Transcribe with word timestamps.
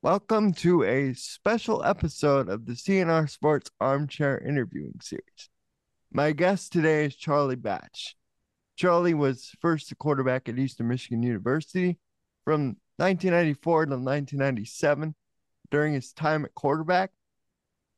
Welcome 0.00 0.52
to 0.52 0.84
a 0.84 1.12
special 1.14 1.84
episode 1.84 2.48
of 2.48 2.66
the 2.66 2.74
CNR 2.74 3.28
Sports 3.28 3.68
Armchair 3.80 4.38
Interviewing 4.38 5.00
Series. 5.02 5.50
My 6.12 6.30
guest 6.30 6.72
today 6.72 7.06
is 7.06 7.16
Charlie 7.16 7.56
Batch. 7.56 8.14
Charlie 8.76 9.12
was 9.12 9.50
first 9.60 9.90
a 9.90 9.96
quarterback 9.96 10.48
at 10.48 10.56
Eastern 10.56 10.86
Michigan 10.86 11.24
University 11.24 11.98
from 12.44 12.76
1994 12.98 13.86
to 13.86 13.90
1997. 13.96 15.16
During 15.72 15.94
his 15.94 16.12
time 16.12 16.44
at 16.44 16.54
quarterback, 16.54 17.10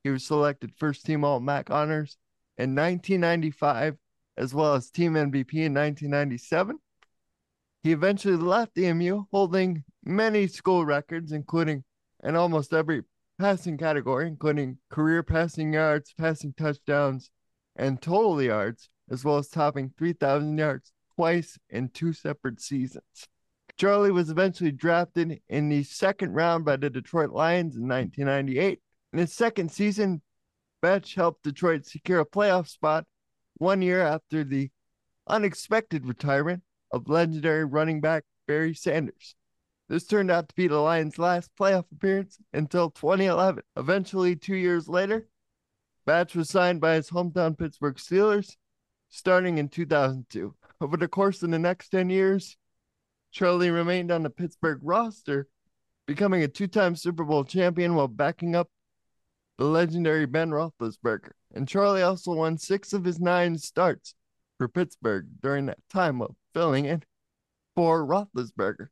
he 0.03 0.09
was 0.09 0.25
selected 0.25 0.73
first 0.79 1.05
team 1.05 1.23
All 1.23 1.39
MAC 1.39 1.71
honors 1.71 2.17
in 2.57 2.75
1995, 2.75 3.99
as 4.39 4.55
well 4.55 4.73
as 4.73 4.91
team 4.91 5.13
MVP 5.13 5.53
in 5.53 5.75
1997. 5.75 6.79
He 7.83 7.93
eventually 7.93 8.37
left 8.37 8.79
EMU 8.79 9.27
holding 9.31 9.85
many 10.03 10.47
school 10.47 10.87
records, 10.87 11.33
including 11.33 11.85
in 12.23 12.37
almost 12.37 12.73
every 12.73 13.03
passing 13.39 13.79
category, 13.79 14.29
including 14.29 14.79
career 14.91 15.23
passing 15.23 15.73
yards, 15.73 16.15
passing 16.17 16.53
touchdowns, 16.53 17.31
and 17.77 18.01
total 18.01 18.43
yards, 18.43 18.91
as 19.11 19.25
well 19.25 19.39
as 19.39 19.49
topping 19.49 19.93
3,000 19.97 20.59
yards 20.59 20.93
twice 21.17 21.59
in 21.71 21.89
two 21.89 22.13
separate 22.13 22.61
seasons. 22.61 23.29
Charlie 23.77 24.11
was 24.11 24.31
eventually 24.31 24.73
drafted 24.73 25.41
in 25.49 25.69
the 25.71 25.83
second 25.85 26.35
round 26.35 26.65
by 26.65 26.77
the 26.77 26.91
Detroit 26.91 27.31
Lions 27.31 27.77
in 27.77 27.89
1998. 27.89 28.81
In 29.13 29.19
his 29.19 29.33
second 29.33 29.71
season, 29.71 30.21
Batch 30.83 31.15
helped 31.15 31.43
Detroit 31.43 31.87
secure 31.87 32.21
a 32.21 32.27
playoff 32.27 32.69
spot 32.69 33.07
one 33.55 33.83
year 33.83 34.03
after 34.03 34.45
the 34.45 34.71
unexpected 35.27 36.07
retirement 36.07 36.63
of 36.91 37.09
legendary 37.09 37.65
running 37.65 38.01
back 38.01 38.25
Barry 38.47 38.75
Sanders. 38.75 39.35
This 39.91 40.07
turned 40.07 40.31
out 40.31 40.49
to 40.49 40.55
be 40.55 40.69
the 40.69 40.79
Lions' 40.79 41.19
last 41.19 41.51
playoff 41.59 41.91
appearance 41.91 42.39
until 42.53 42.91
2011. 42.91 43.65
Eventually, 43.77 44.37
two 44.37 44.55
years 44.55 44.89
later, 44.89 45.27
Batch 46.07 46.37
was 46.37 46.49
signed 46.49 46.81
by 46.81 46.95
his 46.95 47.11
hometown 47.11 47.59
Pittsburgh 47.59 47.97
Steelers 47.97 48.57
starting 49.09 49.59
in 49.59 49.69
2002. 49.69 50.55
Over 50.81 50.97
the 50.97 51.09
course 51.09 51.43
of 51.43 51.51
the 51.51 51.59
next 51.59 51.89
10 51.89 52.09
years, 52.09 52.57
Charlie 53.33 53.71
remained 53.71 54.13
on 54.13 54.23
the 54.23 54.31
Pittsburgh 54.31 54.79
roster, 54.81 55.49
becoming 56.07 56.45
a 56.45 56.49
two 56.49 56.69
time 56.69 56.95
Super 56.95 57.25
Bowl 57.25 57.43
champion 57.43 57.97
while 57.97 58.07
backing 58.07 58.55
up 58.55 58.69
the 59.59 59.65
legendary 59.65 60.25
Ben 60.25 60.51
Roethlisberger. 60.51 61.33
And 61.53 61.67
Charlie 61.67 62.03
also 62.03 62.33
won 62.35 62.59
six 62.59 62.93
of 62.93 63.03
his 63.03 63.19
nine 63.19 63.59
starts 63.59 64.15
for 64.57 64.69
Pittsburgh 64.69 65.27
during 65.43 65.67
that 65.67 65.79
time 65.93 66.21
while 66.21 66.37
filling 66.55 66.85
in 66.85 67.03
for 67.75 68.07
Roethlisberger. 68.07 68.87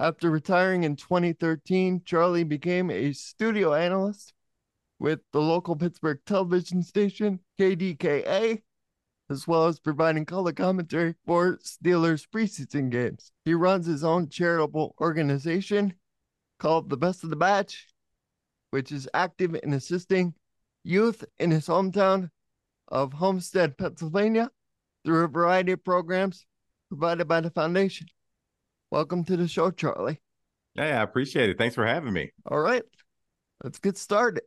After 0.00 0.28
retiring 0.28 0.82
in 0.82 0.96
2013, 0.96 2.02
Charlie 2.04 2.42
became 2.42 2.90
a 2.90 3.12
studio 3.12 3.74
analyst 3.74 4.34
with 4.98 5.20
the 5.32 5.40
local 5.40 5.76
Pittsburgh 5.76 6.18
television 6.26 6.82
station, 6.82 7.38
KDKA, 7.60 8.62
as 9.30 9.46
well 9.46 9.66
as 9.66 9.78
providing 9.78 10.26
color 10.26 10.52
commentary 10.52 11.14
for 11.24 11.58
Steelers 11.58 12.26
preseason 12.28 12.90
games. 12.90 13.30
He 13.44 13.54
runs 13.54 13.86
his 13.86 14.02
own 14.02 14.28
charitable 14.28 14.96
organization 15.00 15.94
called 16.58 16.90
The 16.90 16.96
Best 16.96 17.22
of 17.22 17.30
the 17.30 17.36
Batch, 17.36 17.86
which 18.70 18.90
is 18.90 19.08
active 19.14 19.54
in 19.62 19.72
assisting 19.72 20.34
youth 20.82 21.24
in 21.38 21.52
his 21.52 21.68
hometown 21.68 22.30
of 22.88 23.12
Homestead, 23.12 23.78
Pennsylvania, 23.78 24.50
through 25.04 25.24
a 25.24 25.28
variety 25.28 25.72
of 25.72 25.84
programs 25.84 26.46
provided 26.88 27.28
by 27.28 27.40
the 27.40 27.50
foundation. 27.50 28.08
Welcome 28.94 29.24
to 29.24 29.36
the 29.36 29.48
show, 29.48 29.72
Charlie. 29.72 30.20
Hey, 30.76 30.92
I 30.92 31.02
appreciate 31.02 31.50
it. 31.50 31.58
Thanks 31.58 31.74
for 31.74 31.84
having 31.84 32.12
me. 32.12 32.30
All 32.46 32.60
right, 32.60 32.84
let's 33.64 33.80
get 33.80 33.98
started. 33.98 34.44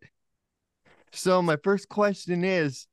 So, 1.12 1.42
my 1.42 1.58
first 1.62 1.90
question 1.90 2.46
is 2.46 2.88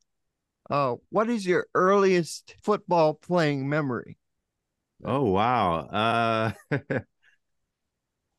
uh, 0.69 0.97
what 1.11 1.31
is 1.31 1.47
your 1.47 1.69
earliest 1.73 2.57
football 2.65 3.15
playing 3.15 3.69
memory? 3.69 4.19
Oh 5.05 5.23
wow. 5.31 6.55
Uh 6.73 6.79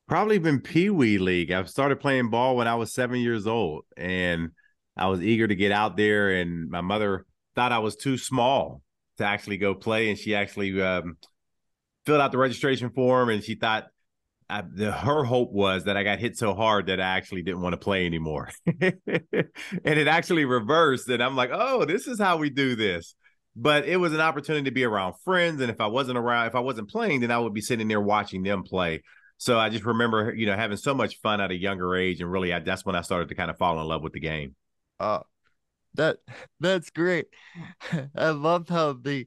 probably 0.10 0.38
been 0.38 0.60
Pee 0.60 0.90
Wee 0.90 1.18
League. 1.18 1.54
I 1.54 1.64
started 1.64 2.02
playing 2.02 2.30
ball 2.30 2.58
when 2.58 2.68
I 2.68 2.76
was 2.76 2.94
seven 2.94 3.22
years 3.22 3.48
old 3.48 3.86
and 3.96 4.50
I 4.98 5.08
was 5.08 5.22
eager 5.22 5.48
to 5.48 5.56
get 5.56 5.72
out 5.72 5.96
there 5.96 6.32
and 6.32 6.70
my 6.70 6.82
mother 6.82 7.26
thought 7.56 7.72
I 7.72 7.80
was 7.80 7.96
too 7.96 8.18
small 8.18 8.82
to 9.20 9.24
actually 9.24 9.56
go 9.56 9.74
play 9.74 10.10
and 10.10 10.20
she 10.20 10.36
actually 10.36 10.82
um, 10.82 11.16
filled 12.06 12.22
out 12.22 12.32
the 12.32 12.38
registration 12.38 12.90
form 12.90 13.30
and 13.30 13.44
she 13.44 13.56
thought 13.56 13.88
I, 14.50 14.62
the, 14.62 14.92
her 14.92 15.24
hope 15.24 15.52
was 15.52 15.86
that 15.86 15.98
I 15.98 16.04
got 16.04 16.20
hit 16.20 16.38
so 16.38 16.54
hard 16.54 16.88
that 16.88 17.02
I 17.02 17.18
actually 17.18 17.42
didn't 17.42 17.62
want 17.62 17.74
to 17.74 17.78
play 17.78 18.06
anymore. 18.06 18.52
and 18.82 18.94
it 19.84 20.08
actually 20.08 20.46
reversed. 20.46 21.10
And 21.10 21.24
I'm 21.24 21.36
like, 21.36 21.50
oh, 21.52 21.86
this 21.86 22.08
is 22.08 22.20
how 22.20 22.38
we 22.38 22.52
do 22.52 22.76
this. 22.76 23.16
But 23.56 23.86
it 23.86 23.98
was 23.98 24.14
an 24.14 24.20
opportunity 24.20 24.66
to 24.66 24.72
be 24.72 24.84
around 24.84 25.16
friends. 25.24 25.62
And 25.62 25.72
if 25.72 25.82
I 25.82 25.88
wasn't 25.88 26.18
around, 26.18 26.48
if 26.48 26.56
I 26.56 26.60
wasn't 26.60 26.90
playing, 26.90 27.22
then 27.22 27.32
I 27.32 27.40
would 27.40 27.54
be 27.54 27.62
sitting 27.62 27.88
there 27.88 28.02
watching 28.02 28.44
them 28.44 28.64
play. 28.64 29.02
So 29.38 29.58
I 29.58 29.70
just 29.70 29.86
remember, 29.86 30.34
you 30.36 30.46
know, 30.46 30.56
having 30.56 30.78
so 30.78 30.94
much 30.94 31.20
fun 31.22 31.42
at 31.42 31.52
a 31.52 31.56
younger 31.56 31.96
age. 31.96 32.22
And 32.22 32.32
really, 32.32 32.54
I, 32.54 32.60
that's 32.60 32.86
when 32.86 32.96
I 32.96 33.02
started 33.02 33.30
to 33.30 33.36
kind 33.36 33.50
of 33.50 33.58
fall 33.58 33.80
in 33.82 33.88
love 33.88 34.04
with 34.04 34.14
the 34.14 34.20
game. 34.20 34.56
Uh, 35.00 35.22
that 35.96 36.18
that's 36.60 36.90
great. 36.90 37.28
I 38.16 38.30
love 38.30 38.70
how 38.70 38.94
the 38.94 39.26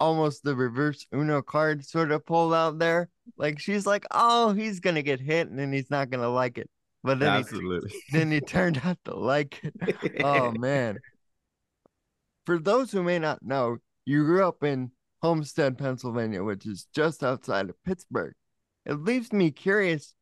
almost 0.00 0.42
the 0.42 0.54
reverse 0.54 1.06
Uno 1.14 1.42
card 1.42 1.84
sort 1.84 2.10
of 2.10 2.24
pulled 2.24 2.54
out 2.54 2.78
there. 2.78 3.08
Like 3.36 3.58
she's 3.58 3.86
like, 3.86 4.04
oh, 4.10 4.52
he's 4.52 4.80
gonna 4.80 5.02
get 5.02 5.20
hit 5.20 5.48
and 5.48 5.58
then 5.58 5.72
he's 5.72 5.90
not 5.90 6.10
gonna 6.10 6.28
like 6.28 6.58
it. 6.58 6.68
But 7.04 7.20
then 7.20 7.30
Absolutely. 7.30 7.90
he 7.90 8.00
then 8.18 8.30
he 8.30 8.40
turned 8.40 8.80
out 8.84 8.98
to 9.04 9.14
like 9.14 9.60
it. 9.62 10.22
oh 10.24 10.50
man. 10.58 10.98
For 12.46 12.58
those 12.58 12.90
who 12.90 13.02
may 13.02 13.18
not 13.18 13.42
know, 13.42 13.76
you 14.06 14.24
grew 14.24 14.46
up 14.46 14.62
in 14.62 14.90
Homestead, 15.20 15.76
Pennsylvania, 15.76 16.42
which 16.42 16.66
is 16.66 16.86
just 16.94 17.22
outside 17.22 17.68
of 17.68 17.82
Pittsburgh. 17.84 18.34
It 18.86 18.94
leaves 18.94 19.32
me 19.32 19.50
curious, 19.50 20.14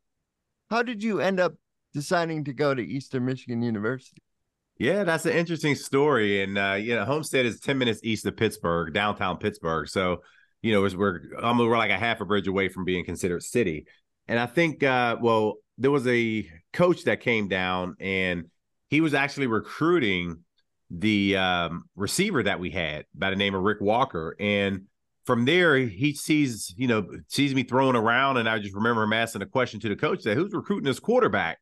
how 0.69 0.83
did 0.83 1.01
you 1.01 1.21
end 1.21 1.39
up 1.39 1.53
deciding 1.93 2.43
to 2.45 2.53
go 2.53 2.73
to 2.73 2.81
Eastern 2.85 3.25
Michigan 3.25 3.61
University? 3.61 4.21
Yeah, 4.79 5.03
that's 5.03 5.25
an 5.25 5.33
interesting 5.33 5.75
story. 5.75 6.43
And 6.43 6.57
uh, 6.57 6.73
you 6.73 6.95
know, 6.95 7.05
Homestead 7.05 7.45
is 7.45 7.59
10 7.59 7.77
minutes 7.77 7.99
east 8.03 8.25
of 8.25 8.37
Pittsburgh, 8.37 8.93
downtown 8.93 9.37
Pittsburgh. 9.37 9.87
So, 9.87 10.21
you 10.61 10.71
know, 10.73 10.81
we're 10.81 11.21
we're 11.41 11.77
like 11.77 11.91
a 11.91 11.97
half 11.97 12.21
a 12.21 12.25
bridge 12.25 12.47
away 12.47 12.69
from 12.69 12.85
being 12.85 13.03
considered 13.03 13.43
city. 13.43 13.85
And 14.27 14.39
I 14.39 14.45
think 14.45 14.83
uh, 14.83 15.17
well, 15.19 15.55
there 15.77 15.91
was 15.91 16.05
a 16.07 16.47
coach 16.73 17.03
that 17.05 17.21
came 17.21 17.47
down 17.47 17.95
and 17.99 18.45
he 18.89 19.01
was 19.01 19.13
actually 19.13 19.47
recruiting 19.47 20.43
the 20.89 21.35
um, 21.35 21.83
receiver 21.95 22.43
that 22.43 22.59
we 22.59 22.69
had 22.69 23.05
by 23.13 23.29
the 23.29 23.35
name 23.35 23.55
of 23.55 23.63
Rick 23.63 23.81
Walker. 23.81 24.35
And 24.39 24.83
from 25.25 25.43
there, 25.45 25.77
he 25.77 26.13
sees, 26.13 26.73
you 26.77 26.87
know, 26.87 27.05
sees 27.27 27.53
me 27.53 27.63
throwing 27.63 27.95
around. 27.95 28.37
And 28.37 28.47
I 28.47 28.59
just 28.59 28.73
remember 28.75 29.03
him 29.03 29.13
asking 29.13 29.41
a 29.41 29.45
question 29.45 29.79
to 29.81 29.89
the 29.89 29.95
coach 29.95 30.23
that 30.23 30.37
who's 30.37 30.53
recruiting 30.53 30.85
this 30.85 30.99
quarterback? 30.99 31.59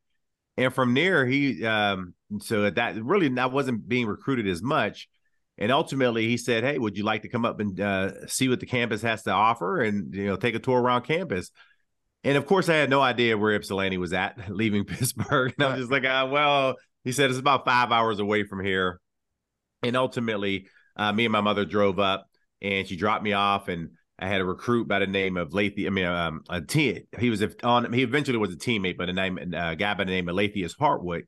And 0.58 0.74
from 0.74 0.94
there, 0.94 1.26
he 1.26 1.66
um, 1.66 2.14
so 2.40 2.70
that 2.70 3.04
really 3.04 3.32
I 3.38 3.46
wasn't 3.48 3.88
being 3.88 4.08
recruited 4.08 4.48
as 4.48 4.62
much. 4.62 5.10
And 5.58 5.72
ultimately, 5.72 6.28
he 6.28 6.38
said, 6.38 6.64
"Hey, 6.64 6.78
would 6.78 6.98
you 6.98 7.04
like 7.04 7.22
to 7.22 7.30
come 7.30 7.46
up 7.46 7.60
and 7.60 7.80
uh, 7.80 8.28
see 8.28 8.50
what 8.50 8.60
the 8.60 8.66
campus 8.66 9.02
has 9.02 9.24
to 9.24 9.32
offer, 9.32 9.82
and 9.82 10.14
you 10.14 10.28
know, 10.28 10.36
take 10.36 10.56
a 10.56 10.60
tour 10.60 10.82
around 10.82 11.04
campus?" 11.04 11.52
And 12.24 12.38
of 12.38 12.46
course, 12.46 12.70
I 12.70 12.76
had 12.76 12.90
no 12.90 13.02
idea 13.02 13.38
where 13.38 13.56
Ypsilanti 13.56 13.98
was 13.98 14.14
at, 14.14 14.50
leaving 14.50 14.86
Pittsburgh. 14.86 15.54
And 15.58 15.66
I 15.66 15.72
was 15.72 15.80
just 15.82 15.92
like, 15.92 16.06
uh, 16.06 16.28
"Well," 16.30 16.76
he 17.04 17.12
said, 17.12 17.30
"It's 17.30 17.40
about 17.40 17.66
five 17.66 17.92
hours 17.92 18.20
away 18.20 18.44
from 18.44 18.64
here." 18.64 19.00
And 19.84 19.96
ultimately, 19.96 20.68
uh, 20.96 21.12
me 21.12 21.26
and 21.26 21.32
my 21.32 21.42
mother 21.42 21.66
drove 21.66 22.00
up, 22.00 22.28
and 22.62 22.88
she 22.88 22.96
dropped 22.96 23.24
me 23.24 23.34
off, 23.34 23.68
and 23.68 23.92
I 24.18 24.28
had 24.28 24.40
a 24.40 24.46
recruit 24.46 24.88
by 24.88 25.00
the 25.00 25.08
name 25.08 25.36
of 25.36 25.54
Lathy. 25.54 25.88
I 25.88 25.90
mean, 25.90 26.06
um, 26.06 26.42
a. 26.50 26.62
He 27.20 27.30
was 27.30 27.44
on. 27.64 27.92
He 27.92 28.04
eventually 28.04 28.38
was 28.38 28.54
a 28.54 28.58
teammate, 28.58 28.98
but 28.98 29.10
a 29.10 29.14
name, 29.14 29.38
a 29.38 29.76
guy 29.76 29.94
by 29.94 30.06
the 30.06 30.12
name 30.12 30.30
of 30.30 30.36
Lathius 30.36 30.78
Hartwood, 30.78 31.24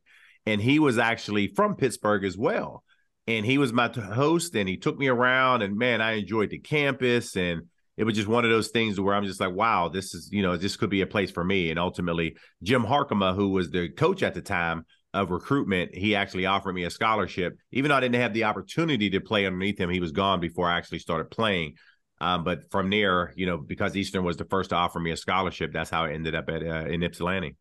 and 0.45 0.61
he 0.61 0.79
was 0.79 0.97
actually 0.97 1.47
from 1.47 1.75
Pittsburgh 1.75 2.23
as 2.23 2.37
well. 2.37 2.83
And 3.27 3.45
he 3.45 3.57
was 3.57 3.73
my 3.73 3.89
host, 3.89 4.55
and 4.55 4.69
he 4.69 4.77
took 4.77 4.97
me 4.97 5.07
around, 5.07 5.61
and 5.61 5.77
man, 5.77 5.99
I 5.99 6.13
enjoyed 6.13 6.49
the 6.49 6.59
campus, 6.59 7.35
and 7.35 7.63
it 7.97 8.05
was 8.05 8.15
just 8.15 8.29
one 8.29 8.45
of 8.45 8.51
those 8.51 8.69
things 8.69 8.99
where 8.99 9.13
I'm 9.13 9.25
just 9.25 9.41
like, 9.41 9.53
wow, 9.53 9.89
this 9.89 10.13
is 10.13 10.29
you 10.31 10.41
know, 10.41 10.55
this 10.55 10.77
could 10.77 10.89
be 10.89 11.01
a 11.01 11.07
place 11.07 11.31
for 11.31 11.43
me. 11.43 11.69
And 11.69 11.79
ultimately, 11.79 12.37
Jim 12.63 12.83
Harkema, 12.83 13.35
who 13.35 13.49
was 13.49 13.69
the 13.69 13.89
coach 13.89 14.23
at 14.23 14.33
the 14.33 14.41
time 14.41 14.85
of 15.13 15.31
recruitment, 15.31 15.93
he 15.93 16.15
actually 16.15 16.45
offered 16.45 16.73
me 16.73 16.85
a 16.85 16.89
scholarship, 16.89 17.57
even 17.73 17.89
though 17.89 17.95
I 17.95 17.99
didn't 17.99 18.21
have 18.21 18.33
the 18.33 18.45
opportunity 18.45 19.09
to 19.09 19.19
play 19.19 19.45
underneath 19.45 19.77
him. 19.77 19.89
He 19.89 19.99
was 19.99 20.13
gone 20.13 20.39
before 20.39 20.69
I 20.69 20.77
actually 20.77 20.99
started 20.99 21.29
playing. 21.31 21.73
Um, 22.19 22.43
but 22.43 22.71
from 22.71 22.89
there, 22.89 23.33
you 23.35 23.45
know, 23.45 23.57
because 23.57 23.95
Eastern 23.95 24.23
was 24.23 24.37
the 24.37 24.45
first 24.45 24.71
to 24.71 24.75
offer 24.75 24.99
me 24.99 25.11
a 25.11 25.17
scholarship, 25.17 25.71
that's 25.71 25.89
how 25.89 26.05
I 26.05 26.13
ended 26.13 26.35
up 26.35 26.49
at 26.49 26.63
uh, 26.63 26.85
in 26.87 27.03
Ypsilanti. 27.03 27.55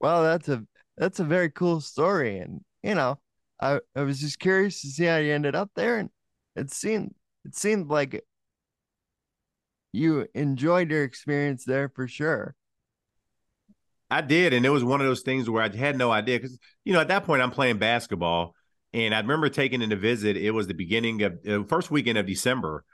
Well, 0.00 0.22
that's 0.22 0.48
a 0.48 0.64
that's 0.96 1.20
a 1.20 1.24
very 1.24 1.50
cool 1.50 1.80
story, 1.80 2.38
and 2.38 2.60
you 2.82 2.94
know, 2.94 3.18
I 3.60 3.80
I 3.96 4.02
was 4.02 4.20
just 4.20 4.38
curious 4.38 4.80
to 4.82 4.88
see 4.88 5.04
how 5.04 5.16
you 5.16 5.32
ended 5.32 5.54
up 5.54 5.70
there, 5.74 5.98
and 5.98 6.10
it 6.54 6.72
seemed 6.72 7.14
it 7.44 7.56
seemed 7.56 7.88
like 7.88 8.22
you 9.92 10.26
enjoyed 10.34 10.90
your 10.90 11.04
experience 11.04 11.64
there 11.64 11.88
for 11.88 12.06
sure. 12.06 12.54
I 14.10 14.20
did, 14.20 14.52
and 14.52 14.64
it 14.64 14.70
was 14.70 14.84
one 14.84 15.00
of 15.00 15.06
those 15.06 15.22
things 15.22 15.48
where 15.48 15.62
I 15.62 15.74
had 15.74 15.96
no 15.96 16.10
idea 16.10 16.38
because 16.38 16.58
you 16.84 16.92
know 16.92 17.00
at 17.00 17.08
that 17.08 17.24
point 17.24 17.42
I'm 17.42 17.50
playing 17.50 17.78
basketball, 17.78 18.54
and 18.92 19.14
I 19.14 19.20
remember 19.20 19.48
taking 19.48 19.82
in 19.82 19.90
a 19.92 19.96
visit. 19.96 20.36
It 20.36 20.52
was 20.52 20.66
the 20.66 20.74
beginning 20.74 21.22
of 21.22 21.38
uh, 21.48 21.64
first 21.64 21.90
weekend 21.90 22.18
of 22.18 22.26
December, 22.26 22.84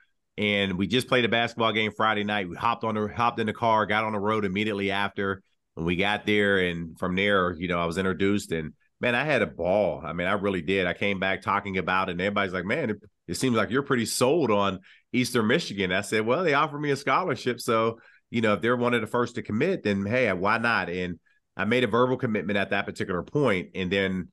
and 0.40 0.78
we 0.78 0.86
just 0.86 1.06
played 1.06 1.26
a 1.26 1.28
basketball 1.28 1.70
game 1.70 1.92
Friday 1.94 2.24
night. 2.24 2.48
We 2.48 2.56
hopped 2.56 2.82
on 2.82 2.94
the 2.94 3.08
hopped 3.14 3.38
in 3.38 3.46
the 3.46 3.52
car, 3.52 3.84
got 3.84 4.04
on 4.04 4.12
the 4.12 4.18
road 4.18 4.46
immediately 4.46 4.90
after, 4.90 5.42
and 5.76 5.84
we 5.84 5.96
got 5.96 6.24
there. 6.24 6.58
And 6.58 6.98
from 6.98 7.14
there, 7.14 7.52
you 7.52 7.68
know, 7.68 7.78
I 7.78 7.84
was 7.84 7.98
introduced, 7.98 8.50
and 8.50 8.72
man, 9.02 9.14
I 9.14 9.24
had 9.24 9.42
a 9.42 9.46
ball. 9.46 10.00
I 10.02 10.14
mean, 10.14 10.26
I 10.26 10.32
really 10.32 10.62
did. 10.62 10.86
I 10.86 10.94
came 10.94 11.20
back 11.20 11.42
talking 11.42 11.76
about 11.76 12.08
it, 12.08 12.12
and 12.12 12.22
everybody's 12.22 12.54
like, 12.54 12.64
"Man, 12.64 12.88
it, 12.88 12.96
it 13.28 13.34
seems 13.34 13.54
like 13.54 13.68
you're 13.68 13.82
pretty 13.82 14.06
sold 14.06 14.50
on 14.50 14.80
Eastern 15.12 15.46
Michigan." 15.46 15.92
I 15.92 16.00
said, 16.00 16.24
"Well, 16.24 16.42
they 16.42 16.54
offered 16.54 16.80
me 16.80 16.90
a 16.90 16.96
scholarship, 16.96 17.60
so 17.60 17.98
you 18.30 18.40
know, 18.40 18.54
if 18.54 18.62
they're 18.62 18.78
one 18.78 18.94
of 18.94 19.02
the 19.02 19.06
first 19.06 19.34
to 19.34 19.42
commit, 19.42 19.82
then 19.82 20.06
hey, 20.06 20.32
why 20.32 20.56
not?" 20.56 20.88
And 20.88 21.18
I 21.54 21.66
made 21.66 21.84
a 21.84 21.86
verbal 21.86 22.16
commitment 22.16 22.56
at 22.56 22.70
that 22.70 22.86
particular 22.86 23.22
point, 23.22 23.72
and 23.74 23.92
then 23.92 24.28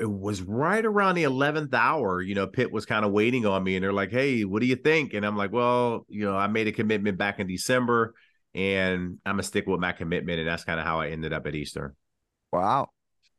it 0.00 0.10
was 0.10 0.42
right 0.42 0.84
around 0.84 1.14
the 1.14 1.24
11th 1.24 1.72
hour 1.74 2.20
you 2.20 2.34
know 2.34 2.46
pitt 2.46 2.70
was 2.70 2.86
kind 2.86 3.04
of 3.04 3.12
waiting 3.12 3.46
on 3.46 3.62
me 3.62 3.76
and 3.76 3.84
they're 3.84 3.92
like 3.92 4.10
hey 4.10 4.44
what 4.44 4.60
do 4.60 4.66
you 4.66 4.76
think? 4.76 5.14
And 5.14 5.24
i'm 5.24 5.36
like 5.36 5.52
well 5.52 6.04
you 6.08 6.24
know 6.24 6.36
i 6.36 6.46
made 6.46 6.68
a 6.68 6.72
commitment 6.72 7.18
back 7.18 7.40
in 7.40 7.46
december 7.46 8.14
and 8.54 9.18
i'm 9.24 9.34
gonna 9.34 9.42
stick 9.42 9.66
with 9.66 9.80
my 9.80 9.92
commitment 9.92 10.38
and 10.38 10.48
that's 10.48 10.64
kind 10.64 10.78
of 10.78 10.86
how 10.86 11.00
i 11.00 11.08
ended 11.08 11.32
up 11.32 11.46
at 11.46 11.54
eastern. 11.54 11.94
Wow. 12.52 12.90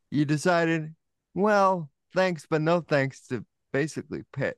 You 0.10 0.26
decided 0.26 0.96
well 1.34 1.90
thanks 2.14 2.46
but 2.50 2.62
no 2.62 2.82
thanks 2.82 3.28
to 3.28 3.46
basically 3.72 4.24
pitt. 4.34 4.58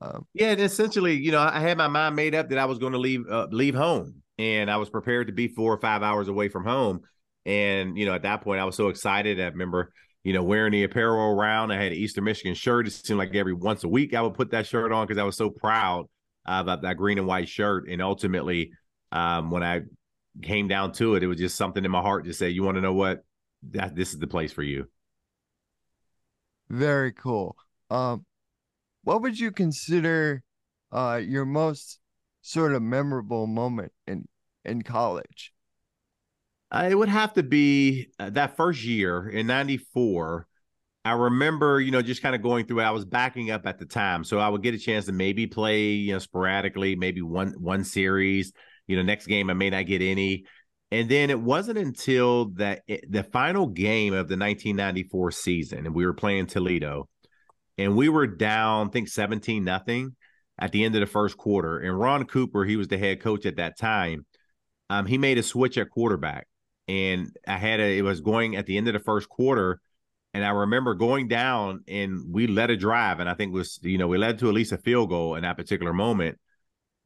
Um, 0.00 0.26
yeah 0.34 0.48
and 0.48 0.60
essentially 0.60 1.14
you 1.16 1.30
know 1.30 1.40
i 1.40 1.60
had 1.60 1.78
my 1.78 1.86
mind 1.86 2.16
made 2.16 2.34
up 2.34 2.48
that 2.48 2.58
i 2.58 2.64
was 2.64 2.78
going 2.78 2.92
to 2.92 2.98
leave 2.98 3.24
uh, 3.30 3.46
leave 3.50 3.74
home 3.74 4.22
and 4.38 4.70
i 4.70 4.76
was 4.76 4.90
prepared 4.90 5.28
to 5.28 5.32
be 5.32 5.48
four 5.48 5.72
or 5.72 5.80
five 5.80 6.02
hours 6.02 6.28
away 6.28 6.48
from 6.48 6.64
home 6.64 7.00
and 7.46 7.96
you 7.96 8.06
know 8.06 8.14
at 8.14 8.22
that 8.22 8.42
point 8.42 8.60
i 8.60 8.64
was 8.64 8.74
so 8.74 8.88
excited 8.88 9.40
i 9.40 9.44
remember 9.44 9.92
you 10.24 10.32
know, 10.32 10.42
wearing 10.42 10.72
the 10.72 10.84
apparel 10.84 11.38
around. 11.38 11.72
I 11.72 11.82
had 11.82 11.92
an 11.92 11.98
Eastern 11.98 12.24
Michigan 12.24 12.54
shirt. 12.54 12.86
It 12.86 12.92
seemed 12.92 13.18
like 13.18 13.34
every 13.34 13.54
once 13.54 13.84
a 13.84 13.88
week 13.88 14.14
I 14.14 14.22
would 14.22 14.34
put 14.34 14.50
that 14.52 14.66
shirt 14.66 14.92
on 14.92 15.06
because 15.06 15.20
I 15.20 15.24
was 15.24 15.36
so 15.36 15.50
proud 15.50 16.06
about 16.46 16.82
that 16.82 16.96
green 16.96 17.18
and 17.18 17.26
white 17.26 17.48
shirt. 17.48 17.88
And 17.88 18.00
ultimately, 18.00 18.72
um, 19.10 19.50
when 19.50 19.62
I 19.62 19.82
came 20.40 20.68
down 20.68 20.92
to 20.92 21.16
it, 21.16 21.22
it 21.22 21.26
was 21.26 21.38
just 21.38 21.56
something 21.56 21.84
in 21.84 21.90
my 21.90 22.00
heart 22.00 22.24
to 22.24 22.34
say, 22.34 22.50
"You 22.50 22.62
want 22.62 22.76
to 22.76 22.80
know 22.80 22.94
what? 22.94 23.24
That 23.70 23.94
this 23.94 24.12
is 24.12 24.18
the 24.18 24.26
place 24.26 24.52
for 24.52 24.62
you." 24.62 24.88
Very 26.68 27.12
cool. 27.12 27.56
Um, 27.90 28.24
what 29.04 29.22
would 29.22 29.38
you 29.38 29.50
consider 29.50 30.42
uh, 30.90 31.20
your 31.22 31.44
most 31.44 31.98
sort 32.40 32.72
of 32.72 32.82
memorable 32.82 33.46
moment 33.46 33.92
in 34.06 34.26
in 34.64 34.82
college? 34.82 35.52
Uh, 36.72 36.88
it 36.90 36.94
would 36.94 37.10
have 37.10 37.34
to 37.34 37.42
be 37.42 38.08
uh, 38.18 38.30
that 38.30 38.56
first 38.56 38.82
year 38.82 39.28
in 39.28 39.46
94. 39.46 40.46
I 41.04 41.12
remember, 41.12 41.80
you 41.80 41.90
know, 41.90 42.00
just 42.00 42.22
kind 42.22 42.34
of 42.34 42.40
going 42.40 42.64
through 42.64 42.80
it. 42.80 42.84
I 42.84 42.92
was 42.92 43.04
backing 43.04 43.50
up 43.50 43.66
at 43.66 43.78
the 43.78 43.84
time. 43.84 44.24
So 44.24 44.38
I 44.38 44.48
would 44.48 44.62
get 44.62 44.74
a 44.74 44.78
chance 44.78 45.04
to 45.06 45.12
maybe 45.12 45.46
play, 45.46 45.90
you 45.90 46.14
know, 46.14 46.18
sporadically, 46.18 46.96
maybe 46.96 47.20
one 47.20 47.52
one 47.60 47.84
series. 47.84 48.52
You 48.86 48.96
know, 48.96 49.02
next 49.02 49.26
game 49.26 49.50
I 49.50 49.52
may 49.52 49.68
not 49.68 49.86
get 49.86 50.00
any. 50.00 50.46
And 50.90 51.08
then 51.08 51.28
it 51.28 51.40
wasn't 51.40 51.78
until 51.78 52.46
that 52.54 52.82
the 52.86 53.24
final 53.24 53.66
game 53.66 54.14
of 54.14 54.28
the 54.28 54.36
1994 54.36 55.30
season, 55.32 55.86
and 55.86 55.94
we 55.94 56.06
were 56.06 56.14
playing 56.14 56.46
Toledo, 56.46 57.08
and 57.76 57.96
we 57.96 58.08
were 58.08 58.26
down, 58.26 58.88
I 58.88 58.90
think 58.90 59.08
17 59.08 59.64
nothing 59.64 60.16
at 60.58 60.72
the 60.72 60.84
end 60.84 60.94
of 60.94 61.00
the 61.00 61.06
first 61.06 61.36
quarter. 61.36 61.78
And 61.78 61.98
Ron 61.98 62.24
Cooper, 62.24 62.64
he 62.64 62.76
was 62.76 62.88
the 62.88 62.98
head 62.98 63.20
coach 63.20 63.44
at 63.44 63.56
that 63.56 63.78
time. 63.78 64.24
Um, 64.88 65.06
he 65.06 65.18
made 65.18 65.38
a 65.38 65.42
switch 65.42 65.78
at 65.78 65.90
quarterback 65.90 66.46
and 66.88 67.30
I 67.46 67.58
had 67.58 67.80
a, 67.80 67.98
it 67.98 68.02
was 68.02 68.20
going 68.20 68.56
at 68.56 68.66
the 68.66 68.76
end 68.76 68.88
of 68.88 68.94
the 68.94 69.00
first 69.00 69.28
quarter, 69.28 69.80
and 70.34 70.44
I 70.44 70.50
remember 70.50 70.94
going 70.94 71.28
down 71.28 71.84
and 71.86 72.24
we 72.32 72.46
led 72.46 72.70
a 72.70 72.76
drive, 72.76 73.20
and 73.20 73.28
I 73.28 73.34
think 73.34 73.52
was 73.52 73.78
you 73.82 73.98
know 73.98 74.08
we 74.08 74.18
led 74.18 74.38
to 74.40 74.48
at 74.48 74.54
least 74.54 74.72
a 74.72 74.78
field 74.78 75.10
goal 75.10 75.34
in 75.36 75.42
that 75.42 75.56
particular 75.56 75.92
moment, 75.92 76.38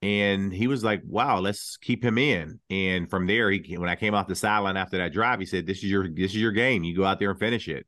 and 0.03 0.53
he 0.53 0.67
was 0.67 0.85
like, 0.85 1.03
"Wow, 1.05 1.41
let's 1.41 1.77
keep 1.77 2.05
him 2.05 2.19
in." 2.19 2.61
And 2.71 3.11
from 3.11 3.27
there, 3.27 3.51
he 3.51 3.77
when 3.77 3.89
I 3.89 3.97
came 3.97 4.15
off 4.15 4.29
the 4.29 4.35
sideline 4.35 4.77
after 4.77 4.99
that 4.99 5.13
drive, 5.13 5.41
he 5.41 5.47
said, 5.47 5.67
"This 5.67 5.79
is 5.79 5.91
your 5.91 6.09
this 6.09 6.33
is 6.33 6.37
your 6.37 6.53
game. 6.53 6.85
You 6.85 6.97
go 6.97 7.05
out 7.05 7.19
there 7.19 7.31
and 7.31 7.39
finish 7.39 7.69
it." 7.69 7.87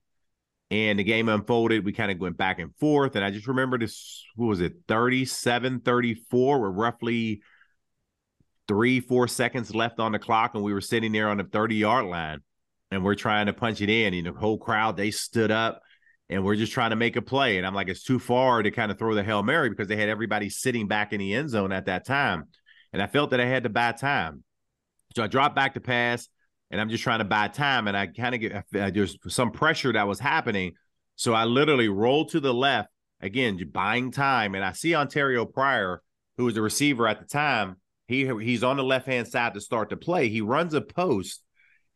And 0.71 0.99
the 0.99 1.05
game 1.05 1.31
unfolded. 1.31 1.85
We 1.85 1.93
kind 1.93 2.11
of 2.11 2.19
went 2.19 2.37
back 2.37 2.59
and 2.59 2.75
forth, 2.77 3.17
and 3.17 3.25
I 3.25 3.31
just 3.31 3.49
remember 3.49 3.79
this. 3.79 4.25
What 4.37 4.49
was 4.49 4.61
it? 4.61 4.75
37, 4.87 5.81
34, 5.81 6.61
were 6.61 6.71
roughly 6.71 7.41
three, 8.69 9.01
four 9.01 9.27
seconds 9.27 9.75
left 9.75 9.99
on 9.99 10.13
the 10.13 10.19
clock, 10.19 10.55
and 10.55 10.63
we 10.63 10.73
were 10.73 10.81
sitting 10.81 11.11
there 11.11 11.29
on 11.29 11.39
the 11.39 11.45
30 11.45 11.75
yard 11.75 12.05
line 12.07 12.41
and 12.91 13.05
we're 13.05 13.15
trying 13.15 13.47
to 13.47 13.53
punch 13.53 13.81
it 13.81 13.91
in. 13.91 14.15
And 14.15 14.27
the 14.27 14.33
whole 14.33 14.59
crowd, 14.59 14.97
they 14.97 15.11
stood 15.11 15.51
up 15.51 15.83
and 16.29 16.45
we're 16.45 16.57
just 16.57 16.73
trying 16.73 16.91
to 16.91 16.97
make 16.97 17.17
a 17.17 17.23
play. 17.23 17.59
And 17.59 17.67
I'm 17.67 17.75
like, 17.75 17.89
it's 17.89 18.03
too 18.03 18.19
far 18.19 18.63
to 18.63 18.71
kind 18.71 18.91
of 18.91 18.99
throw 18.99 19.15
the 19.15 19.23
Hail 19.23 19.43
Mary 19.43 19.69
because 19.69 19.89
they 19.89 19.97
had 19.97 20.09
everybody 20.09 20.49
sitting 20.51 20.89
back 20.89 21.13
in 21.13 21.21
the 21.21 21.35
end 21.35 21.51
zone 21.51 21.73
at 21.73 21.87
that 21.87 22.07
time. 22.07 22.45
And 22.93 23.03
I 23.03 23.07
felt 23.07 23.31
that 23.31 23.41
I 23.41 23.47
had 23.47 23.65
to 23.65 23.69
buy 23.69 23.93
time. 23.93 24.43
So 25.15 25.23
I 25.23 25.27
dropped 25.27 25.57
back 25.57 25.75
to 25.75 25.81
pass 25.81 26.29
and 26.71 26.81
I'm 26.81 26.91
just 26.91 27.03
trying 27.03 27.19
to 27.19 27.25
buy 27.25 27.49
time. 27.49 27.89
And 27.89 27.97
I 27.97 28.07
kind 28.07 28.35
of 28.35 28.41
get, 28.41 28.65
there's 28.95 29.17
some 29.29 29.51
pressure 29.51 29.93
that 29.93 30.07
was 30.07 30.21
happening. 30.21 30.73
So 31.17 31.35
I 31.35 31.45
literally 31.45 31.89
rolled 31.89 32.31
to 32.31 32.41
the 32.41 32.55
left 32.55 32.89
again, 33.21 33.59
buying 33.73 34.11
time. 34.11 34.55
And 34.55 34.65
I 34.65 34.73
see 34.73 34.95
Ontario 34.95 35.45
Pryor, 35.45 36.03
who 36.37 36.45
was 36.45 36.55
the 36.55 36.63
receiver 36.63 37.07
at 37.09 37.21
the 37.21 37.27
time, 37.27 37.77
he 38.09 38.27
he's 38.27 38.65
on 38.65 38.79
the 38.79 38.83
left 38.83 39.07
hand 39.07 39.29
side 39.29 39.55
to 39.55 39.61
start 39.61 39.91
the 39.91 39.97
play. 39.97 40.29
He 40.29 40.41
runs 40.41 40.75
a 40.75 40.81
post 40.81 41.43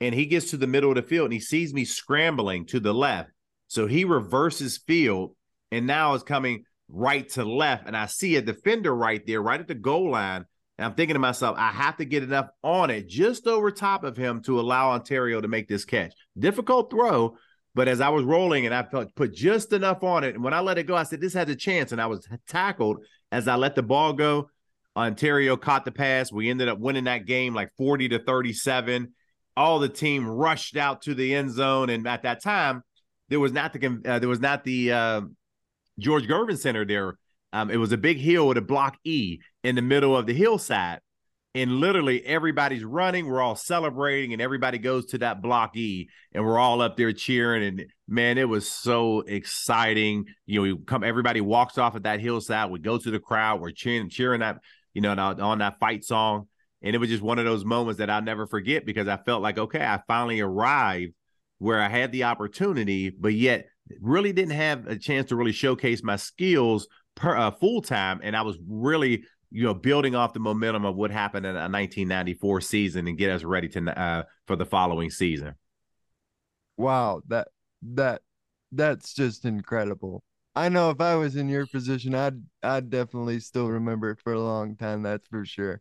and 0.00 0.14
he 0.14 0.26
gets 0.26 0.50
to 0.50 0.56
the 0.56 0.66
middle 0.66 0.90
of 0.90 0.96
the 0.96 1.02
field 1.02 1.26
and 1.26 1.32
he 1.32 1.40
sees 1.40 1.72
me 1.72 1.84
scrambling 1.84 2.66
to 2.66 2.78
the 2.78 2.92
left. 2.92 3.30
So 3.66 3.86
he 3.86 4.04
reverses 4.04 4.76
field 4.76 5.34
and 5.70 5.86
now 5.86 6.14
is 6.14 6.22
coming 6.22 6.64
right 6.88 7.26
to 7.30 7.44
left. 7.44 7.86
And 7.86 7.96
I 7.96 8.06
see 8.06 8.36
a 8.36 8.42
defender 8.42 8.94
right 8.94 9.22
there, 9.26 9.42
right 9.42 9.60
at 9.60 9.68
the 9.68 9.74
goal 9.74 10.10
line. 10.10 10.44
And 10.76 10.84
I'm 10.84 10.94
thinking 10.94 11.14
to 11.14 11.20
myself, 11.20 11.56
I 11.58 11.70
have 11.70 11.96
to 11.96 12.04
get 12.04 12.22
enough 12.22 12.48
on 12.62 12.90
it 12.90 13.08
just 13.08 13.46
over 13.46 13.70
top 13.70 14.04
of 14.04 14.16
him 14.16 14.42
to 14.42 14.60
allow 14.60 14.90
Ontario 14.90 15.40
to 15.40 15.48
make 15.48 15.68
this 15.68 15.84
catch. 15.86 16.12
Difficult 16.38 16.90
throw, 16.90 17.36
but 17.74 17.88
as 17.88 18.02
I 18.02 18.10
was 18.10 18.24
rolling 18.24 18.66
and 18.66 18.74
I 18.74 18.82
felt 18.82 19.14
put 19.14 19.32
just 19.32 19.72
enough 19.72 20.02
on 20.02 20.24
it, 20.24 20.34
and 20.34 20.44
when 20.44 20.52
I 20.52 20.60
let 20.60 20.78
it 20.78 20.86
go, 20.86 20.94
I 20.94 21.04
said, 21.04 21.20
This 21.20 21.34
has 21.34 21.48
a 21.48 21.56
chance. 21.56 21.92
And 21.92 22.00
I 22.00 22.06
was 22.06 22.26
tackled 22.48 22.98
as 23.30 23.48
I 23.48 23.56
let 23.56 23.74
the 23.74 23.82
ball 23.82 24.12
go. 24.12 24.50
Ontario 24.96 25.56
caught 25.56 25.84
the 25.84 25.92
pass. 25.92 26.32
We 26.32 26.50
ended 26.50 26.68
up 26.68 26.78
winning 26.78 27.04
that 27.04 27.26
game 27.26 27.54
like 27.54 27.70
40 27.76 28.10
to 28.10 28.18
37. 28.18 29.12
All 29.56 29.78
the 29.78 29.88
team 29.88 30.26
rushed 30.26 30.76
out 30.76 31.02
to 31.02 31.14
the 31.14 31.34
end 31.34 31.50
zone, 31.50 31.90
and 31.90 32.06
at 32.06 32.22
that 32.22 32.42
time, 32.42 32.82
there 33.28 33.40
was 33.40 33.52
not 33.52 33.72
the 33.72 34.00
uh, 34.06 34.18
there 34.18 34.28
was 34.28 34.40
not 34.40 34.64
the 34.64 34.92
uh, 34.92 35.20
George 35.98 36.26
Gervin 36.26 36.58
Center 36.58 36.84
there. 36.84 37.18
Um, 37.52 37.70
it 37.70 37.76
was 37.76 37.92
a 37.92 37.98
big 37.98 38.18
hill 38.18 38.48
with 38.48 38.56
a 38.56 38.62
block 38.62 38.96
E 39.04 39.40
in 39.62 39.74
the 39.74 39.82
middle 39.82 40.16
of 40.16 40.24
the 40.26 40.32
hillside, 40.32 41.00
and 41.54 41.80
literally 41.80 42.24
everybody's 42.24 42.82
running. 42.82 43.26
We're 43.26 43.42
all 43.42 43.56
celebrating, 43.56 44.32
and 44.32 44.40
everybody 44.40 44.78
goes 44.78 45.06
to 45.06 45.18
that 45.18 45.42
block 45.42 45.76
E, 45.76 46.08
and 46.32 46.44
we're 46.44 46.58
all 46.58 46.80
up 46.80 46.96
there 46.96 47.12
cheering. 47.12 47.62
And 47.62 47.86
man, 48.08 48.38
it 48.38 48.48
was 48.48 48.66
so 48.66 49.20
exciting. 49.20 50.24
You 50.46 50.56
know, 50.56 50.62
we 50.62 50.84
come, 50.84 51.04
everybody 51.04 51.42
walks 51.42 51.76
off 51.76 51.94
at 51.94 52.04
that 52.04 52.20
hillside. 52.20 52.70
We 52.70 52.78
go 52.78 52.96
to 52.96 53.10
the 53.10 53.20
crowd. 53.20 53.60
We're 53.60 53.72
cheering, 53.72 54.08
cheering 54.08 54.40
that 54.40 54.60
you 54.94 55.00
know, 55.00 55.12
on 55.12 55.58
that 55.58 55.78
fight 55.78 56.04
song. 56.04 56.48
And 56.82 56.94
it 56.94 56.98
was 56.98 57.08
just 57.08 57.22
one 57.22 57.38
of 57.38 57.44
those 57.44 57.64
moments 57.64 57.98
that 57.98 58.10
I'll 58.10 58.22
never 58.22 58.46
forget 58.46 58.84
because 58.84 59.08
I 59.08 59.16
felt 59.16 59.42
like, 59.42 59.58
okay, 59.58 59.84
I 59.84 60.00
finally 60.06 60.40
arrived 60.40 61.12
where 61.58 61.80
I 61.80 61.88
had 61.88 62.10
the 62.10 62.24
opportunity, 62.24 63.10
but 63.10 63.34
yet 63.34 63.66
really 64.00 64.32
didn't 64.32 64.54
have 64.54 64.86
a 64.86 64.98
chance 64.98 65.28
to 65.28 65.36
really 65.36 65.52
showcase 65.52 66.02
my 66.02 66.16
skills 66.16 66.88
per 67.14 67.36
uh, 67.36 67.50
full 67.52 67.82
time. 67.82 68.20
And 68.22 68.36
I 68.36 68.42
was 68.42 68.58
really, 68.66 69.24
you 69.50 69.62
know, 69.62 69.74
building 69.74 70.16
off 70.16 70.32
the 70.32 70.40
momentum 70.40 70.84
of 70.84 70.96
what 70.96 71.10
happened 71.10 71.46
in 71.46 71.54
a 71.54 71.68
1994 71.68 72.60
season 72.62 73.06
and 73.06 73.16
get 73.16 73.30
us 73.30 73.44
ready 73.44 73.68
to 73.68 74.00
uh, 74.00 74.22
for 74.46 74.56
the 74.56 74.66
following 74.66 75.10
season. 75.10 75.54
Wow, 76.76 77.22
that 77.28 77.48
that 77.82 78.22
that's 78.72 79.14
just 79.14 79.44
incredible. 79.44 80.24
I 80.54 80.68
know 80.68 80.90
if 80.90 81.00
I 81.00 81.14
was 81.14 81.36
in 81.36 81.48
your 81.48 81.66
position, 81.66 82.14
I'd 82.14 82.40
I'd 82.62 82.90
definitely 82.90 83.40
still 83.40 83.68
remember 83.68 84.10
it 84.10 84.20
for 84.22 84.32
a 84.34 84.40
long 84.40 84.76
time. 84.76 85.02
That's 85.02 85.26
for 85.28 85.44
sure. 85.44 85.80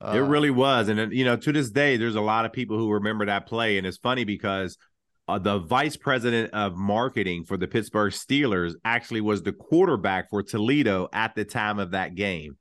Uh, 0.00 0.12
it 0.16 0.20
really 0.20 0.50
was, 0.50 0.88
and 0.88 1.12
you 1.12 1.24
know, 1.24 1.36
to 1.36 1.52
this 1.52 1.70
day, 1.70 1.96
there's 1.96 2.16
a 2.16 2.20
lot 2.20 2.44
of 2.44 2.52
people 2.52 2.76
who 2.76 2.92
remember 2.92 3.26
that 3.26 3.46
play, 3.46 3.78
and 3.78 3.86
it's 3.86 3.98
funny 3.98 4.24
because 4.24 4.76
uh, 5.28 5.38
the 5.38 5.58
vice 5.58 5.96
president 5.96 6.52
of 6.52 6.76
marketing 6.76 7.44
for 7.44 7.56
the 7.56 7.68
Pittsburgh 7.68 8.12
Steelers 8.12 8.74
actually 8.84 9.20
was 9.20 9.42
the 9.42 9.52
quarterback 9.52 10.30
for 10.30 10.42
Toledo 10.42 11.08
at 11.12 11.34
the 11.34 11.44
time 11.44 11.78
of 11.78 11.92
that 11.92 12.14
game, 12.14 12.56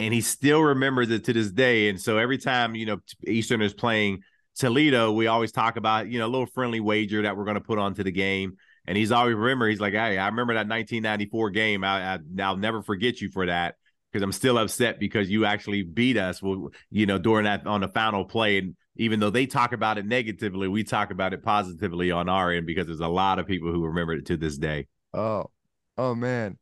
and 0.00 0.12
he 0.12 0.20
still 0.20 0.62
remembers 0.62 1.10
it 1.10 1.24
to 1.24 1.32
this 1.32 1.50
day. 1.50 1.88
And 1.88 2.00
so 2.00 2.18
every 2.18 2.38
time 2.38 2.74
you 2.74 2.86
know 2.86 2.98
Eastern 3.26 3.62
is 3.62 3.72
playing 3.74 4.20
Toledo, 4.56 5.12
we 5.12 5.26
always 5.26 5.52
talk 5.52 5.76
about 5.76 6.08
you 6.08 6.18
know 6.18 6.26
a 6.26 6.28
little 6.28 6.46
friendly 6.46 6.80
wager 6.80 7.22
that 7.22 7.36
we're 7.36 7.44
going 7.44 7.54
to 7.54 7.62
put 7.62 7.78
onto 7.78 8.02
the 8.02 8.12
game 8.12 8.56
and 8.88 8.96
he's 8.96 9.12
always 9.12 9.36
remember. 9.36 9.68
He's 9.68 9.80
like, 9.80 9.92
hey, 9.92 10.16
I 10.16 10.26
remember 10.28 10.54
that 10.54 10.66
1994 10.66 11.50
game. 11.50 11.84
I, 11.84 12.14
I 12.14 12.18
I'll 12.40 12.56
never 12.56 12.82
forget 12.82 13.20
you 13.20 13.30
for 13.30 13.44
that 13.44 13.74
because 14.10 14.22
I'm 14.22 14.32
still 14.32 14.56
upset 14.56 14.98
because 14.98 15.28
you 15.28 15.44
actually 15.44 15.82
beat 15.82 16.16
us. 16.16 16.42
Well, 16.42 16.70
You 16.90 17.04
know, 17.04 17.18
during 17.18 17.44
that 17.44 17.66
on 17.66 17.82
the 17.82 17.88
final 17.88 18.24
play, 18.24 18.56
and 18.56 18.76
even 18.96 19.20
though 19.20 19.28
they 19.28 19.44
talk 19.44 19.74
about 19.74 19.98
it 19.98 20.06
negatively, 20.06 20.68
we 20.68 20.84
talk 20.84 21.10
about 21.10 21.34
it 21.34 21.42
positively 21.42 22.10
on 22.10 22.30
our 22.30 22.50
end 22.50 22.64
because 22.64 22.86
there's 22.86 23.00
a 23.00 23.08
lot 23.08 23.38
of 23.38 23.46
people 23.46 23.70
who 23.70 23.84
remember 23.84 24.14
it 24.14 24.24
to 24.26 24.38
this 24.38 24.56
day. 24.56 24.86
Oh, 25.12 25.50
oh 25.98 26.14
man. 26.14 26.56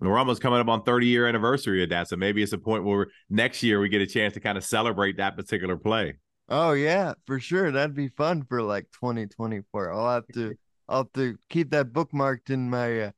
We're 0.00 0.18
almost 0.18 0.40
coming 0.40 0.60
up 0.60 0.68
on 0.68 0.84
30 0.84 1.06
year 1.06 1.26
anniversary 1.26 1.82
of 1.82 1.90
that. 1.90 2.08
So 2.08 2.16
maybe 2.16 2.42
it's 2.42 2.52
a 2.52 2.58
point 2.58 2.84
where 2.84 3.08
next 3.28 3.62
year 3.62 3.78
we 3.78 3.90
get 3.90 4.00
a 4.00 4.06
chance 4.06 4.32
to 4.34 4.40
kind 4.40 4.56
of 4.56 4.64
celebrate 4.64 5.18
that 5.18 5.36
particular 5.36 5.76
play. 5.76 6.14
Oh 6.48 6.72
yeah, 6.72 7.14
for 7.26 7.40
sure. 7.40 7.70
That'd 7.70 7.96
be 7.96 8.08
fun 8.08 8.44
for 8.44 8.62
like 8.62 8.84
2024. 8.92 9.92
I'll 9.92 10.14
have 10.14 10.26
to 10.34 10.54
I'll 10.88 10.98
have 10.98 11.12
to 11.14 11.36
keep 11.48 11.70
that 11.70 11.92
bookmarked 11.92 12.50
in 12.50 12.70
my 12.70 13.00
uh, 13.00 13.10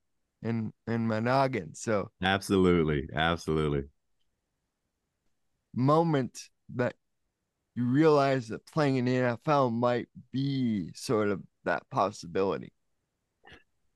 in 0.42 0.72
in 0.86 1.06
my 1.06 1.20
noggin. 1.20 1.74
So 1.74 2.10
absolutely, 2.22 3.08
absolutely. 3.14 3.84
Moment 5.74 6.40
that 6.74 6.94
you 7.74 7.84
realize 7.84 8.48
that 8.48 8.66
playing 8.66 8.96
in 8.96 9.04
the 9.04 9.12
NFL 9.12 9.72
might 9.72 10.08
be 10.32 10.90
sort 10.94 11.28
of 11.28 11.42
that 11.64 11.88
possibility. 11.90 12.72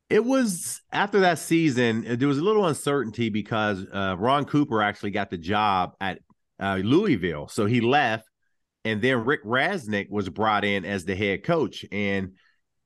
It 0.08 0.24
was 0.24 0.82
after 0.92 1.20
that 1.20 1.38
season, 1.38 2.18
there 2.18 2.28
was 2.28 2.38
a 2.38 2.44
little 2.44 2.66
uncertainty 2.66 3.30
because 3.30 3.84
uh, 3.92 4.14
Ron 4.18 4.44
Cooper 4.44 4.82
actually 4.82 5.10
got 5.10 5.30
the 5.30 5.38
job 5.38 5.94
at 6.00 6.20
uh, 6.60 6.76
Louisville. 6.84 7.48
So 7.48 7.64
he 7.64 7.80
left, 7.80 8.28
and 8.84 9.00
then 9.00 9.24
Rick 9.24 9.44
Rasnick 9.44 10.10
was 10.10 10.28
brought 10.28 10.64
in 10.64 10.84
as 10.84 11.04
the 11.04 11.14
head 11.14 11.44
coach. 11.44 11.84
And 11.92 12.32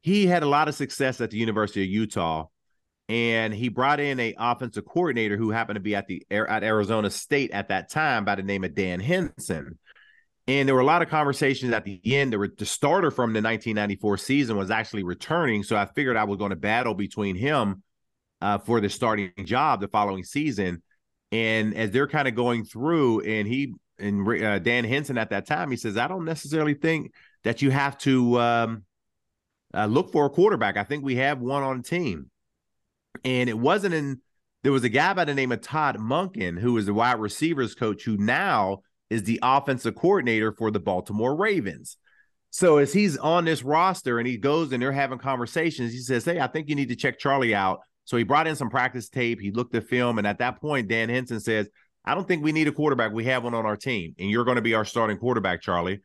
he 0.03 0.27
had 0.27 0.43
a 0.43 0.49
lot 0.49 0.69
of 0.69 0.75
success 0.75 1.21
at 1.21 1.31
the 1.31 1.39
University 1.39 1.83
of 1.83 1.89
Utah. 1.89 2.47
And 3.09 3.55
he 3.55 3.69
brought 3.69 4.01
in 4.01 4.19
a 4.19 4.35
offensive 4.37 4.85
coordinator 4.85 5.37
who 5.37 5.51
happened 5.51 5.77
to 5.77 5.81
be 5.81 5.95
at 5.95 6.09
the 6.09 6.25
at 6.31 6.65
Arizona 6.65 7.09
State 7.09 7.53
at 7.53 7.69
that 7.69 7.91
time 7.91 8.25
by 8.25 8.35
the 8.35 8.43
name 8.43 8.65
of 8.65 8.75
Dan 8.75 9.01
Henson. 9.01 9.79
And 10.49 10.69
there 10.69 10.75
were 10.75 10.81
a 10.81 10.87
lot 10.87 11.03
of 11.03 11.09
conversations 11.09 11.73
at 11.73 11.85
the 11.85 12.01
end. 12.05 12.33
There 12.33 12.39
were 12.39 12.53
the 12.57 12.67
starter 12.67 13.11
from 13.11 13.33
the 13.33 13.39
1994 13.39 14.19
season 14.19 14.57
was 14.57 14.71
actually 14.71 15.03
returning, 15.03 15.63
so 15.63 15.77
I 15.77 15.87
figured 15.87 16.17
I 16.17 16.25
was 16.25 16.39
going 16.39 16.51
to 16.51 16.57
battle 16.57 16.95
between 16.95 17.35
him 17.35 17.83
uh, 18.41 18.59
for 18.59 18.81
the 18.81 18.89
starting 18.89 19.33
job 19.45 19.81
the 19.81 19.89
following 19.89 20.23
season. 20.23 20.83
And 21.33 21.75
as 21.75 21.91
they're 21.91 22.07
kind 22.07 22.29
of 22.29 22.37
going 22.37 22.65
through, 22.65 23.23
and 23.23 23.49
he 23.49 23.75
and 23.99 24.43
uh, 24.43 24.59
Dan 24.59 24.85
Henson 24.85 25.19
at 25.19 25.31
that 25.31 25.47
time, 25.47 25.71
he 25.71 25.77
says, 25.77 25.97
"I 25.97 26.09
don't 26.09 26.25
necessarily 26.25 26.75
think 26.75 27.13
that 27.45 27.63
you 27.63 27.71
have 27.71 27.99
to 27.99 28.41
um, 28.41 28.85
uh, 29.75 29.87
look 29.87 30.13
for 30.13 30.27
a 30.27 30.31
quarterback. 30.31 30.77
I 30.77 30.85
think 30.85 31.05
we 31.05 31.17
have 31.17 31.41
one 31.41 31.63
on 31.63 31.79
the 31.79 31.83
team." 31.83 32.31
And 33.25 33.49
it 33.49 33.59
wasn't 33.59 33.95
in. 33.95 34.21
There 34.63 34.73
was 34.73 34.85
a 34.85 34.89
guy 34.89 35.15
by 35.15 35.25
the 35.25 35.35
name 35.35 35.53
of 35.53 35.61
Todd 35.61 35.97
Monken, 35.99 36.59
who 36.59 36.73
was 36.73 36.87
the 36.87 36.95
wide 36.95 37.21
receivers 37.21 37.75
coach, 37.75 38.05
who 38.05 38.17
now 38.17 38.83
is 39.11 39.23
the 39.23 39.39
offensive 39.43 39.95
coordinator 39.95 40.53
for 40.53 40.71
the 40.71 40.81
Baltimore 40.81 41.37
Ravens. 41.37 41.97
So 42.51 42.79
as 42.79 42.93
he's 42.93 43.17
on 43.19 43.45
this 43.45 43.63
roster 43.63 44.19
and 44.19 44.27
he 44.27 44.39
goes 44.39 44.73
and 44.73 44.83
they're 44.83 44.93
having 44.93 45.19
conversations, 45.19 45.93
he 45.93 45.99
says, 45.99 46.25
Hey, 46.25 46.41
I 46.41 46.47
think 46.47 46.69
you 46.69 46.75
need 46.75 46.89
to 46.89 46.97
check 46.97 47.19
Charlie 47.19 47.55
out. 47.55 47.81
So 48.05 48.17
he 48.17 48.23
brought 48.23 48.47
in 48.47 48.57
some 48.57 48.71
practice 48.71 49.09
tape. 49.09 49.41
He 49.41 49.51
looked 49.51 49.75
at 49.75 49.89
film. 49.89 50.19
And 50.19 50.27
at 50.27 50.39
that 50.39 50.61
point, 50.61 50.89
Dan 50.89 51.09
Henson 51.09 51.41
says, 51.41 51.69
I 52.07 52.15
don't 52.15 52.27
think 52.27 52.45
we 52.45 52.53
need 52.53 52.69
a 52.69 52.73
quarterback. 52.73 53.13
We 53.13 53.25
have 53.25 53.45
one 53.45 53.55
on 53.55 53.67
our 53.67 53.77
team, 53.77 54.15
and 54.19 54.31
you're 54.31 54.45
going 54.45 54.57
to 54.57 54.63
be 54.63 54.75
our 54.75 54.85
starting 54.85 55.19
quarterback, 55.19 55.63
Charlie. 55.63 56.01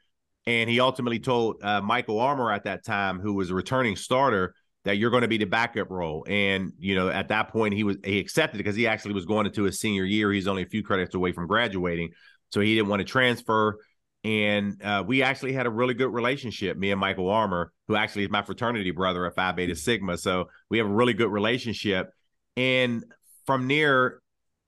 And 0.48 0.70
he 0.70 0.79
ultimately 0.79 1.20
told 1.20 1.63
uh, 1.63 1.81
Michael 1.81 2.20
Armour 2.20 2.51
at 2.51 2.63
that 2.63 2.84
time, 2.84 3.20
who 3.20 3.34
was 3.34 3.51
a 3.51 3.53
returning 3.53 3.96
starter, 3.96 4.55
that 4.84 4.98
you're 4.98 5.12
going 5.12 5.22
to 5.22 5.27
be 5.27 5.38
the 5.38 5.46
backup 5.46 5.91
role. 5.91 6.25
And 6.27 6.74
you 6.79 6.96
know, 6.96 7.10
at 7.10 7.27
that 7.27 7.50
point, 7.50 7.75
he 7.75 7.84
was 7.84 7.98
he 8.03 8.20
accepted 8.20 8.58
because 8.58 8.75
he 8.75 8.88
actually 8.88 9.13
was 9.13 9.25
going 9.25 9.46
into 9.46 9.63
his 9.63 9.79
senior 9.79 10.03
year. 10.03 10.31
He's 10.31 10.48
only 10.48 10.63
a 10.63 10.67
few 10.67 10.81
credits 10.81 11.13
away 11.13 11.31
from 11.31 11.46
graduating 11.46 12.12
so 12.51 12.60
he 12.60 12.75
didn't 12.75 12.89
want 12.89 13.00
to 13.00 13.05
transfer. 13.05 13.79
And 14.24 14.81
uh, 14.84 15.03
we 15.05 15.24
actually 15.24 15.53
had 15.53 15.65
a 15.65 15.72
really 15.72 15.96
good 15.96 16.13
relationship, 16.13 16.77
me 16.77 16.91
and 16.91 17.00
Michael 17.00 17.29
Armour, 17.29 17.72
who 17.88 17.96
actually 17.96 18.25
is 18.25 18.29
my 18.29 18.43
fraternity 18.43 18.91
brother 18.91 19.25
at 19.25 19.36
Phi 19.36 19.51
Beta 19.53 19.75
Sigma. 19.75 20.17
So 20.17 20.50
we 20.70 20.77
have 20.77 20.86
a 20.86 20.93
really 20.93 21.13
good 21.13 21.31
relationship. 21.31 22.12
And 22.55 23.03
from 23.48 23.67
there, 23.67 24.20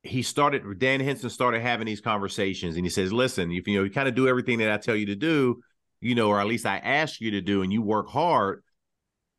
he 0.03 0.21
started, 0.21 0.79
Dan 0.79 0.99
Henson 0.99 1.29
started 1.29 1.61
having 1.61 1.85
these 1.85 2.01
conversations 2.01 2.75
and 2.75 2.85
he 2.85 2.89
says, 2.89 3.11
listen, 3.11 3.51
if 3.51 3.67
you 3.67 3.77
know, 3.77 3.83
you 3.83 3.89
kind 3.89 4.07
of 4.07 4.15
do 4.15 4.27
everything 4.27 4.59
that 4.59 4.71
I 4.71 4.77
tell 4.77 4.95
you 4.95 5.07
to 5.07 5.15
do, 5.15 5.61
you 6.01 6.13
know, 6.13 6.27
or 6.27 6.39
at 6.39 6.47
least 6.47 6.65
I 6.65 6.77
ask 6.77 7.21
you 7.21 7.31
to 7.31 7.41
do, 7.41 7.61
and 7.61 7.71
you 7.71 7.81
work 7.81 8.09
hard, 8.09 8.63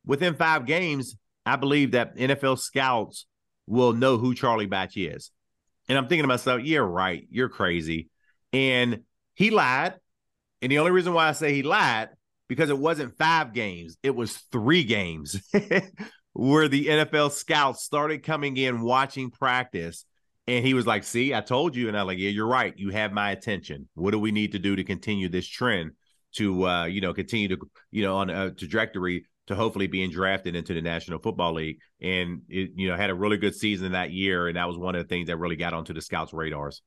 within 0.05 0.35
five 0.35 0.65
games, 0.65 1.15
I 1.45 1.55
believe 1.55 1.91
that 1.91 2.17
NFL 2.17 2.59
scouts 2.59 3.27
will 3.67 3.93
know 3.93 4.17
who 4.17 4.33
Charlie 4.33 4.65
Batch 4.65 4.97
is. 4.97 5.31
And 5.87 5.97
I'm 5.97 6.07
thinking 6.07 6.23
to 6.23 6.27
myself, 6.27 6.63
yeah, 6.63 6.79
right. 6.79 7.27
You're 7.29 7.49
crazy. 7.49 8.09
And 8.51 9.01
he 9.35 9.51
lied. 9.51 9.95
And 10.61 10.71
the 10.71 10.79
only 10.79 10.91
reason 10.91 11.13
why 11.13 11.29
I 11.29 11.33
say 11.33 11.53
he 11.53 11.61
lied, 11.61 12.09
because 12.47 12.69
it 12.69 12.77
wasn't 12.77 13.17
five 13.17 13.53
games, 13.53 13.97
it 14.01 14.15
was 14.15 14.37
three 14.51 14.83
games 14.83 15.39
where 16.33 16.67
the 16.67 16.87
NFL 16.87 17.31
scouts 17.31 17.83
started 17.83 18.23
coming 18.23 18.57
in 18.57 18.81
watching 18.81 19.29
practice. 19.29 20.05
And 20.47 20.65
he 20.65 20.73
was 20.73 20.85
like, 20.85 21.03
See, 21.03 21.33
I 21.33 21.41
told 21.41 21.75
you. 21.75 21.87
And 21.87 21.97
I'm 21.97 22.07
like, 22.07 22.19
Yeah, 22.19 22.29
you're 22.29 22.47
right. 22.47 22.73
You 22.77 22.89
have 22.89 23.11
my 23.11 23.31
attention. 23.31 23.87
What 23.95 24.11
do 24.11 24.19
we 24.19 24.31
need 24.31 24.51
to 24.53 24.59
do 24.59 24.75
to 24.75 24.83
continue 24.83 25.29
this 25.29 25.47
trend 25.47 25.91
to, 26.33 26.67
uh, 26.67 26.85
you 26.85 27.01
know, 27.01 27.13
continue 27.13 27.47
to, 27.49 27.57
you 27.91 28.03
know, 28.03 28.17
on 28.17 28.29
a 28.29 28.51
trajectory 28.51 29.25
to 29.47 29.55
hopefully 29.55 29.87
being 29.87 30.11
drafted 30.11 30.55
into 30.55 30.73
the 30.73 30.81
National 30.81 31.19
Football 31.19 31.53
League? 31.53 31.79
And, 32.01 32.41
it, 32.49 32.71
you 32.75 32.87
know, 32.87 32.95
had 32.95 33.09
a 33.09 33.15
really 33.15 33.37
good 33.37 33.55
season 33.55 33.93
that 33.93 34.11
year. 34.11 34.47
And 34.47 34.57
that 34.57 34.67
was 34.67 34.77
one 34.77 34.95
of 34.95 35.03
the 35.03 35.07
things 35.07 35.27
that 35.27 35.37
really 35.37 35.55
got 35.55 35.73
onto 35.73 35.93
the 35.93 36.01
scouts' 36.01 36.33
radars. 36.33 36.81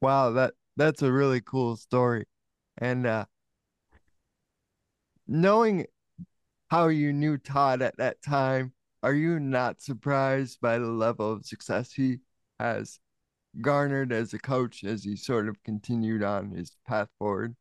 Wow, 0.00 0.32
that 0.32 0.54
that's 0.76 1.02
a 1.02 1.10
really 1.10 1.40
cool 1.40 1.76
story. 1.76 2.24
And 2.76 3.06
uh 3.06 3.24
knowing 5.26 5.86
how 6.68 6.88
you 6.88 7.12
knew 7.12 7.38
Todd 7.38 7.82
at 7.82 7.96
that 7.98 8.22
time, 8.22 8.72
are 9.02 9.14
you 9.14 9.38
not 9.38 9.80
surprised 9.80 10.60
by 10.60 10.78
the 10.78 10.86
level 10.86 11.32
of 11.32 11.46
success 11.46 11.92
he 11.92 12.18
has 12.58 12.98
garnered 13.60 14.12
as 14.12 14.34
a 14.34 14.38
coach 14.38 14.84
as 14.84 15.04
he 15.04 15.16
sort 15.16 15.48
of 15.48 15.62
continued 15.62 16.22
on 16.22 16.50
his 16.50 16.76
path 16.86 17.08
forward? 17.18 17.54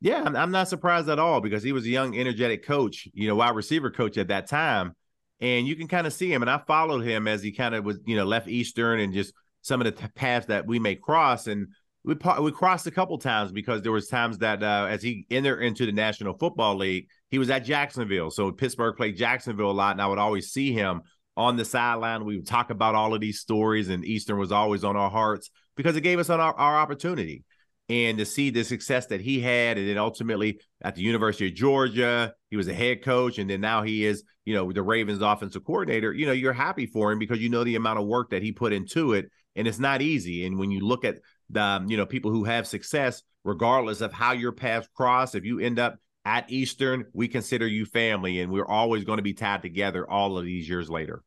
Yeah, 0.00 0.22
I'm, 0.22 0.52
not 0.52 0.68
surprised 0.68 1.08
at 1.08 1.18
all 1.18 1.40
because 1.40 1.62
he 1.62 1.72
was 1.72 1.84
a 1.84 1.88
young, 1.88 2.16
energetic 2.16 2.64
coach, 2.64 3.08
you 3.14 3.26
know, 3.26 3.34
wide 3.34 3.56
receiver 3.56 3.90
coach 3.90 4.16
at 4.16 4.28
that 4.28 4.46
time. 4.46 4.94
And 5.40 5.66
you 5.66 5.74
can 5.74 5.88
kind 5.88 6.06
of 6.06 6.12
see 6.12 6.32
him. 6.32 6.42
And 6.42 6.50
I 6.50 6.58
followed 6.58 7.00
him 7.00 7.26
as 7.26 7.42
he 7.42 7.50
kind 7.50 7.74
of 7.74 7.84
was, 7.84 7.98
you 8.06 8.16
know, 8.16 8.24
left 8.24 8.48
Eastern 8.48 9.00
and 9.00 9.12
just 9.12 9.32
some 9.62 9.80
of 9.80 9.86
the 9.86 9.92
t- 9.92 10.08
paths 10.14 10.46
that 10.46 10.66
we 10.66 10.78
may 10.78 10.94
cross. 10.94 11.48
And 11.48 11.68
we 12.04 12.14
we 12.40 12.52
crossed 12.52 12.86
a 12.86 12.92
couple 12.92 13.18
times 13.18 13.50
because 13.50 13.82
there 13.82 13.92
was 13.92 14.08
times 14.08 14.38
that 14.38 14.62
uh, 14.62 14.86
as 14.88 15.02
he 15.02 15.26
entered 15.30 15.62
into 15.62 15.84
the 15.84 15.92
National 15.92 16.36
Football 16.38 16.76
League, 16.76 17.08
he 17.30 17.38
was 17.38 17.50
at 17.50 17.64
Jacksonville. 17.64 18.30
So 18.30 18.52
Pittsburgh 18.52 18.96
played 18.96 19.16
Jacksonville 19.16 19.70
a 19.70 19.72
lot, 19.72 19.92
and 19.92 20.02
I 20.02 20.06
would 20.06 20.18
always 20.18 20.50
see 20.52 20.72
him 20.72 21.02
on 21.38 21.56
the 21.56 21.64
sideline. 21.64 22.24
We 22.24 22.36
would 22.36 22.46
talk 22.46 22.70
about 22.70 22.94
all 22.94 23.14
of 23.14 23.20
these 23.20 23.40
stories, 23.40 23.88
and 23.88 24.04
Eastern 24.04 24.38
was 24.38 24.52
always 24.52 24.84
on 24.84 24.96
our 24.96 25.08
hearts 25.08 25.50
because 25.76 25.96
it 25.96 26.02
gave 26.02 26.18
us 26.18 26.28
our, 26.28 26.40
our 26.40 26.76
opportunity. 26.76 27.44
And 27.88 28.18
to 28.18 28.26
see 28.26 28.50
the 28.50 28.64
success 28.64 29.06
that 29.06 29.22
he 29.22 29.40
had, 29.40 29.78
and 29.78 29.88
then 29.88 29.96
ultimately 29.96 30.60
at 30.82 30.94
the 30.94 31.00
University 31.00 31.48
of 31.48 31.54
Georgia, 31.54 32.34
he 32.50 32.56
was 32.56 32.68
a 32.68 32.74
head 32.74 33.02
coach, 33.02 33.38
and 33.38 33.48
then 33.48 33.62
now 33.62 33.82
he 33.82 34.04
is, 34.04 34.24
you 34.44 34.54
know, 34.54 34.70
the 34.72 34.82
Ravens 34.82 35.22
offensive 35.22 35.64
coordinator. 35.64 36.12
You 36.12 36.26
know, 36.26 36.32
you're 36.32 36.52
happy 36.52 36.84
for 36.84 37.10
him 37.10 37.18
because 37.18 37.38
you 37.38 37.48
know 37.48 37.64
the 37.64 37.76
amount 37.76 37.98
of 37.98 38.06
work 38.06 38.30
that 38.30 38.42
he 38.42 38.52
put 38.52 38.74
into 38.74 39.14
it, 39.14 39.30
and 39.56 39.66
it's 39.66 39.78
not 39.78 40.02
easy. 40.02 40.44
And 40.44 40.58
when 40.58 40.70
you 40.70 40.80
look 40.80 41.06
at 41.06 41.20
the 41.50 41.62
um, 41.62 41.88
you 41.88 41.96
know 41.96 42.06
people 42.06 42.30
who 42.30 42.44
have 42.44 42.66
success 42.66 43.22
regardless 43.44 44.00
of 44.00 44.12
how 44.12 44.32
your 44.32 44.52
paths 44.52 44.88
cross 44.94 45.34
if 45.34 45.44
you 45.44 45.60
end 45.60 45.78
up 45.78 45.96
at 46.24 46.50
eastern 46.50 47.06
we 47.12 47.28
consider 47.28 47.66
you 47.66 47.86
family 47.86 48.40
and 48.40 48.52
we're 48.52 48.66
always 48.66 49.04
going 49.04 49.16
to 49.16 49.22
be 49.22 49.32
tied 49.32 49.62
together 49.62 50.08
all 50.08 50.36
of 50.36 50.44
these 50.44 50.68
years 50.68 50.90
later 50.90 51.22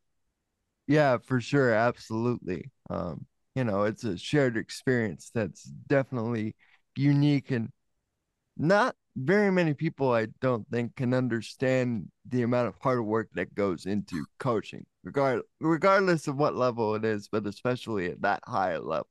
yeah 0.88 1.18
for 1.18 1.40
sure 1.40 1.74
absolutely 1.74 2.72
um 2.90 3.26
you 3.56 3.64
know 3.64 3.84
it's 3.84 4.04
a 4.04 4.18
shared 4.18 4.58
experience 4.58 5.32
that's 5.34 5.64
definitely 5.64 6.56
unique 6.96 7.52
and 7.52 7.70
not 8.58 8.96
very 9.16 9.52
many 9.52 9.74
people 9.74 10.14
i 10.14 10.28
don't 10.40 10.68
think 10.70 10.96
can 10.96 11.14
understand 11.14 12.08
the 12.30 12.44
amount 12.44 12.68
of 12.68 12.76
hard 12.82 13.04
work 13.06 13.30
that 13.34 13.54
goes 13.56 13.86
into 13.86 14.26
coaching 14.40 14.86
regard 15.04 15.42
regardless 15.60 16.28
of 16.28 16.38
what 16.38 16.56
level 16.56 16.96
it 16.96 17.04
is 17.04 17.28
but 17.28 17.46
especially 17.46 18.10
at 18.10 18.22
that 18.22 18.40
high 18.46 18.78
level 18.78 19.08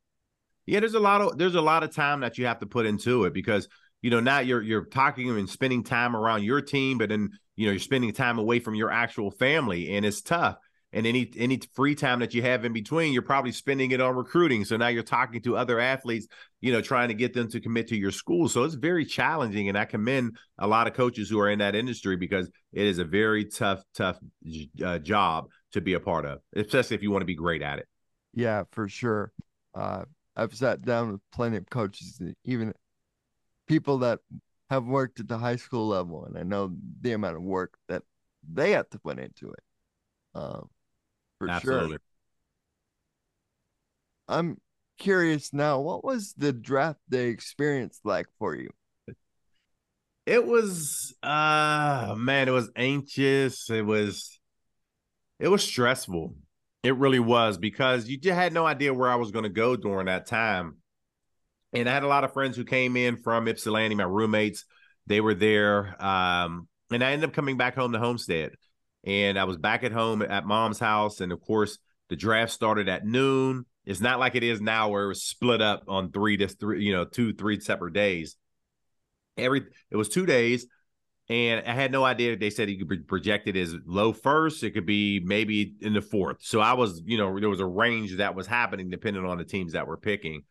yeah, 0.70 0.78
there's 0.78 0.94
a 0.94 1.00
lot 1.00 1.20
of 1.20 1.36
there's 1.36 1.56
a 1.56 1.60
lot 1.60 1.82
of 1.82 1.92
time 1.92 2.20
that 2.20 2.38
you 2.38 2.46
have 2.46 2.60
to 2.60 2.66
put 2.66 2.86
into 2.86 3.24
it 3.24 3.34
because 3.34 3.68
you 4.02 4.10
know 4.10 4.20
now 4.20 4.38
you're 4.38 4.62
you're 4.62 4.84
talking 4.84 5.28
and 5.28 5.50
spending 5.50 5.82
time 5.82 6.14
around 6.14 6.44
your 6.44 6.60
team, 6.60 6.96
but 6.96 7.08
then 7.08 7.30
you 7.56 7.66
know 7.66 7.72
you're 7.72 7.80
spending 7.80 8.12
time 8.12 8.38
away 8.38 8.60
from 8.60 8.76
your 8.76 8.90
actual 8.90 9.32
family, 9.32 9.96
and 9.96 10.06
it's 10.06 10.22
tough. 10.22 10.58
And 10.92 11.06
any 11.06 11.30
any 11.36 11.60
free 11.72 11.94
time 11.94 12.18
that 12.18 12.34
you 12.34 12.42
have 12.42 12.64
in 12.64 12.72
between, 12.72 13.12
you're 13.12 13.22
probably 13.22 13.52
spending 13.52 13.92
it 13.92 14.00
on 14.00 14.16
recruiting. 14.16 14.64
So 14.64 14.76
now 14.76 14.88
you're 14.88 15.04
talking 15.04 15.40
to 15.42 15.56
other 15.56 15.78
athletes, 15.78 16.26
you 16.60 16.72
know, 16.72 16.80
trying 16.80 17.08
to 17.08 17.14
get 17.14 17.32
them 17.32 17.48
to 17.50 17.60
commit 17.60 17.88
to 17.88 17.96
your 17.96 18.10
school. 18.10 18.48
So 18.48 18.64
it's 18.64 18.74
very 18.74 19.04
challenging, 19.04 19.68
and 19.68 19.78
I 19.78 19.84
commend 19.84 20.36
a 20.58 20.66
lot 20.66 20.88
of 20.88 20.94
coaches 20.94 21.30
who 21.30 21.38
are 21.38 21.48
in 21.48 21.60
that 21.60 21.76
industry 21.76 22.16
because 22.16 22.50
it 22.72 22.86
is 22.86 22.98
a 22.98 23.04
very 23.04 23.44
tough, 23.44 23.82
tough 23.94 24.18
uh, 24.84 24.98
job 24.98 25.48
to 25.72 25.80
be 25.80 25.94
a 25.94 26.00
part 26.00 26.26
of, 26.26 26.40
especially 26.56 26.96
if 26.96 27.02
you 27.02 27.12
want 27.12 27.22
to 27.22 27.26
be 27.26 27.36
great 27.36 27.62
at 27.62 27.78
it. 27.78 27.86
Yeah, 28.34 28.64
for 28.72 28.88
sure. 28.88 29.32
Uh, 29.74 30.04
I've 30.34 30.54
sat 30.54 30.82
down 30.82 31.12
with 31.12 31.20
plenty 31.32 31.56
of 31.56 31.70
coaches, 31.70 32.20
even 32.44 32.72
people 33.68 33.98
that 33.98 34.18
have 34.70 34.84
worked 34.84 35.20
at 35.20 35.28
the 35.28 35.38
high 35.38 35.56
school 35.56 35.86
level, 35.86 36.24
and 36.24 36.36
I 36.36 36.42
know 36.42 36.72
the 37.00 37.12
amount 37.12 37.36
of 37.36 37.42
work 37.42 37.74
that 37.88 38.02
they 38.52 38.72
have 38.72 38.88
to 38.90 38.98
put 38.98 39.18
into 39.18 39.50
it. 39.50 39.62
Um, 40.34 40.68
for 41.40 41.48
Absolutely. 41.48 41.92
sure. 41.92 41.98
I'm 44.28 44.58
curious 44.98 45.52
now, 45.52 45.80
what 45.80 46.04
was 46.04 46.34
the 46.36 46.52
draft 46.52 47.00
day 47.08 47.28
experience 47.28 48.00
like 48.04 48.26
for 48.38 48.54
you? 48.54 48.70
It 50.26 50.46
was 50.46 51.12
uh 51.24 52.14
man, 52.16 52.46
it 52.46 52.52
was 52.52 52.70
anxious. 52.76 53.68
It 53.68 53.84
was 53.84 54.38
it 55.40 55.48
was 55.48 55.64
stressful. 55.64 56.36
It 56.84 56.96
really 56.96 57.18
was 57.18 57.58
because 57.58 58.08
you 58.08 58.18
just 58.18 58.36
had 58.36 58.52
no 58.52 58.64
idea 58.64 58.94
where 58.94 59.10
I 59.10 59.16
was 59.16 59.32
going 59.32 59.42
to 59.42 59.48
go 59.48 59.74
during 59.74 60.06
that 60.06 60.26
time. 60.26 60.76
And 61.72 61.88
I 61.88 61.92
had 61.92 62.04
a 62.04 62.08
lot 62.08 62.24
of 62.24 62.32
friends 62.32 62.56
who 62.56 62.64
came 62.64 62.96
in 62.96 63.16
from 63.16 63.48
Ypsilanti, 63.48 63.94
my 63.94 64.04
roommates, 64.04 64.64
they 65.06 65.20
were 65.20 65.34
there. 65.34 66.02
Um, 66.02 66.68
and 66.90 67.02
I 67.02 67.12
ended 67.12 67.28
up 67.28 67.34
coming 67.34 67.56
back 67.56 67.74
home 67.74 67.92
to 67.92 67.98
Homestead. 67.98 68.52
And 69.04 69.38
I 69.38 69.44
was 69.44 69.56
back 69.56 69.82
at 69.82 69.92
home 69.92 70.22
at 70.22 70.46
mom's 70.46 70.78
house. 70.78 71.20
And 71.20 71.32
of 71.32 71.40
course, 71.40 71.78
the 72.08 72.16
draft 72.16 72.52
started 72.52 72.88
at 72.88 73.06
noon. 73.06 73.64
It's 73.86 74.00
not 74.00 74.18
like 74.18 74.34
it 74.34 74.42
is 74.42 74.60
now 74.60 74.90
where 74.90 75.04
it 75.04 75.08
was 75.08 75.22
split 75.22 75.62
up 75.62 75.84
on 75.88 76.12
three 76.12 76.36
to 76.36 76.48
three, 76.48 76.84
you 76.84 76.92
know, 76.92 77.04
two, 77.04 77.32
three 77.32 77.58
separate 77.60 77.94
days. 77.94 78.36
Every 79.36 79.62
it 79.90 79.96
was 79.96 80.08
two 80.08 80.26
days, 80.26 80.66
and 81.30 81.66
I 81.66 81.72
had 81.72 81.92
no 81.92 82.04
idea. 82.04 82.36
They 82.36 82.50
said 82.50 82.68
he 82.68 82.76
could 82.76 82.88
be 82.88 82.98
projected 82.98 83.56
as 83.56 83.74
low 83.86 84.12
first. 84.12 84.62
It 84.64 84.72
could 84.72 84.84
be 84.84 85.20
maybe 85.24 85.74
in 85.80 85.94
the 85.94 86.02
fourth. 86.02 86.38
So 86.40 86.60
I 86.60 86.74
was, 86.74 87.00
you 87.06 87.16
know, 87.16 87.38
there 87.38 87.48
was 87.48 87.60
a 87.60 87.66
range 87.66 88.16
that 88.16 88.34
was 88.34 88.46
happening 88.46 88.90
depending 88.90 89.24
on 89.24 89.38
the 89.38 89.44
teams 89.44 89.72
that 89.72 89.86
were 89.86 89.96
picking. 89.96 90.42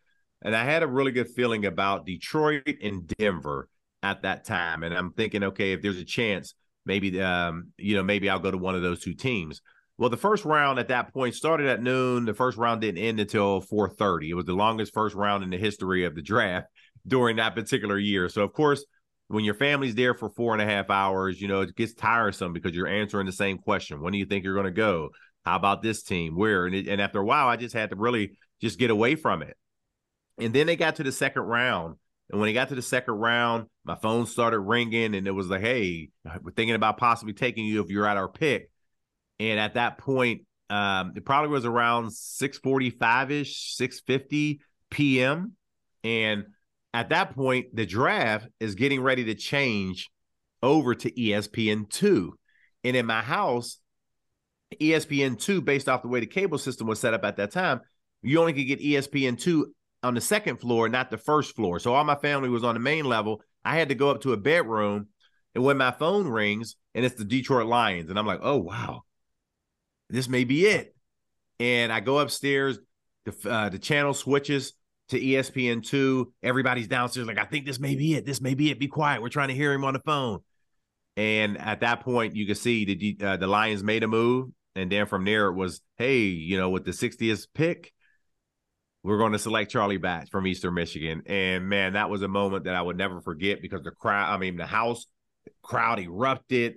And 0.41 0.55
I 0.55 0.63
had 0.63 0.81
a 0.81 0.87
really 0.87 1.11
good 1.11 1.29
feeling 1.29 1.65
about 1.65 2.05
Detroit 2.05 2.77
and 2.81 3.05
Denver 3.19 3.67
at 4.01 4.21
that 4.21 4.45
time. 4.45 4.83
And 4.83 4.95
I'm 4.95 5.11
thinking, 5.11 5.43
okay, 5.43 5.73
if 5.73 5.81
there's 5.81 5.99
a 5.99 6.05
chance, 6.05 6.55
maybe, 6.89 7.22
um, 7.22 7.67
you 7.77 7.96
know, 7.96 8.03
maybe 8.03 8.29
I'll 8.29 8.39
go 8.39 8.50
to 8.50 8.58
one 8.58 8.75
of 8.75 8.81
those 8.81 9.00
two 9.00 9.13
teams. 9.13 9.62
Well, 10.00 10.10
the 10.10 10.17
first 10.17 10.43
round 10.43 10.79
at 10.79 10.88
that 10.88 11.13
point 11.13 11.36
started 11.36 11.67
at 11.67 11.84
noon. 11.84 12.25
The 12.25 12.34
first 12.34 12.58
round 12.58 12.81
didn't 12.81 13.03
end 13.03 13.19
until 13.19 13.62
4:30. 13.62 14.29
It 14.29 14.34
was 14.34 14.46
the 14.46 14.53
longest 14.53 14.93
first 14.93 15.15
round 15.15 15.43
in 15.43 15.51
the 15.51 15.58
history 15.58 16.05
of 16.05 16.15
the 16.15 16.24
draft 16.24 16.67
during 17.08 17.36
that 17.36 17.53
particular 17.53 18.00
year. 18.00 18.27
So, 18.27 18.41
of 18.41 18.53
course, 18.53 18.84
when 19.27 19.46
your 19.46 19.53
family's 19.53 19.93
there 19.93 20.15
for 20.15 20.29
four 20.31 20.53
and 20.53 20.62
a 20.62 20.65
half 20.65 20.89
hours, 20.89 21.39
you 21.39 21.48
know, 21.48 21.62
it 21.62 21.75
gets 21.75 21.93
tiresome 21.93 22.53
because 22.53 22.74
you're 22.74 22.88
answering 22.88 23.27
the 23.27 23.31
same 23.31 23.60
question. 23.60 24.01
When 24.01 24.12
do 24.12 24.17
you 24.17 24.25
think 24.25 24.43
you're 24.43 24.55
going 24.55 24.65
to 24.65 24.72
go? 24.72 25.10
How 25.46 25.55
about 25.55 25.84
this 25.84 26.01
team? 26.01 26.36
Where? 26.36 26.65
And, 26.65 26.74
it, 26.74 26.88
and 26.88 27.00
after 27.00 27.19
a 27.19 27.25
while, 27.25 27.48
I 27.48 27.55
just 27.55 27.75
had 27.75 27.91
to 27.91 27.96
really 27.96 28.31
just 28.62 28.79
get 28.79 28.89
away 28.89 29.15
from 29.15 29.43
it. 29.43 29.55
And 30.39 30.53
then 30.53 30.65
they 30.65 30.75
got 30.75 30.96
to 30.96 31.03
the 31.03 31.12
second 31.12 31.43
round. 31.43 31.98
And 32.29 32.39
when 32.39 32.48
he 32.48 32.53
got 32.53 32.69
to 32.69 32.75
the 32.75 32.81
second 32.81 33.15
round, 33.15 33.67
my 33.83 33.95
phone 33.95 34.25
started 34.25 34.59
ringing 34.59 35.15
and 35.15 35.27
it 35.27 35.31
was 35.31 35.48
like, 35.48 35.62
hey, 35.62 36.09
we're 36.41 36.51
thinking 36.51 36.75
about 36.75 36.98
possibly 36.98 37.33
taking 37.33 37.65
you 37.65 37.81
if 37.81 37.89
you're 37.89 38.05
at 38.05 38.17
our 38.17 38.27
pick. 38.27 38.69
And 39.39 39.59
at 39.59 39.74
that 39.75 39.98
point, 39.98 40.41
um, 40.69 41.13
it 41.15 41.25
probably 41.25 41.50
was 41.50 41.65
around 41.65 42.09
645-ish, 42.09 43.75
650 43.75 44.62
p.m. 44.91 45.53
And 46.03 46.45
at 46.93 47.09
that 47.09 47.33
point, 47.33 47.75
the 47.75 47.86
draft 47.86 48.48
is 48.59 48.75
getting 48.75 49.01
ready 49.01 49.25
to 49.25 49.36
change 49.36 50.09
over 50.62 50.93
to 50.93 51.12
ESPN2. 51.12 52.29
And 52.83 52.95
in 52.95 53.05
my 53.05 53.21
house, 53.21 53.79
ESPN2, 54.79 55.65
based 55.65 55.89
off 55.89 56.03
the 56.03 56.07
way 56.07 56.19
the 56.19 56.27
cable 56.27 56.57
system 56.57 56.88
was 56.88 57.00
set 57.00 57.13
up 57.13 57.24
at 57.24 57.38
that 57.38 57.51
time, 57.51 57.81
you 58.21 58.39
only 58.39 58.53
could 58.53 58.67
get 58.67 58.81
ESPN2 58.81 59.65
on 60.03 60.13
the 60.13 60.21
second 60.21 60.57
floor, 60.57 60.87
not 60.89 61.11
the 61.11 61.17
first 61.17 61.55
floor. 61.55 61.79
So 61.79 61.93
all 61.93 62.03
my 62.03 62.15
family 62.15 62.49
was 62.49 62.63
on 62.63 62.75
the 62.75 62.79
main 62.79 63.05
level. 63.05 63.41
I 63.63 63.77
had 63.77 63.89
to 63.89 63.95
go 63.95 64.09
up 64.09 64.21
to 64.21 64.33
a 64.33 64.37
bedroom. 64.37 65.07
And 65.55 65.63
when 65.63 65.77
my 65.77 65.91
phone 65.91 66.27
rings 66.27 66.75
and 66.95 67.05
it's 67.05 67.15
the 67.15 67.25
Detroit 67.25 67.67
Lions, 67.67 68.09
and 68.09 68.17
I'm 68.17 68.27
like, 68.27 68.39
oh, 68.41 68.57
wow, 68.57 69.03
this 70.09 70.29
may 70.29 70.43
be 70.43 70.65
it. 70.65 70.95
And 71.59 71.91
I 71.91 71.99
go 71.99 72.19
upstairs, 72.19 72.79
the, 73.25 73.49
uh, 73.49 73.69
the 73.69 73.79
channel 73.79 74.13
switches 74.13 74.73
to 75.09 75.19
ESPN2. 75.19 76.25
Everybody's 76.43 76.88
downstairs, 76.88 77.27
like, 77.27 77.39
I 77.39 77.45
think 77.45 77.65
this 77.65 77.79
may 77.79 77.95
be 77.95 78.15
it. 78.15 78.25
This 78.25 78.41
may 78.41 78.53
be 78.53 78.71
it. 78.71 78.79
Be 78.79 78.88
quiet. 78.88 79.21
We're 79.21 79.29
trying 79.29 79.49
to 79.49 79.55
hear 79.55 79.73
him 79.73 79.83
on 79.83 79.93
the 79.93 79.99
phone. 79.99 80.39
And 81.17 81.57
at 81.57 81.81
that 81.81 82.01
point, 82.01 82.35
you 82.35 82.45
can 82.45 82.55
see 82.55 82.85
the 82.85 83.25
uh, 83.25 83.38
the 83.38 83.47
Lions 83.47 83.83
made 83.83 84.03
a 84.03 84.07
move, 84.07 84.51
and 84.75 84.89
then 84.89 85.05
from 85.05 85.25
there 85.25 85.47
it 85.47 85.53
was, 85.53 85.81
hey, 85.97 86.19
you 86.19 86.57
know, 86.57 86.69
with 86.69 86.85
the 86.85 86.91
60th 86.91 87.47
pick, 87.53 87.91
we're 89.03 89.17
going 89.17 89.31
to 89.31 89.39
select 89.39 89.71
Charlie 89.71 89.97
Batch 89.97 90.29
from 90.29 90.45
Eastern 90.45 90.73
Michigan. 90.73 91.23
And 91.25 91.69
man, 91.69 91.93
that 91.93 92.09
was 92.09 92.21
a 92.21 92.27
moment 92.27 92.65
that 92.65 92.75
I 92.75 92.81
would 92.81 92.97
never 92.97 93.21
forget 93.21 93.62
because 93.62 93.81
the 93.83 93.91
crowd, 93.91 94.33
I 94.33 94.38
mean, 94.38 94.57
the 94.57 94.65
house 94.65 95.05
crowd 95.62 95.99
erupted. 95.99 96.75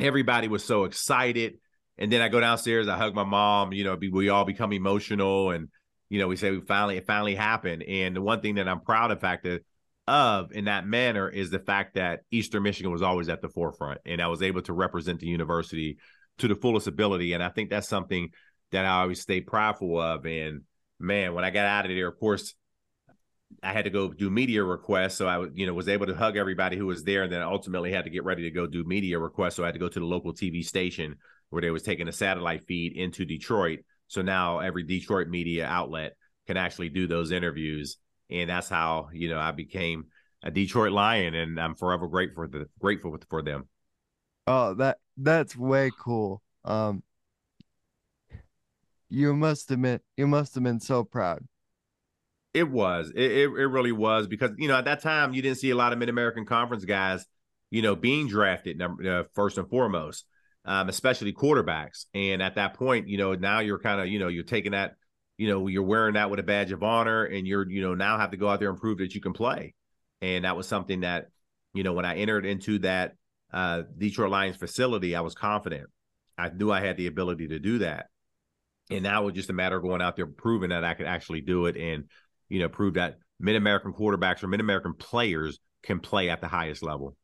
Everybody 0.00 0.48
was 0.48 0.64
so 0.64 0.84
excited. 0.84 1.54
And 1.96 2.12
then 2.12 2.22
I 2.22 2.28
go 2.28 2.40
downstairs, 2.40 2.88
I 2.88 2.96
hug 2.96 3.14
my 3.14 3.24
mom, 3.24 3.72
you 3.72 3.84
know, 3.84 3.96
we 4.00 4.28
all 4.28 4.44
become 4.44 4.72
emotional 4.72 5.50
and 5.50 5.68
you 6.10 6.18
know, 6.18 6.28
we 6.28 6.36
say 6.36 6.50
we 6.50 6.60
finally 6.60 6.96
it 6.96 7.06
finally 7.06 7.34
happened. 7.34 7.82
And 7.82 8.16
the 8.16 8.22
one 8.22 8.40
thing 8.40 8.54
that 8.54 8.68
I'm 8.68 8.80
proud 8.80 9.10
of 9.10 9.20
fact 9.20 9.44
that 9.44 9.62
of 10.06 10.52
in 10.52 10.64
that 10.64 10.86
manner 10.86 11.28
is 11.28 11.50
the 11.50 11.58
fact 11.58 11.96
that 11.96 12.20
Eastern 12.30 12.62
Michigan 12.62 12.90
was 12.90 13.02
always 13.02 13.28
at 13.28 13.42
the 13.42 13.48
forefront 13.48 14.00
and 14.06 14.22
I 14.22 14.28
was 14.28 14.42
able 14.42 14.62
to 14.62 14.72
represent 14.72 15.20
the 15.20 15.26
university 15.26 15.98
to 16.38 16.48
the 16.48 16.54
fullest 16.54 16.86
ability. 16.86 17.34
And 17.34 17.42
I 17.42 17.50
think 17.50 17.68
that's 17.68 17.88
something 17.88 18.30
that 18.72 18.86
I 18.86 19.02
always 19.02 19.20
stay 19.20 19.42
prideful 19.42 20.00
of. 20.00 20.24
And 20.24 20.62
man, 20.98 21.34
when 21.34 21.44
I 21.44 21.50
got 21.50 21.66
out 21.66 21.84
of 21.86 21.90
there, 21.90 22.08
of 22.08 22.18
course, 22.18 22.54
I 23.62 23.72
had 23.72 23.84
to 23.84 23.90
go 23.90 24.12
do 24.12 24.30
media 24.30 24.62
requests. 24.62 25.16
So 25.16 25.26
I, 25.26 25.46
you 25.54 25.66
know, 25.66 25.74
was 25.74 25.88
able 25.88 26.06
to 26.06 26.14
hug 26.14 26.36
everybody 26.36 26.76
who 26.76 26.86
was 26.86 27.04
there, 27.04 27.22
and 27.22 27.32
then 27.32 27.42
ultimately 27.42 27.92
had 27.92 28.04
to 28.04 28.10
get 28.10 28.24
ready 28.24 28.42
to 28.42 28.50
go 28.50 28.66
do 28.66 28.84
media 28.84 29.18
requests. 29.18 29.56
So 29.56 29.62
I 29.62 29.66
had 29.66 29.74
to 29.74 29.80
go 29.80 29.88
to 29.88 29.98
the 29.98 30.06
local 30.06 30.32
TV 30.32 30.64
station 30.64 31.16
where 31.50 31.62
they 31.62 31.70
was 31.70 31.82
taking 31.82 32.08
a 32.08 32.12
satellite 32.12 32.66
feed 32.66 32.94
into 32.96 33.24
Detroit 33.24 33.80
so 34.08 34.22
now 34.22 34.58
every 34.58 34.82
Detroit 34.82 35.28
media 35.28 35.66
outlet 35.66 36.16
can 36.46 36.56
actually 36.56 36.88
do 36.88 37.06
those 37.06 37.30
interviews, 37.30 37.98
and 38.30 38.50
that's 38.50 38.68
how 38.68 39.10
you 39.12 39.28
know 39.28 39.38
I 39.38 39.52
became 39.52 40.06
a 40.42 40.50
Detroit 40.50 40.92
Lion, 40.92 41.34
and 41.34 41.60
I'm 41.60 41.74
forever 41.74 42.08
grateful 42.08 42.44
for 42.44 42.48
the 42.48 42.66
grateful 42.80 43.16
for 43.28 43.42
them. 43.42 43.68
Oh, 44.46 44.74
that 44.74 44.98
that's 45.18 45.54
way 45.54 45.90
cool. 46.00 46.42
Um, 46.64 47.02
you 49.08 49.34
must 49.34 49.70
admit, 49.70 50.02
you 50.16 50.26
must 50.26 50.54
have 50.54 50.64
been 50.64 50.80
so 50.80 51.04
proud. 51.04 51.44
It 52.54 52.70
was. 52.70 53.10
It, 53.14 53.30
it, 53.30 53.48
it 53.48 53.66
really 53.66 53.92
was 53.92 54.26
because 54.26 54.52
you 54.58 54.68
know 54.68 54.76
at 54.76 54.86
that 54.86 55.02
time 55.02 55.34
you 55.34 55.42
didn't 55.42 55.58
see 55.58 55.70
a 55.70 55.76
lot 55.76 55.92
of 55.92 55.98
Mid 55.98 56.08
American 56.08 56.44
Conference 56.46 56.84
guys, 56.84 57.26
you 57.70 57.82
know, 57.82 57.94
being 57.94 58.28
drafted 58.28 58.80
uh, 58.82 59.24
first 59.34 59.58
and 59.58 59.68
foremost 59.68 60.24
um, 60.68 60.90
especially 60.90 61.32
quarterbacks. 61.32 62.04
And 62.12 62.42
at 62.42 62.56
that 62.56 62.74
point, 62.74 63.08
you 63.08 63.16
know, 63.16 63.34
now 63.34 63.60
you're 63.60 63.78
kind 63.78 64.02
of, 64.02 64.08
you 64.08 64.18
know, 64.18 64.28
you're 64.28 64.44
taking 64.44 64.72
that, 64.72 64.96
you 65.38 65.48
know, 65.48 65.66
you're 65.66 65.82
wearing 65.82 66.14
that 66.14 66.30
with 66.30 66.40
a 66.40 66.42
badge 66.42 66.72
of 66.72 66.82
honor 66.82 67.24
and 67.24 67.46
you're, 67.46 67.68
you 67.68 67.80
know, 67.80 67.94
now 67.94 68.18
have 68.18 68.32
to 68.32 68.36
go 68.36 68.50
out 68.50 68.60
there 68.60 68.68
and 68.68 68.78
prove 68.78 68.98
that 68.98 69.14
you 69.14 69.20
can 69.22 69.32
play. 69.32 69.74
And 70.20 70.44
that 70.44 70.58
was 70.58 70.68
something 70.68 71.00
that, 71.00 71.28
you 71.72 71.84
know, 71.84 71.94
when 71.94 72.04
I 72.04 72.16
entered 72.16 72.44
into 72.44 72.80
that 72.80 73.14
uh, 73.50 73.84
Detroit 73.96 74.30
Lions 74.30 74.56
facility, 74.56 75.16
I 75.16 75.22
was 75.22 75.34
confident. 75.34 75.88
I 76.36 76.50
knew 76.50 76.70
I 76.70 76.80
had 76.80 76.98
the 76.98 77.06
ability 77.06 77.48
to 77.48 77.58
do 77.58 77.78
that. 77.78 78.08
And 78.90 79.06
it 79.06 79.22
was 79.22 79.34
just 79.34 79.50
a 79.50 79.54
matter 79.54 79.76
of 79.76 79.82
going 79.82 80.00
out 80.00 80.16
there 80.16 80.26
proving 80.26 80.70
that 80.70 80.84
I 80.84 80.94
could 80.94 81.06
actually 81.06 81.42
do 81.42 81.66
it 81.66 81.76
and, 81.76 82.04
you 82.48 82.60
know, 82.60 82.68
prove 82.68 82.94
that 82.94 83.18
mid 83.38 83.56
American 83.56 83.92
quarterbacks 83.92 84.42
or 84.42 84.48
mid 84.48 84.60
American 84.60 84.94
players 84.94 85.58
can 85.82 86.00
play 86.00 86.30
at 86.30 86.40
the 86.40 86.48
highest 86.48 86.82
level. 86.82 87.16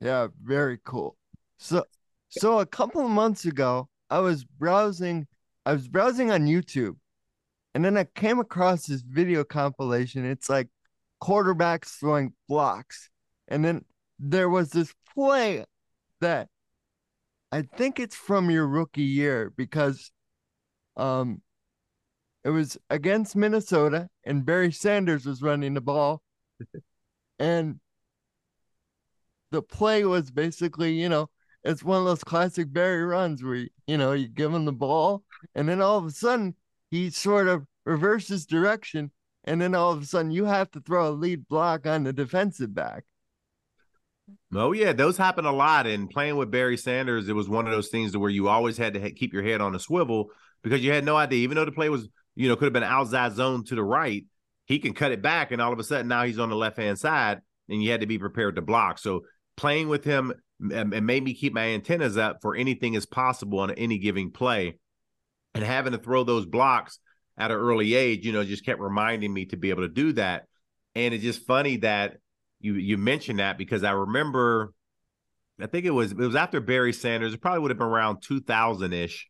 Yeah, 0.00 0.28
very 0.42 0.78
cool. 0.84 1.16
So 1.58 1.84
so 2.28 2.60
a 2.60 2.66
couple 2.66 3.04
of 3.04 3.10
months 3.10 3.44
ago, 3.44 3.88
I 4.08 4.20
was 4.20 4.44
browsing 4.44 5.26
I 5.66 5.72
was 5.72 5.88
browsing 5.88 6.30
on 6.30 6.46
YouTube 6.46 6.96
and 7.74 7.84
then 7.84 7.96
I 7.96 8.04
came 8.04 8.38
across 8.38 8.86
this 8.86 9.02
video 9.02 9.44
compilation. 9.44 10.24
It's 10.24 10.48
like 10.48 10.68
quarterbacks 11.22 11.98
throwing 11.98 12.32
blocks. 12.48 13.10
And 13.48 13.64
then 13.64 13.84
there 14.18 14.48
was 14.48 14.70
this 14.70 14.92
play 15.14 15.64
that 16.20 16.48
I 17.52 17.62
think 17.62 17.98
it's 17.98 18.16
from 18.16 18.50
your 18.50 18.66
rookie 18.66 19.02
year 19.02 19.52
because 19.56 20.12
um 20.96 21.42
it 22.44 22.50
was 22.50 22.78
against 22.88 23.36
Minnesota 23.36 24.08
and 24.24 24.46
Barry 24.46 24.72
Sanders 24.72 25.26
was 25.26 25.42
running 25.42 25.74
the 25.74 25.80
ball. 25.80 26.22
and 27.38 27.80
the 29.50 29.62
play 29.62 30.04
was 30.04 30.30
basically, 30.30 30.92
you 30.92 31.08
know, 31.08 31.28
it's 31.64 31.82
one 31.82 31.98
of 31.98 32.04
those 32.04 32.24
classic 32.24 32.72
Barry 32.72 33.04
runs 33.04 33.42
where 33.42 33.66
you 33.86 33.98
know 33.98 34.12
you 34.12 34.28
give 34.28 34.54
him 34.54 34.64
the 34.64 34.72
ball, 34.72 35.24
and 35.54 35.68
then 35.68 35.82
all 35.82 35.98
of 35.98 36.06
a 36.06 36.10
sudden 36.10 36.54
he 36.90 37.10
sort 37.10 37.48
of 37.48 37.66
reverses 37.84 38.46
direction, 38.46 39.10
and 39.44 39.60
then 39.60 39.74
all 39.74 39.92
of 39.92 40.02
a 40.02 40.06
sudden 40.06 40.30
you 40.30 40.46
have 40.46 40.70
to 40.70 40.80
throw 40.80 41.08
a 41.08 41.10
lead 41.10 41.46
block 41.48 41.86
on 41.86 42.04
the 42.04 42.12
defensive 42.12 42.74
back. 42.74 43.04
Oh 44.54 44.72
yeah, 44.72 44.92
those 44.92 45.16
happen 45.16 45.44
a 45.44 45.52
lot. 45.52 45.86
And 45.86 46.10
playing 46.10 46.36
with 46.36 46.50
Barry 46.50 46.76
Sanders, 46.76 47.28
it 47.28 47.34
was 47.34 47.48
one 47.48 47.66
of 47.66 47.72
those 47.72 47.88
things 47.88 48.16
where 48.16 48.30
you 48.30 48.48
always 48.48 48.76
had 48.76 48.94
to 48.94 49.10
keep 49.12 49.32
your 49.32 49.42
head 49.42 49.60
on 49.60 49.74
a 49.74 49.78
swivel 49.78 50.30
because 50.62 50.82
you 50.82 50.92
had 50.92 51.04
no 51.04 51.16
idea. 51.16 51.38
Even 51.38 51.56
though 51.56 51.64
the 51.64 51.72
play 51.72 51.88
was, 51.88 52.08
you 52.34 52.48
know, 52.48 52.56
could 52.56 52.66
have 52.66 52.72
been 52.72 52.82
outside 52.82 53.32
zone 53.32 53.64
to 53.64 53.74
the 53.74 53.82
right, 53.82 54.24
he 54.64 54.78
can 54.78 54.94
cut 54.94 55.12
it 55.12 55.22
back, 55.22 55.50
and 55.50 55.60
all 55.60 55.72
of 55.72 55.78
a 55.78 55.84
sudden 55.84 56.08
now 56.08 56.24
he's 56.24 56.38
on 56.38 56.50
the 56.50 56.56
left 56.56 56.76
hand 56.76 56.98
side, 56.98 57.40
and 57.68 57.82
you 57.82 57.90
had 57.90 58.00
to 58.00 58.06
be 58.06 58.18
prepared 58.18 58.56
to 58.56 58.62
block. 58.62 58.98
So 58.98 59.22
playing 59.56 59.88
with 59.88 60.04
him 60.04 60.32
and 60.72 60.90
made 61.06 61.24
me 61.24 61.34
keep 61.34 61.52
my 61.52 61.68
antennas 61.68 62.16
up 62.16 62.38
for 62.42 62.54
anything 62.54 62.94
is 62.94 63.06
possible 63.06 63.60
on 63.60 63.70
any 63.72 63.98
given 63.98 64.30
play, 64.30 64.78
and 65.54 65.64
having 65.64 65.92
to 65.92 65.98
throw 65.98 66.24
those 66.24 66.46
blocks 66.46 66.98
at 67.38 67.50
an 67.50 67.56
early 67.56 67.94
age, 67.94 68.26
you 68.26 68.32
know, 68.32 68.44
just 68.44 68.66
kept 68.66 68.80
reminding 68.80 69.32
me 69.32 69.46
to 69.46 69.56
be 69.56 69.70
able 69.70 69.82
to 69.82 69.88
do 69.88 70.12
that. 70.12 70.44
And 70.94 71.14
it's 71.14 71.24
just 71.24 71.46
funny 71.46 71.78
that 71.78 72.18
you 72.60 72.74
you 72.74 72.98
mentioned 72.98 73.38
that 73.38 73.58
because 73.58 73.84
I 73.84 73.92
remember, 73.92 74.72
I 75.60 75.66
think 75.66 75.86
it 75.86 75.90
was 75.90 76.12
it 76.12 76.18
was 76.18 76.36
after 76.36 76.60
Barry 76.60 76.92
Sanders. 76.92 77.34
It 77.34 77.40
probably 77.40 77.60
would 77.60 77.70
have 77.70 77.78
been 77.78 77.86
around 77.86 78.22
two 78.22 78.40
thousand 78.40 78.92
ish, 78.92 79.28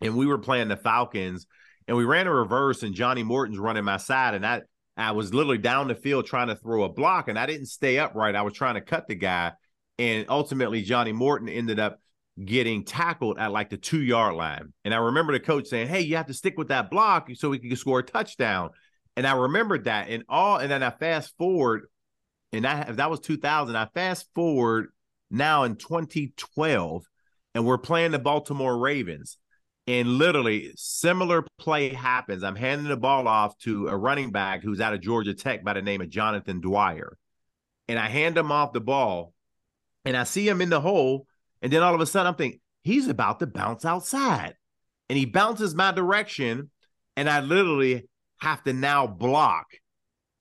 and 0.00 0.16
we 0.16 0.26
were 0.26 0.38
playing 0.38 0.68
the 0.68 0.76
Falcons, 0.76 1.46
and 1.88 1.96
we 1.96 2.04
ran 2.04 2.26
a 2.26 2.32
reverse, 2.32 2.82
and 2.82 2.94
Johnny 2.94 3.22
Morton's 3.22 3.58
running 3.58 3.84
my 3.84 3.96
side, 3.96 4.34
and 4.34 4.46
I 4.46 4.62
I 4.96 5.12
was 5.12 5.32
literally 5.32 5.58
down 5.58 5.88
the 5.88 5.94
field 5.94 6.26
trying 6.26 6.48
to 6.48 6.56
throw 6.56 6.84
a 6.84 6.88
block, 6.88 7.28
and 7.28 7.38
I 7.38 7.46
didn't 7.46 7.66
stay 7.66 7.98
upright. 7.98 8.34
I 8.34 8.42
was 8.42 8.52
trying 8.52 8.74
to 8.74 8.80
cut 8.80 9.08
the 9.08 9.14
guy, 9.14 9.52
and 9.98 10.26
ultimately 10.28 10.82
Johnny 10.82 11.12
Morton 11.12 11.48
ended 11.48 11.78
up 11.78 12.00
getting 12.44 12.84
tackled 12.84 13.38
at 13.38 13.52
like 13.52 13.70
the 13.70 13.76
two 13.76 14.00
yard 14.00 14.34
line. 14.34 14.72
And 14.84 14.94
I 14.94 14.98
remember 14.98 15.32
the 15.32 15.40
coach 15.40 15.66
saying, 15.66 15.88
Hey, 15.88 16.00
you 16.00 16.16
have 16.16 16.26
to 16.26 16.34
stick 16.34 16.56
with 16.56 16.68
that 16.68 16.90
block 16.90 17.28
so 17.34 17.50
we 17.50 17.58
can 17.58 17.74
score 17.76 18.00
a 18.00 18.02
touchdown. 18.02 18.70
And 19.16 19.26
I 19.26 19.32
remembered 19.34 19.84
that. 19.84 20.08
And 20.08 20.24
all 20.28 20.56
and 20.56 20.70
then 20.70 20.82
I 20.82 20.90
fast 20.90 21.36
forward, 21.36 21.86
and 22.52 22.64
that 22.64 22.96
that 22.96 23.10
was 23.10 23.20
2000. 23.20 23.76
I 23.76 23.86
fast 23.94 24.26
forward 24.34 24.88
now 25.30 25.64
in 25.64 25.76
2012, 25.76 27.04
and 27.54 27.64
we're 27.64 27.78
playing 27.78 28.12
the 28.12 28.18
Baltimore 28.18 28.78
Ravens. 28.78 29.36
And 29.86 30.18
literally, 30.18 30.70
similar 30.76 31.44
play 31.58 31.88
happens. 31.88 32.44
I'm 32.44 32.54
handing 32.54 32.88
the 32.88 32.96
ball 32.96 33.26
off 33.26 33.58
to 33.60 33.88
a 33.88 33.96
running 33.96 34.30
back 34.30 34.62
who's 34.62 34.80
out 34.80 34.94
of 34.94 35.00
Georgia 35.00 35.34
Tech 35.34 35.64
by 35.64 35.72
the 35.72 35.82
name 35.82 36.00
of 36.00 36.10
Jonathan 36.10 36.60
Dwyer. 36.60 37.16
And 37.88 37.98
I 37.98 38.08
hand 38.08 38.38
him 38.38 38.52
off 38.52 38.72
the 38.72 38.80
ball, 38.80 39.32
and 40.04 40.16
I 40.16 40.24
see 40.24 40.46
him 40.46 40.60
in 40.60 40.70
the 40.70 40.80
hole. 40.80 41.26
And 41.62 41.72
then 41.72 41.82
all 41.82 41.94
of 41.94 42.00
a 42.00 42.06
sudden, 42.06 42.28
I'm 42.28 42.36
thinking, 42.36 42.60
he's 42.82 43.08
about 43.08 43.40
to 43.40 43.46
bounce 43.46 43.84
outside. 43.84 44.54
And 45.08 45.18
he 45.18 45.24
bounces 45.24 45.74
my 45.74 45.90
direction. 45.90 46.70
And 47.16 47.28
I 47.28 47.40
literally 47.40 48.08
have 48.40 48.62
to 48.64 48.72
now 48.72 49.06
block. 49.06 49.66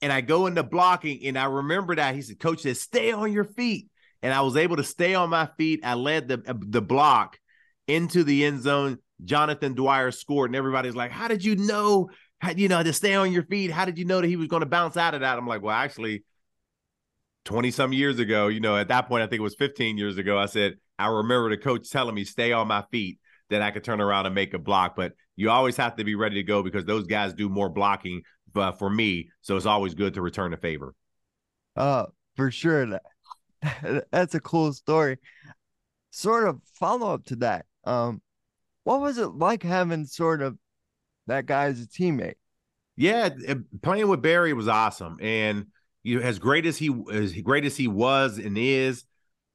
And 0.01 0.13
I 0.13 0.21
go 0.21 0.47
into 0.47 0.63
blocking, 0.63 1.25
and 1.25 1.37
I 1.37 1.45
remember 1.45 1.95
that 1.95 2.15
he 2.15 2.21
said, 2.21 2.39
Coach 2.39 2.61
said, 2.61 2.77
stay 2.77 3.11
on 3.11 3.33
your 3.33 3.43
feet. 3.43 3.89
And 4.21 4.33
I 4.33 4.41
was 4.41 4.57
able 4.57 4.77
to 4.77 4.83
stay 4.83 5.15
on 5.15 5.29
my 5.29 5.49
feet. 5.57 5.81
I 5.83 5.93
led 5.93 6.27
the 6.27 6.43
uh, 6.45 6.53
the 6.59 6.81
block 6.81 7.37
into 7.87 8.23
the 8.23 8.45
end 8.45 8.61
zone. 8.61 8.97
Jonathan 9.23 9.75
Dwyer 9.75 10.11
scored, 10.11 10.49
and 10.49 10.55
everybody's 10.55 10.95
like, 10.95 11.11
How 11.11 11.27
did 11.27 11.43
you 11.43 11.55
know? 11.55 12.09
How, 12.41 12.51
you 12.51 12.69
know, 12.69 12.81
to 12.81 12.93
stay 12.93 13.15
on 13.15 13.33
your 13.33 13.43
feet. 13.43 13.71
How 13.71 13.83
did 13.83 13.97
you 13.97 14.05
know 14.05 14.21
that 14.21 14.27
he 14.27 14.37
was 14.37 14.47
going 14.47 14.61
to 14.61 14.65
bounce 14.65 14.95
out 14.95 15.13
of 15.13 15.21
that? 15.21 15.37
I'm 15.37 15.47
like, 15.47 15.61
well, 15.61 15.75
actually, 15.75 16.23
20 17.45 17.71
some 17.71 17.91
years 17.91 18.19
ago, 18.19 18.47
you 18.47 18.61
know, 18.61 18.77
at 18.77 18.87
that 18.87 19.09
point, 19.09 19.23
I 19.23 19.27
think 19.27 19.39
it 19.39 19.43
was 19.43 19.55
15 19.55 19.97
years 19.97 20.17
ago, 20.17 20.37
I 20.37 20.45
said, 20.45 20.75
I 20.97 21.07
remember 21.07 21.49
the 21.49 21.57
coach 21.57 21.89
telling 21.89 22.15
me, 22.15 22.23
stay 22.23 22.53
on 22.53 22.67
my 22.67 22.85
feet, 22.91 23.19
that 23.49 23.61
I 23.61 23.71
could 23.71 23.83
turn 23.83 23.99
around 23.99 24.25
and 24.25 24.35
make 24.35 24.53
a 24.53 24.59
block. 24.59 24.95
But 24.95 25.13
you 25.35 25.49
always 25.49 25.75
have 25.77 25.95
to 25.97 26.03
be 26.03 26.15
ready 26.15 26.35
to 26.35 26.43
go 26.43 26.63
because 26.63 26.85
those 26.85 27.07
guys 27.07 27.33
do 27.33 27.49
more 27.49 27.69
blocking 27.69 28.21
uh, 28.55 28.71
for 28.71 28.89
me. 28.89 29.29
So 29.41 29.55
it's 29.55 29.65
always 29.65 29.93
good 29.93 30.13
to 30.15 30.21
return 30.21 30.53
a 30.53 30.57
favor. 30.57 30.93
Uh, 31.75 32.05
for 32.35 32.51
sure. 32.51 32.85
That, 32.85 34.05
that's 34.11 34.35
a 34.35 34.39
cool 34.39 34.73
story. 34.73 35.17
Sort 36.11 36.47
of 36.47 36.61
follow 36.73 37.13
up 37.13 37.25
to 37.25 37.35
that. 37.37 37.65
Um, 37.83 38.21
what 38.83 39.01
was 39.01 39.17
it 39.17 39.27
like 39.27 39.63
having 39.63 40.05
sort 40.05 40.41
of 40.41 40.57
that 41.27 41.45
guy 41.45 41.65
as 41.65 41.81
a 41.81 41.87
teammate? 41.87 42.35
Yeah, 42.95 43.29
playing 43.81 44.07
with 44.09 44.21
Barry 44.21 44.51
was 44.51 44.67
awesome, 44.67 45.17
and 45.21 45.67
you 46.03 46.19
know, 46.19 46.25
as 46.25 46.37
great 46.37 46.65
as 46.65 46.77
he 46.77 46.93
as 47.13 47.33
great 47.33 47.63
as 47.63 47.77
he 47.77 47.87
was 47.87 48.37
and 48.37 48.57
is, 48.57 49.05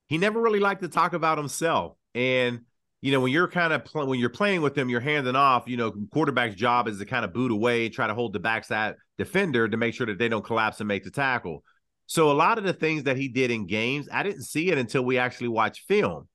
he 0.07 0.17
never 0.17 0.41
really 0.41 0.61
liked 0.61 0.83
to 0.83 0.89
talk 0.89 1.13
about 1.13 1.37
himself. 1.37 1.97
And 2.15 2.61
you 3.05 3.13
know, 3.13 3.21
when 3.21 3.33
you're 3.33 3.49
kind 3.49 3.75
of 3.75 3.85
pl- 3.85 4.07
when 4.07 4.19
you're 4.19 4.31
playing 4.31 4.63
with 4.63 4.75
them, 4.75 4.89
you're 4.89 4.99
handing 4.99 5.37
off. 5.37 5.65
You 5.67 5.77
know, 5.77 5.93
quarterback's 6.11 6.55
job 6.55 6.89
is 6.89 6.99
to 7.01 7.05
kind 7.05 7.23
of 7.23 7.35
boot 7.35 7.51
away, 7.51 7.91
try 7.91 8.07
to 8.07 8.15
hold 8.15 8.33
the 8.33 8.41
backside 8.41 8.95
defender 9.19 9.69
to 9.69 9.77
make 9.77 9.93
sure 9.93 10.07
that 10.07 10.19
they 10.19 10.31
don't 10.31 10.43
collapse 10.43 10.81
and 10.81 10.89
make 10.89 11.05
the 11.05 11.11
tackle. 11.11 11.63
So 12.07 12.31
a 12.31 12.33
lot 12.33 12.57
of 12.57 12.65
the 12.65 12.73
things 12.73 13.03
that 13.03 13.19
he 13.19 13.29
did 13.29 13.51
in 13.51 13.67
games, 13.67 14.09
I 14.11 14.23
didn't 14.23 14.45
see 14.45 14.71
it 14.71 14.79
until 14.79 15.05
we 15.05 15.19
actually 15.19 15.49
watched 15.49 15.87
film. 15.87 16.29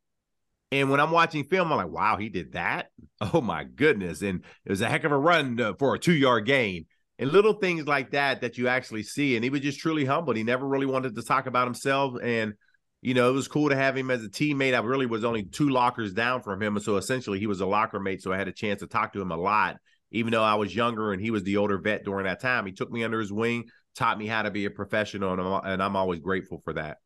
And 0.71 0.91
when 0.91 0.99
I'm 0.99 1.09
watching 1.09 1.43
film, 1.43 1.71
I'm 1.71 1.77
like, 1.79 1.89
wow, 1.89 2.17
he 2.17 2.29
did 2.29 2.51
that. 2.51 2.89
Oh 3.33 3.41
my 3.41 3.63
goodness. 3.63 4.21
And 4.21 4.45
it 4.63 4.69
was 4.69 4.81
a 4.81 4.87
heck 4.87 5.05
of 5.05 5.11
a 5.11 5.17
run 5.17 5.59
uh, 5.59 5.73
for 5.79 5.95
a 5.95 5.99
two 5.99 6.13
yard 6.13 6.45
gain 6.45 6.85
and 7.17 7.31
little 7.31 7.53
things 7.53 7.87
like 7.87 8.11
that 8.11 8.41
that 8.41 8.59
you 8.59 8.67
actually 8.67 9.03
see. 9.03 9.35
And 9.35 9.43
he 9.43 9.49
was 9.49 9.61
just 9.61 9.79
truly 9.79 10.05
humbled. 10.05 10.37
He 10.37 10.43
never 10.43 10.67
really 10.67 10.85
wanted 10.85 11.15
to 11.15 11.23
talk 11.23 11.47
about 11.47 11.65
himself. 11.65 12.13
And 12.21 12.53
you 13.01 13.13
know, 13.13 13.29
it 13.29 13.33
was 13.33 13.47
cool 13.47 13.69
to 13.69 13.75
have 13.75 13.95
him 13.95 14.11
as 14.11 14.23
a 14.23 14.29
teammate. 14.29 14.75
I 14.75 14.79
really 14.79 15.05
was 15.05 15.23
only 15.23 15.43
two 15.43 15.69
lockers 15.69 16.13
down 16.13 16.41
from 16.41 16.61
him. 16.61 16.79
So 16.79 16.97
essentially 16.97 17.39
he 17.39 17.47
was 17.47 17.61
a 17.61 17.65
locker 17.65 17.99
mate. 17.99 18.21
So 18.21 18.33
I 18.33 18.37
had 18.37 18.49
a 18.49 18.53
chance 18.53 18.81
to 18.81 18.87
talk 18.87 19.13
to 19.13 19.21
him 19.21 19.31
a 19.31 19.37
lot, 19.37 19.77
even 20.11 20.31
though 20.31 20.43
I 20.43 20.55
was 20.55 20.75
younger 20.75 21.13
and 21.13 21.21
he 21.21 21.31
was 21.31 21.43
the 21.43 21.57
older 21.57 21.77
vet 21.77 22.03
during 22.03 22.25
that 22.25 22.41
time. 22.41 22.65
He 22.65 22.73
took 22.73 22.91
me 22.91 23.03
under 23.03 23.19
his 23.19 23.31
wing, 23.31 23.69
taught 23.95 24.17
me 24.17 24.27
how 24.27 24.41
to 24.41 24.51
be 24.51 24.65
a 24.65 24.69
professional. 24.69 25.31
And 25.31 25.41
I'm, 25.41 25.61
and 25.65 25.83
I'm 25.83 25.95
always 25.95 26.19
grateful 26.19 26.59
for 26.63 26.73
that. 26.73 26.97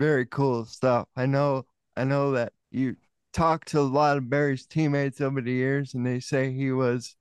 Very 0.00 0.24
cool 0.26 0.64
stuff. 0.64 1.08
I 1.16 1.26
know, 1.26 1.66
I 1.94 2.04
know 2.04 2.32
that 2.32 2.52
you 2.70 2.96
talked 3.34 3.68
to 3.68 3.80
a 3.80 3.82
lot 3.82 4.16
of 4.16 4.30
Barry's 4.30 4.64
teammates 4.64 5.20
over 5.20 5.42
the 5.42 5.52
years 5.52 5.92
and 5.92 6.06
they 6.06 6.20
say 6.20 6.50
he 6.52 6.72
was, 6.72 7.14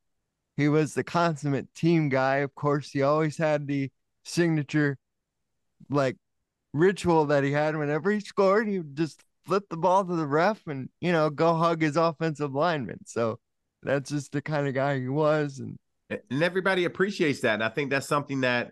he 0.56 0.70
was 0.70 0.94
the 0.94 1.04
consummate 1.04 1.74
team 1.76 2.08
guy. 2.08 2.38
Of 2.38 2.56
course, 2.56 2.92
he 2.92 3.02
always 3.02 3.38
had 3.38 3.68
the 3.68 3.92
signature 4.24 4.98
like 5.90 6.18
ritual 6.78 7.26
that 7.26 7.44
he 7.44 7.52
had 7.52 7.76
whenever 7.76 8.12
he 8.12 8.20
scored, 8.20 8.68
he 8.68 8.80
would 8.80 8.96
just 8.96 9.24
flip 9.46 9.64
the 9.70 9.78
ball 9.78 10.06
to 10.06 10.16
the 10.16 10.28
ref 10.28 10.66
and, 10.68 10.90
you 11.02 11.12
know, 11.12 11.30
go 11.30 11.54
hug 11.54 11.82
his 11.82 11.98
offensive 11.98 12.54
lineman. 12.54 13.00
So 13.06 13.40
that's 13.84 14.10
just 14.10 14.32
the 14.32 14.42
kind 14.42 14.68
of 14.68 14.74
guy 14.74 15.00
he 15.00 15.08
was. 15.08 15.60
And 15.60 15.78
and 16.10 16.44
everybody 16.44 16.86
appreciates 16.86 17.42
that. 17.42 17.56
And 17.56 17.64
I 17.64 17.70
think 17.70 17.90
that's 17.90 18.08
something 18.08 18.42
that 18.42 18.72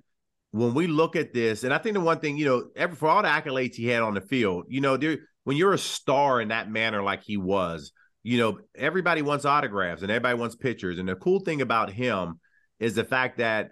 when 0.51 0.73
we 0.73 0.87
look 0.87 1.15
at 1.15 1.33
this, 1.33 1.63
and 1.63 1.73
I 1.73 1.77
think 1.77 1.95
the 1.95 1.99
one 1.99 2.19
thing, 2.19 2.37
you 2.37 2.45
know, 2.45 2.87
for 2.95 3.09
all 3.09 3.21
the 3.21 3.27
accolades 3.27 3.75
he 3.75 3.87
had 3.87 4.01
on 4.01 4.13
the 4.13 4.21
field, 4.21 4.65
you 4.69 4.81
know, 4.81 4.95
there 4.97 5.17
when 5.43 5.57
you're 5.57 5.73
a 5.73 5.77
star 5.77 6.41
in 6.41 6.47
that 6.49 6.69
manner 6.69 7.03
like 7.03 7.23
he 7.23 7.37
was, 7.37 7.91
you 8.23 8.37
know, 8.37 8.59
everybody 8.75 9.21
wants 9.21 9.45
autographs 9.45 10.01
and 10.01 10.11
everybody 10.11 10.37
wants 10.37 10.55
pictures. 10.55 10.97
And 10.97 11.07
the 11.07 11.15
cool 11.15 11.39
thing 11.39 11.61
about 11.61 11.91
him 11.91 12.39
is 12.79 12.95
the 12.95 13.03
fact 13.03 13.37
that 13.37 13.71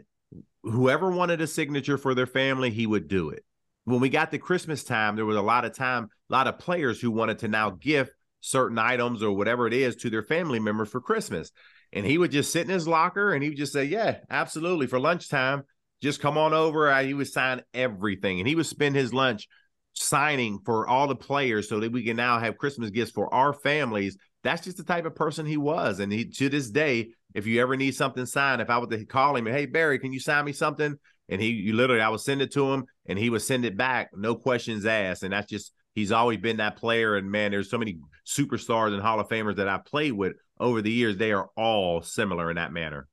whoever 0.63 1.09
wanted 1.09 1.41
a 1.41 1.47
signature 1.47 1.97
for 1.97 2.13
their 2.13 2.27
family, 2.27 2.69
he 2.69 2.85
would 2.85 3.07
do 3.07 3.29
it 3.29 3.43
when 3.85 3.99
we 3.99 4.09
got 4.09 4.31
to 4.31 4.37
Christmas 4.37 4.83
time, 4.83 5.15
there 5.15 5.25
was 5.25 5.37
a 5.37 5.41
lot 5.41 5.65
of 5.65 5.75
time, 5.75 6.09
a 6.29 6.33
lot 6.33 6.47
of 6.47 6.59
players 6.59 7.01
who 7.01 7.11
wanted 7.11 7.39
to 7.39 7.47
now 7.47 7.71
gift 7.71 8.11
certain 8.39 8.77
items 8.77 9.23
or 9.23 9.35
whatever 9.35 9.67
it 9.67 9.73
is 9.73 9.95
to 9.97 10.09
their 10.09 10.23
family 10.23 10.59
members 10.59 10.89
for 10.89 11.01
Christmas. 11.01 11.51
And 11.91 12.05
he 12.05 12.17
would 12.17 12.31
just 12.31 12.51
sit 12.51 12.65
in 12.65 12.73
his 12.73 12.87
locker 12.87 13.33
and 13.33 13.43
he 13.43 13.49
would 13.49 13.57
just 13.57 13.73
say, 13.73 13.85
Yeah, 13.85 14.17
absolutely. 14.29 14.87
For 14.87 14.99
lunchtime, 14.99 15.63
just 16.01 16.21
come 16.21 16.37
on 16.37 16.53
over. 16.53 16.95
He 17.01 17.13
would 17.13 17.27
sign 17.27 17.61
everything. 17.73 18.39
And 18.39 18.47
he 18.47 18.55
would 18.55 18.65
spend 18.65 18.95
his 18.95 19.13
lunch 19.13 19.47
signing 19.93 20.59
for 20.65 20.87
all 20.87 21.07
the 21.07 21.15
players 21.15 21.69
so 21.69 21.79
that 21.79 21.91
we 21.91 22.03
can 22.03 22.17
now 22.17 22.39
have 22.39 22.57
Christmas 22.57 22.89
gifts 22.89 23.11
for 23.11 23.33
our 23.33 23.53
families. 23.53 24.17
That's 24.43 24.63
just 24.63 24.77
the 24.77 24.83
type 24.83 25.05
of 25.05 25.15
person 25.15 25.45
he 25.45 25.57
was. 25.57 25.99
And 25.99 26.11
he 26.11 26.25
to 26.25 26.49
this 26.49 26.69
day, 26.69 27.11
if 27.33 27.47
you 27.47 27.61
ever 27.61 27.77
need 27.77 27.95
something 27.95 28.25
signed, 28.25 28.61
if 28.61 28.69
I 28.69 28.79
were 28.79 28.87
to 28.87 29.05
call 29.05 29.35
him, 29.35 29.45
hey 29.45 29.65
Barry, 29.65 29.99
can 29.99 30.13
you 30.13 30.19
sign 30.19 30.45
me 30.45 30.51
something? 30.51 30.97
And 31.33 31.41
he 31.41 31.49
you 31.49 31.73
literally 31.73 32.01
I 32.01 32.09
would 32.09 32.21
send 32.21 32.41
it 32.41 32.51
to 32.53 32.71
him 32.71 32.85
and 33.07 33.17
he 33.17 33.29
would 33.29 33.41
send 33.41 33.65
it 33.65 33.75
back, 33.75 34.11
no 34.15 34.35
questions 34.35 34.85
asked. 34.85 35.23
And 35.23 35.33
that's 35.33 35.49
just 35.49 35.73
he's 35.95 36.11
always 36.11 36.37
been 36.37 36.57
that 36.57 36.77
player. 36.77 37.15
And 37.15 37.29
man, 37.29 37.51
there's 37.51 37.69
so 37.69 37.77
many 37.77 37.97
superstars 38.25 38.93
and 38.93 39.01
Hall 39.01 39.19
of 39.19 39.27
Famers 39.27 39.57
that 39.57 39.67
I've 39.67 39.85
played 39.85 40.13
with 40.13 40.33
over 40.59 40.81
the 40.81 40.91
years. 40.91 41.17
They 41.17 41.31
are 41.31 41.49
all 41.57 42.01
similar 42.01 42.49
in 42.49 42.55
that 42.55 42.71
manner. 42.71 43.07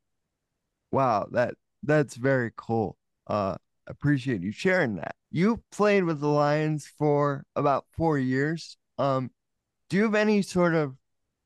Wow, 0.92 1.28
that 1.32 1.54
that's 1.82 2.16
very 2.16 2.52
cool. 2.56 2.96
Uh 3.26 3.56
appreciate 3.86 4.42
you 4.42 4.52
sharing 4.52 4.96
that. 4.96 5.16
You 5.30 5.62
played 5.72 6.04
with 6.04 6.20
the 6.20 6.28
Lions 6.28 6.86
for 6.98 7.44
about 7.56 7.86
four 7.96 8.18
years. 8.18 8.76
Um, 8.98 9.30
do 9.88 9.96
you 9.96 10.04
have 10.04 10.14
any 10.14 10.42
sort 10.42 10.74
of 10.74 10.94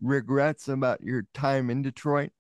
regrets 0.01 0.69
about 0.69 1.03
your 1.03 1.25
time 1.33 1.71
in 1.71 1.83
Detroit? 1.83 2.31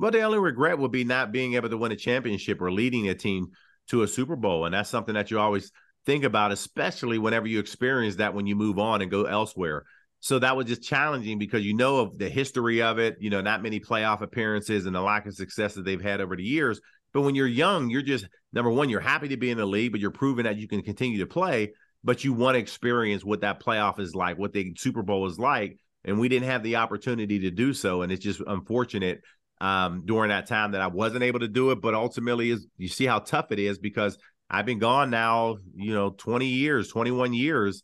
Well, 0.00 0.10
the 0.10 0.22
only 0.22 0.38
regret 0.38 0.78
would 0.78 0.92
be 0.92 1.04
not 1.04 1.30
being 1.30 1.54
able 1.54 1.68
to 1.68 1.76
win 1.76 1.92
a 1.92 1.96
championship 1.96 2.62
or 2.62 2.72
leading 2.72 3.08
a 3.08 3.14
team 3.14 3.48
to 3.88 4.02
a 4.02 4.08
Super 4.08 4.34
Bowl. 4.34 4.64
And 4.64 4.74
that's 4.74 4.88
something 4.88 5.14
that 5.14 5.30
you 5.30 5.38
always 5.38 5.70
think 6.06 6.24
about, 6.24 6.52
especially 6.52 7.18
whenever 7.18 7.46
you 7.46 7.60
experience 7.60 8.16
that 8.16 8.32
when 8.32 8.46
you 8.46 8.56
move 8.56 8.78
on 8.78 9.02
and 9.02 9.10
go 9.10 9.24
elsewhere. 9.24 9.84
So 10.20 10.38
that 10.38 10.56
was 10.56 10.66
just 10.66 10.82
challenging 10.82 11.38
because 11.38 11.66
you 11.66 11.74
know 11.74 11.98
of 11.98 12.18
the 12.18 12.30
history 12.30 12.80
of 12.80 12.98
it, 12.98 13.16
you 13.20 13.28
know, 13.28 13.42
not 13.42 13.62
many 13.62 13.78
playoff 13.78 14.22
appearances 14.22 14.86
and 14.86 14.94
the 14.94 15.02
lack 15.02 15.26
of 15.26 15.34
success 15.34 15.74
that 15.74 15.84
they've 15.84 16.00
had 16.00 16.22
over 16.22 16.34
the 16.34 16.42
years. 16.42 16.80
But 17.12 17.22
when 17.22 17.34
you're 17.34 17.46
young, 17.46 17.90
you're 17.90 18.00
just 18.00 18.26
number 18.54 18.70
one, 18.70 18.88
you're 18.88 19.00
happy 19.00 19.28
to 19.28 19.36
be 19.36 19.50
in 19.50 19.58
the 19.58 19.66
league, 19.66 19.92
but 19.92 20.00
you're 20.00 20.10
proving 20.10 20.44
that 20.44 20.56
you 20.56 20.66
can 20.66 20.82
continue 20.82 21.18
to 21.18 21.26
play. 21.26 21.72
But 22.02 22.24
you 22.24 22.32
want 22.32 22.54
to 22.54 22.58
experience 22.60 23.22
what 23.22 23.42
that 23.42 23.62
playoff 23.62 24.00
is 24.00 24.14
like, 24.14 24.38
what 24.38 24.54
the 24.54 24.72
Super 24.78 25.02
Bowl 25.02 25.26
is 25.26 25.38
like. 25.38 25.78
And 26.04 26.18
we 26.18 26.30
didn't 26.30 26.48
have 26.48 26.62
the 26.62 26.76
opportunity 26.76 27.40
to 27.40 27.50
do 27.50 27.74
so. 27.74 28.00
And 28.00 28.10
it's 28.10 28.24
just 28.24 28.40
unfortunate 28.46 29.20
um, 29.60 30.02
during 30.04 30.30
that 30.30 30.46
time 30.46 30.72
that 30.72 30.80
I 30.80 30.86
wasn't 30.86 31.22
able 31.22 31.40
to 31.40 31.48
do 31.48 31.70
it. 31.70 31.80
But 31.80 31.94
ultimately, 31.94 32.50
is 32.50 32.66
you 32.76 32.88
see 32.88 33.06
how 33.06 33.18
tough 33.18 33.52
it 33.52 33.58
is 33.58 33.78
because 33.78 34.18
I've 34.48 34.66
been 34.66 34.78
gone 34.78 35.10
now, 35.10 35.58
you 35.74 35.94
know, 35.94 36.10
20 36.10 36.46
years, 36.46 36.88
21 36.88 37.34
years, 37.34 37.82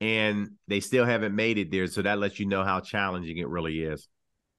and 0.00 0.50
they 0.66 0.80
still 0.80 1.04
haven't 1.04 1.34
made 1.34 1.58
it 1.58 1.70
there. 1.70 1.86
So 1.86 2.02
that 2.02 2.18
lets 2.18 2.38
you 2.40 2.46
know 2.46 2.64
how 2.64 2.80
challenging 2.80 3.38
it 3.38 3.48
really 3.48 3.82
is. 3.82 4.08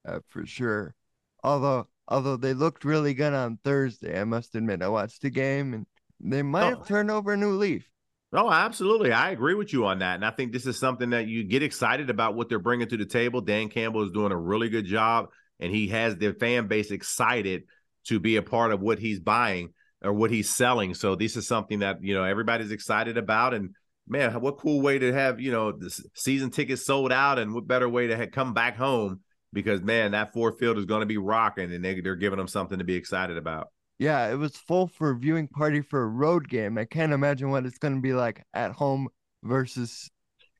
Uh, 0.06 0.20
for 0.28 0.46
sure. 0.46 0.94
Although, 1.42 1.88
although 2.08 2.36
they 2.36 2.54
looked 2.54 2.84
really 2.84 3.14
good 3.14 3.34
on 3.34 3.58
Thursday, 3.62 4.18
I 4.18 4.24
must 4.24 4.54
admit, 4.54 4.82
I 4.82 4.88
watched 4.88 5.22
the 5.22 5.30
game 5.30 5.74
and 5.74 5.86
they 6.20 6.42
might 6.42 6.72
oh. 6.72 6.76
have 6.76 6.86
turned 6.86 7.10
over 7.10 7.32
a 7.32 7.36
new 7.36 7.52
leaf. 7.52 7.86
Oh, 8.32 8.50
absolutely. 8.50 9.12
I 9.12 9.30
agree 9.30 9.54
with 9.54 9.72
you 9.72 9.86
on 9.86 9.98
that. 10.00 10.14
And 10.14 10.24
I 10.24 10.30
think 10.30 10.52
this 10.52 10.66
is 10.66 10.78
something 10.78 11.10
that 11.10 11.26
you 11.26 11.42
get 11.42 11.64
excited 11.64 12.10
about 12.10 12.36
what 12.36 12.48
they're 12.48 12.60
bringing 12.60 12.88
to 12.88 12.96
the 12.96 13.06
table. 13.06 13.40
Dan 13.40 13.68
Campbell 13.68 14.04
is 14.04 14.12
doing 14.12 14.30
a 14.30 14.36
really 14.36 14.68
good 14.68 14.84
job, 14.84 15.30
and 15.60 15.72
he 15.72 15.88
has 15.88 16.16
the 16.16 16.32
fan 16.32 16.66
base 16.66 16.90
excited 16.90 17.64
to 18.06 18.18
be 18.18 18.36
a 18.36 18.42
part 18.42 18.72
of 18.72 18.80
what 18.80 18.98
he's 18.98 19.20
buying 19.20 19.72
or 20.02 20.12
what 20.12 20.30
he's 20.30 20.48
selling. 20.48 20.94
So 20.94 21.14
this 21.14 21.36
is 21.36 21.46
something 21.46 21.80
that, 21.80 22.02
you 22.02 22.14
know, 22.14 22.24
everybody's 22.24 22.70
excited 22.70 23.18
about. 23.18 23.54
And 23.54 23.74
man, 24.08 24.32
what 24.40 24.58
cool 24.58 24.80
way 24.80 24.98
to 24.98 25.12
have, 25.12 25.40
you 25.40 25.52
know, 25.52 25.72
the 25.72 25.90
season 26.14 26.50
tickets 26.50 26.84
sold 26.84 27.12
out 27.12 27.38
and 27.38 27.54
what 27.54 27.66
better 27.66 27.88
way 27.88 28.06
to 28.08 28.16
have 28.16 28.32
come 28.32 28.54
back 28.54 28.76
home 28.76 29.20
because, 29.52 29.82
man, 29.82 30.12
that 30.12 30.32
Ford 30.32 30.54
Field 30.58 30.78
is 30.78 30.86
going 30.86 31.00
to 31.00 31.06
be 31.06 31.18
rocking 31.18 31.72
and 31.72 31.84
they, 31.84 32.00
they're 32.00 32.16
giving 32.16 32.38
them 32.38 32.48
something 32.48 32.78
to 32.78 32.84
be 32.84 32.94
excited 32.94 33.36
about. 33.36 33.68
Yeah, 33.98 34.30
it 34.30 34.36
was 34.36 34.56
full 34.56 34.86
for 34.86 35.14
viewing 35.14 35.46
party 35.46 35.82
for 35.82 36.02
a 36.02 36.08
road 36.08 36.48
game. 36.48 36.78
I 36.78 36.86
can't 36.86 37.12
imagine 37.12 37.50
what 37.50 37.66
it's 37.66 37.76
going 37.76 37.96
to 37.96 38.00
be 38.00 38.14
like 38.14 38.42
at 38.54 38.72
home 38.72 39.08
versus 39.42 40.10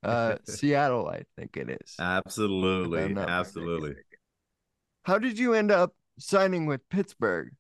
uh, 0.03 0.37
Seattle. 0.45 1.09
I 1.09 1.23
think 1.39 1.57
it 1.57 1.79
is. 1.81 1.97
Absolutely, 1.99 3.17
absolutely. 3.17 3.95
How 5.03 5.19
did 5.19 5.39
you 5.39 5.55
end 5.55 5.71
up 5.71 5.95
signing 6.19 6.67
with 6.67 6.89
Pittsburgh? 6.89 7.51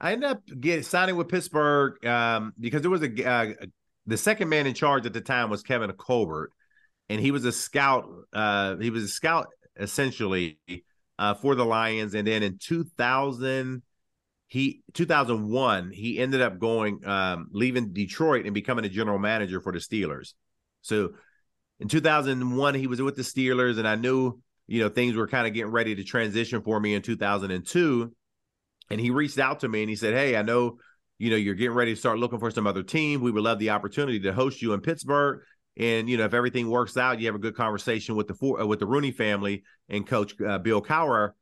I 0.00 0.12
ended 0.12 0.30
up 0.30 0.42
signing 0.84 1.16
with 1.16 1.28
Pittsburgh 1.28 2.04
um, 2.06 2.52
because 2.58 2.82
there 2.82 2.90
was 2.90 3.02
a 3.02 3.28
uh, 3.28 3.52
the 4.06 4.16
second 4.16 4.48
man 4.48 4.66
in 4.66 4.74
charge 4.74 5.06
at 5.06 5.12
the 5.12 5.20
time 5.20 5.50
was 5.50 5.62
Kevin 5.62 5.92
Colbert, 5.92 6.52
and 7.08 7.20
he 7.20 7.30
was 7.30 7.44
a 7.44 7.52
scout. 7.52 8.08
Uh, 8.32 8.76
he 8.76 8.90
was 8.90 9.04
a 9.04 9.08
scout 9.08 9.48
essentially 9.76 10.58
uh, 11.18 11.34
for 11.34 11.54
the 11.54 11.64
Lions, 11.64 12.14
and 12.14 12.26
then 12.26 12.42
in 12.42 12.58
2000 12.58 13.82
he 14.48 14.82
2001 14.94 15.90
he 15.90 16.18
ended 16.18 16.40
up 16.40 16.58
going 16.58 17.06
um, 17.06 17.48
leaving 17.52 17.92
Detroit 17.92 18.46
and 18.46 18.54
becoming 18.54 18.84
a 18.84 18.88
general 18.88 19.18
manager 19.18 19.60
for 19.60 19.72
the 19.72 19.78
Steelers. 19.78 20.32
So 20.80 21.10
in 21.80 21.88
2001 21.88 22.74
he 22.74 22.86
was 22.86 23.02
with 23.02 23.14
the 23.14 23.22
Steelers 23.22 23.78
and 23.78 23.86
I 23.86 23.94
knew 23.94 24.40
you 24.68 24.80
know 24.80 24.88
things 24.88 25.16
were 25.16 25.26
kind 25.26 25.46
of 25.46 25.54
getting 25.54 25.72
ready 25.72 25.96
to 25.96 26.04
transition 26.04 26.62
for 26.62 26.78
me 26.78 26.94
in 26.94 27.02
2002 27.02 28.12
and 28.90 29.00
he 29.00 29.10
reached 29.10 29.38
out 29.38 29.60
to 29.60 29.68
me 29.68 29.82
and 29.82 29.90
he 29.90 29.96
said, 29.96 30.14
"Hey, 30.14 30.36
I 30.36 30.42
know 30.42 30.78
you 31.18 31.30
know 31.30 31.36
you're 31.36 31.54
getting 31.54 31.74
ready 31.74 31.94
to 31.94 32.00
start 32.00 32.18
looking 32.18 32.38
for 32.38 32.50
some 32.50 32.66
other 32.66 32.82
team. 32.82 33.20
We 33.20 33.32
would 33.32 33.42
love 33.42 33.58
the 33.58 33.70
opportunity 33.70 34.20
to 34.20 34.32
host 34.32 34.62
you 34.62 34.72
in 34.72 34.80
Pittsburgh." 34.80 35.40
And 35.76 36.08
you 36.08 36.16
know, 36.16 36.24
if 36.24 36.34
everything 36.34 36.70
works 36.70 36.96
out, 36.96 37.20
you 37.20 37.26
have 37.26 37.34
a 37.34 37.40
good 37.40 37.56
conversation 37.56 38.14
with 38.14 38.28
the 38.28 38.34
four, 38.34 38.60
uh, 38.60 38.66
with 38.66 38.78
the 38.78 38.86
Rooney 38.86 39.10
family 39.10 39.64
and 39.88 40.06
Coach 40.06 40.40
uh, 40.40 40.58
Bill 40.58 40.80
Cowher 40.80 41.32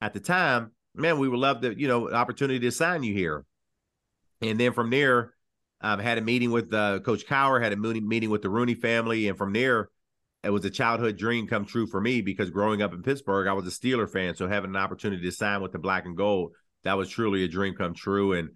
at 0.00 0.14
the 0.14 0.20
time 0.20 0.70
man, 0.94 1.18
we 1.18 1.28
would 1.28 1.40
love 1.40 1.60
the 1.60 1.78
you 1.78 1.88
know 1.88 2.10
opportunity 2.10 2.60
to 2.60 2.70
sign 2.70 3.02
you 3.02 3.12
here. 3.12 3.44
And 4.40 4.58
then 4.58 4.72
from 4.72 4.90
there, 4.90 5.34
I've 5.80 6.00
had 6.00 6.18
a 6.18 6.22
meeting 6.22 6.50
with 6.50 6.72
uh, 6.72 7.00
Coach 7.00 7.26
Cowher, 7.26 7.62
had 7.62 7.72
a 7.72 7.76
meeting 7.76 8.30
with 8.30 8.42
the 8.42 8.50
Rooney 8.50 8.74
family, 8.74 9.28
and 9.28 9.36
from 9.36 9.52
there, 9.52 9.90
it 10.44 10.50
was 10.50 10.64
a 10.64 10.70
childhood 10.70 11.16
dream 11.16 11.46
come 11.46 11.64
true 11.64 11.86
for 11.86 12.00
me 12.00 12.20
because 12.20 12.50
growing 12.50 12.82
up 12.82 12.92
in 12.92 13.02
Pittsburgh, 13.02 13.48
I 13.48 13.54
was 13.54 13.66
a 13.66 13.70
Steeler 13.70 14.10
fan, 14.10 14.34
so 14.34 14.46
having 14.46 14.70
an 14.70 14.76
opportunity 14.76 15.22
to 15.22 15.32
sign 15.32 15.62
with 15.62 15.72
the 15.72 15.78
Black 15.78 16.04
and 16.04 16.16
Gold, 16.16 16.52
that 16.84 16.94
was 16.94 17.08
truly 17.08 17.44
a 17.44 17.48
dream 17.48 17.74
come 17.74 17.94
true. 17.94 18.34
And 18.34 18.50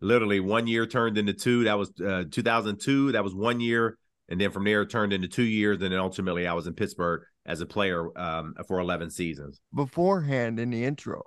literally, 0.00 0.40
one 0.40 0.66
year 0.66 0.86
turned 0.86 1.18
into 1.18 1.32
two. 1.32 1.64
That 1.64 1.78
was 1.78 1.92
uh, 2.00 2.24
2002. 2.30 3.12
That 3.12 3.24
was 3.24 3.34
one 3.34 3.60
year, 3.60 3.98
and 4.28 4.40
then 4.40 4.50
from 4.50 4.64
there, 4.64 4.82
it 4.82 4.90
turned 4.90 5.12
into 5.12 5.28
two 5.28 5.42
years, 5.42 5.82
and 5.82 5.92
then 5.92 5.98
ultimately, 5.98 6.46
I 6.46 6.54
was 6.54 6.66
in 6.66 6.74
Pittsburgh 6.74 7.22
as 7.44 7.60
a 7.60 7.66
player 7.66 8.16
um, 8.16 8.54
for 8.68 8.78
11 8.78 9.10
seasons. 9.10 9.60
Beforehand, 9.74 10.60
in 10.60 10.70
the 10.70 10.84
intro, 10.84 11.22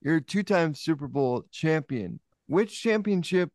you're 0.00 0.16
a 0.16 0.20
two 0.20 0.44
time 0.44 0.74
Super 0.74 1.08
Bowl 1.08 1.44
champion. 1.50 2.20
Which 2.46 2.80
championship 2.80 3.50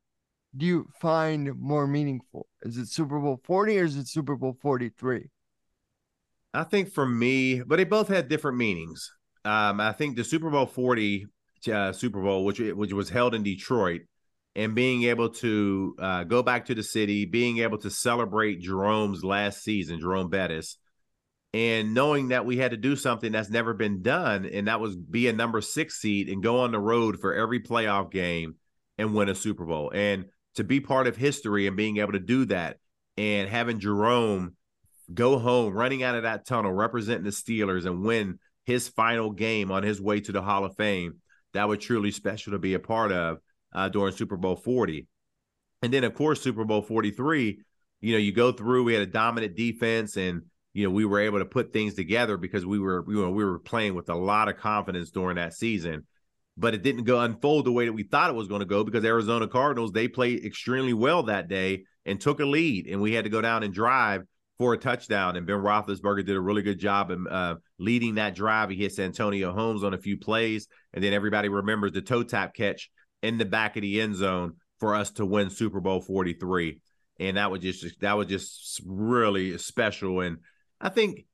do 0.55 0.65
you 0.65 0.87
find 0.99 1.55
more 1.57 1.87
meaningful? 1.87 2.47
Is 2.61 2.77
it 2.77 2.87
Super 2.87 3.19
Bowl 3.19 3.39
40 3.43 3.79
or 3.79 3.85
is 3.85 3.97
it 3.97 4.07
Super 4.07 4.35
Bowl 4.35 4.55
43? 4.61 5.29
I 6.53 6.63
think 6.63 6.91
for 6.91 7.05
me, 7.05 7.61
but 7.61 7.77
they 7.77 7.83
both 7.83 8.07
had 8.07 8.27
different 8.29 8.57
meanings. 8.57 9.11
Um, 9.43 9.81
I 9.81 9.91
think 9.91 10.15
the 10.15 10.23
Super 10.23 10.49
Bowl 10.49 10.65
40 10.65 11.27
uh, 11.71 11.93
Super 11.93 12.21
Bowl, 12.21 12.45
which 12.45 12.59
which 12.59 12.93
was 12.93 13.09
held 13.09 13.33
in 13.33 13.43
Detroit, 13.43 14.01
and 14.55 14.75
being 14.75 15.03
able 15.03 15.29
to 15.29 15.95
uh, 15.99 16.23
go 16.23 16.43
back 16.43 16.65
to 16.65 16.75
the 16.75 16.83
city, 16.83 17.25
being 17.25 17.59
able 17.59 17.77
to 17.79 17.89
celebrate 17.89 18.61
Jerome's 18.61 19.23
last 19.23 19.63
season, 19.63 19.99
Jerome 19.99 20.29
Bettis, 20.29 20.77
and 21.53 21.93
knowing 21.93 22.29
that 22.29 22.45
we 22.45 22.57
had 22.57 22.71
to 22.71 22.77
do 22.77 22.95
something 22.95 23.31
that's 23.31 23.49
never 23.49 23.73
been 23.73 24.01
done, 24.01 24.45
and 24.45 24.67
that 24.67 24.79
was 24.79 24.95
be 24.95 25.27
a 25.27 25.33
number 25.33 25.61
six 25.61 25.99
seed 25.99 26.29
and 26.29 26.43
go 26.43 26.59
on 26.61 26.71
the 26.71 26.79
road 26.79 27.19
for 27.19 27.33
every 27.33 27.59
playoff 27.59 28.11
game 28.11 28.55
and 28.97 29.13
win 29.13 29.29
a 29.29 29.35
Super 29.35 29.65
Bowl. 29.65 29.91
And 29.93 30.25
to 30.55 30.63
be 30.63 30.79
part 30.79 31.07
of 31.07 31.17
history 31.17 31.67
and 31.67 31.75
being 31.75 31.97
able 31.97 32.13
to 32.13 32.19
do 32.19 32.45
that 32.45 32.77
and 33.17 33.49
having 33.49 33.79
Jerome 33.79 34.55
go 35.11 35.39
home, 35.39 35.73
running 35.73 36.03
out 36.03 36.15
of 36.15 36.23
that 36.23 36.45
tunnel, 36.45 36.71
representing 36.71 37.23
the 37.23 37.29
Steelers 37.29 37.85
and 37.85 38.03
win 38.03 38.39
his 38.65 38.87
final 38.87 39.31
game 39.31 39.71
on 39.71 39.83
his 39.83 40.01
way 40.01 40.19
to 40.21 40.31
the 40.31 40.41
Hall 40.41 40.65
of 40.65 40.75
Fame, 40.75 41.15
that 41.53 41.67
was 41.67 41.79
truly 41.79 42.11
special 42.11 42.53
to 42.53 42.59
be 42.59 42.73
a 42.73 42.79
part 42.79 43.11
of 43.11 43.37
uh, 43.73 43.89
during 43.89 44.13
Super 44.13 44.37
Bowl 44.37 44.55
40. 44.55 45.07
And 45.81 45.93
then, 45.93 46.03
of 46.03 46.13
course, 46.13 46.41
Super 46.41 46.63
Bowl 46.63 46.81
43, 46.81 47.59
you 48.01 48.11
know, 48.11 48.17
you 48.17 48.31
go 48.31 48.51
through, 48.51 48.83
we 48.83 48.93
had 48.93 49.03
a 49.03 49.07
dominant 49.07 49.55
defense 49.55 50.17
and 50.17 50.43
you 50.73 50.83
know, 50.83 50.89
we 50.89 51.05
were 51.05 51.19
able 51.19 51.39
to 51.39 51.45
put 51.45 51.71
things 51.71 51.93
together 51.93 52.35
because 52.35 52.65
we 52.65 52.79
were, 52.79 53.05
you 53.07 53.21
know, 53.21 53.29
we 53.29 53.45
were 53.45 53.59
playing 53.59 53.93
with 53.93 54.09
a 54.09 54.15
lot 54.15 54.49
of 54.49 54.57
confidence 54.57 55.11
during 55.11 55.35
that 55.35 55.53
season. 55.53 56.05
But 56.57 56.73
it 56.73 56.83
didn't 56.83 57.03
go 57.03 57.19
unfold 57.19 57.65
the 57.65 57.71
way 57.71 57.85
that 57.85 57.93
we 57.93 58.03
thought 58.03 58.29
it 58.29 58.35
was 58.35 58.47
going 58.47 58.59
to 58.59 58.65
go 58.65 58.83
because 58.83 59.05
Arizona 59.05 59.47
Cardinals, 59.47 59.91
they 59.91 60.07
played 60.07 60.45
extremely 60.45 60.93
well 60.93 61.23
that 61.23 61.47
day 61.47 61.83
and 62.05 62.19
took 62.19 62.39
a 62.39 62.45
lead. 62.45 62.87
And 62.87 63.01
we 63.01 63.13
had 63.13 63.23
to 63.23 63.29
go 63.29 63.41
down 63.41 63.63
and 63.63 63.73
drive 63.73 64.23
for 64.57 64.73
a 64.73 64.77
touchdown. 64.77 65.35
And 65.35 65.45
Ben 65.45 65.57
Roethlisberger 65.57 66.25
did 66.25 66.35
a 66.35 66.41
really 66.41 66.61
good 66.61 66.79
job 66.79 67.11
in 67.11 67.27
uh, 67.27 67.55
leading 67.79 68.15
that 68.15 68.35
drive. 68.35 68.69
He 68.69 68.77
hits 68.77 68.97
Santonio 68.97 69.53
Holmes 69.53 69.83
on 69.83 69.93
a 69.93 69.97
few 69.97 70.17
plays. 70.17 70.67
And 70.93 71.03
then 71.03 71.13
everybody 71.13 71.49
remembers 71.49 71.93
the 71.93 72.01
toe 72.01 72.23
tap 72.23 72.53
catch 72.53 72.89
in 73.21 73.37
the 73.37 73.45
back 73.45 73.75
of 73.75 73.81
the 73.81 74.01
end 74.01 74.15
zone 74.15 74.55
for 74.79 74.95
us 74.95 75.11
to 75.11 75.25
win 75.25 75.49
Super 75.49 75.79
Bowl 75.79 76.01
43. 76.01 76.79
And 77.19 77.37
that 77.37 77.51
was 77.51 77.61
just 77.61 77.99
that 78.01 78.17
was 78.17 78.27
just 78.27 78.81
really 78.85 79.57
special. 79.57 80.21
And 80.21 80.37
I 80.81 80.89
think 80.89 81.25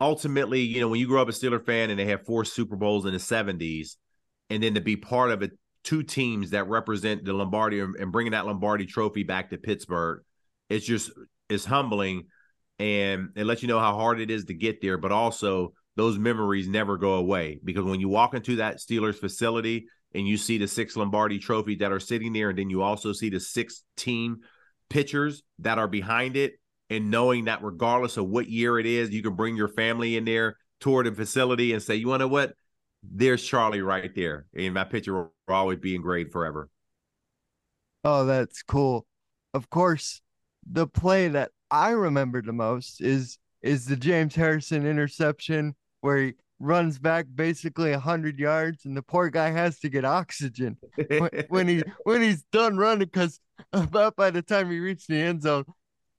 ultimately, 0.00 0.60
you 0.60 0.80
know, 0.80 0.88
when 0.88 1.00
you 1.00 1.06
grow 1.06 1.22
up 1.22 1.28
a 1.28 1.32
Steeler 1.32 1.64
fan 1.64 1.90
and 1.90 1.98
they 1.98 2.06
have 2.06 2.24
four 2.24 2.44
Super 2.44 2.76
Bowls 2.76 3.06
in 3.06 3.12
the 3.12 3.18
70s, 3.18 3.96
and 4.48 4.62
then 4.62 4.74
to 4.74 4.80
be 4.80 4.96
part 4.96 5.30
of 5.30 5.48
two 5.84 6.02
teams 6.02 6.50
that 6.50 6.68
represent 6.68 7.24
the 7.24 7.32
Lombardi 7.32 7.80
and 7.80 8.12
bringing 8.12 8.32
that 8.32 8.46
Lombardi 8.46 8.86
trophy 8.86 9.22
back 9.22 9.50
to 9.50 9.58
Pittsburgh, 9.58 10.22
it's 10.68 10.86
just 10.86 11.10
it's 11.48 11.64
humbling 11.64 12.26
and 12.80 13.28
it 13.36 13.44
lets 13.44 13.60
you 13.60 13.68
know 13.68 13.78
how 13.78 13.94
hard 13.94 14.20
it 14.20 14.30
is 14.30 14.46
to 14.46 14.54
get 14.54 14.80
there, 14.80 14.96
but 14.96 15.12
also 15.12 15.74
those 15.96 16.18
memories 16.18 16.66
never 16.66 16.96
go 16.96 17.14
away 17.14 17.60
because 17.62 17.84
when 17.84 18.00
you 18.00 18.08
walk 18.08 18.32
into 18.32 18.56
that 18.56 18.78
Steelers 18.78 19.16
facility 19.16 19.86
and 20.14 20.26
you 20.26 20.38
see 20.38 20.56
the 20.56 20.66
six 20.66 20.96
Lombardi 20.96 21.38
trophies 21.38 21.80
that 21.80 21.92
are 21.92 22.00
sitting 22.00 22.32
there, 22.32 22.48
and 22.48 22.58
then 22.58 22.70
you 22.70 22.82
also 22.82 23.12
see 23.12 23.28
the 23.28 23.38
six 23.38 23.84
team 23.98 24.38
pitchers 24.88 25.42
that 25.58 25.78
are 25.78 25.88
behind 25.88 26.38
it, 26.38 26.54
and 26.88 27.10
knowing 27.10 27.44
that 27.44 27.62
regardless 27.62 28.16
of 28.16 28.26
what 28.26 28.48
year 28.48 28.78
it 28.78 28.86
is, 28.86 29.10
you 29.10 29.22
can 29.22 29.36
bring 29.36 29.56
your 29.56 29.68
family 29.68 30.16
in 30.16 30.24
there 30.24 30.56
toward 30.80 31.04
the 31.04 31.12
facility 31.12 31.74
and 31.74 31.82
say, 31.82 31.96
you 31.96 32.08
want 32.08 32.20
to 32.20 32.28
what? 32.28 32.54
There's 33.02 33.44
Charlie 33.44 33.82
right 33.82 34.10
there. 34.16 34.46
And 34.56 34.72
my 34.72 34.84
picture 34.84 35.14
will 35.14 35.32
always 35.48 35.78
be 35.78 35.94
engraved 35.94 36.32
forever. 36.32 36.70
Oh, 38.04 38.24
that's 38.24 38.62
cool. 38.62 39.06
Of 39.52 39.68
course, 39.68 40.22
the 40.68 40.86
play 40.86 41.28
that 41.28 41.50
I 41.70 41.90
remember 41.90 42.42
the 42.42 42.52
most 42.52 43.00
is 43.00 43.38
is 43.62 43.86
the 43.86 43.96
James 43.96 44.34
Harrison 44.34 44.86
interception 44.86 45.74
where 46.00 46.16
he 46.18 46.32
runs 46.58 46.98
back 46.98 47.26
basically 47.34 47.90
100 47.90 48.38
yards 48.38 48.84
and 48.84 48.96
the 48.96 49.02
poor 49.02 49.30
guy 49.30 49.50
has 49.50 49.78
to 49.80 49.88
get 49.88 50.04
oxygen 50.04 50.76
when, 51.08 51.30
when 51.48 51.68
he 51.68 51.82
when 52.04 52.22
he's 52.22 52.42
done 52.52 52.76
running 52.76 53.06
because 53.06 53.40
about 53.72 54.16
by 54.16 54.30
the 54.30 54.42
time 54.42 54.70
he 54.70 54.78
reached 54.78 55.08
the 55.08 55.16
end 55.16 55.42
zone 55.42 55.64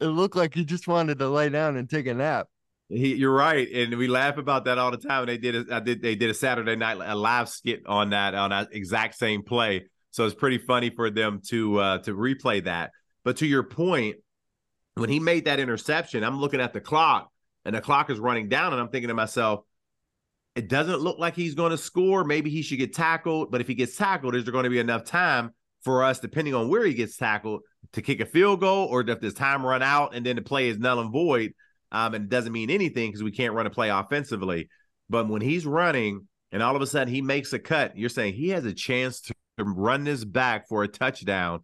it 0.02 0.08
looked 0.08 0.36
like 0.36 0.54
he 0.54 0.66
just 0.66 0.88
wanted 0.88 1.20
to 1.20 1.30
lay 1.30 1.48
down 1.50 1.78
and 1.78 1.90
take 1.90 2.08
a 2.08 2.14
nap. 2.14 2.48
He, 2.90 3.16
you're 3.16 3.34
right, 3.34 3.70
and 3.72 3.98
we 3.98 4.08
laugh 4.08 4.38
about 4.38 4.66
that 4.66 4.78
all 4.78 4.92
the 4.92 4.98
time. 4.98 5.28
They 5.28 5.38
did, 5.38 5.70
a, 5.70 5.76
I 5.76 5.80
did, 5.80 6.02
they 6.02 6.16
did 6.16 6.30
a 6.30 6.34
Saturday 6.34 6.76
night 6.76 6.98
a 7.02 7.16
live 7.16 7.48
skit 7.48 7.84
on 7.86 8.10
that 8.10 8.36
on 8.36 8.50
that 8.50 8.70
exact 8.74 9.16
same 9.16 9.44
play. 9.44 9.86
So 10.10 10.26
it's 10.26 10.36
pretty 10.36 10.58
funny 10.58 10.90
for 10.90 11.10
them 11.10 11.42
to 11.50 11.80
uh, 11.80 11.98
to 12.00 12.14
replay 12.14 12.66
that. 12.66 12.92
But 13.24 13.38
to 13.38 13.48
your 13.48 13.64
point, 13.64 14.18
when 14.96 15.10
he 15.10 15.20
made 15.20 15.46
that 15.46 15.60
interception, 15.60 16.24
I'm 16.24 16.40
looking 16.40 16.62
at 16.62 16.74
the 16.74 16.82
clock, 16.82 17.32
and 17.66 17.76
the 17.76 17.82
clock 17.82 18.10
is 18.10 18.20
running 18.20 18.50
down, 18.50 18.74
and 18.74 18.82
I'm 18.82 18.90
thinking 18.90 19.10
to 19.10 19.14
myself, 19.14 19.62
it 20.56 20.68
doesn't 20.68 21.00
look 21.00 21.18
like 21.18 21.36
he's 21.36 21.56
going 21.56 21.72
to 21.72 21.78
score. 21.78 22.24
Maybe 22.24 22.50
he 22.50 22.62
should 22.62 22.80
get 22.80 22.94
tackled, 22.94 23.52
but 23.52 23.62
if 23.62 23.68
he 23.68 23.76
gets 23.76 23.96
tackled, 23.96 24.36
is 24.36 24.44
there 24.44 24.52
going 24.52 24.66
to 24.66 24.70
be 24.70 24.80
enough 24.80 25.06
time 25.06 25.52
for 25.84 26.04
us, 26.04 26.20
depending 26.20 26.54
on 26.54 26.70
where 26.70 26.86
he 26.86 26.94
gets 26.94 27.16
tackled, 27.16 27.62
to 27.94 28.02
kick 28.02 28.20
a 28.20 28.26
field 28.26 28.60
goal, 28.60 28.88
or 28.88 29.02
if 29.02 29.20
this 29.20 29.34
time 29.34 29.66
run 29.66 29.82
out 29.82 30.14
and 30.14 30.26
then 30.26 30.36
the 30.36 30.42
play 30.42 30.70
is 30.70 30.78
null 30.78 31.00
and 31.00 31.12
void, 31.12 31.54
um, 31.92 32.14
and 32.14 32.26
it 32.26 32.30
doesn't 32.30 32.52
mean 32.52 32.70
anything 32.70 33.10
because 33.10 33.24
we 33.24 33.32
can't 33.32 33.54
run 33.54 33.66
a 33.66 33.70
play 33.70 33.90
offensively. 33.90 34.70
But 35.10 35.28
when 35.28 35.42
he's 35.42 35.66
running 35.66 36.28
and 36.52 36.62
all 36.62 36.76
of 36.76 36.82
a 36.82 36.88
sudden 36.88 37.14
he 37.14 37.22
makes 37.22 37.54
a 37.54 37.60
cut, 37.60 37.98
you're 37.98 38.10
saying 38.10 38.34
he 38.34 38.50
has 38.50 38.66
a 38.66 38.74
chance 38.74 39.22
to 39.22 39.34
run 39.58 40.04
this 40.04 40.24
back 40.24 40.68
for 40.68 40.84
a 40.84 40.88
touchdown, 40.88 41.62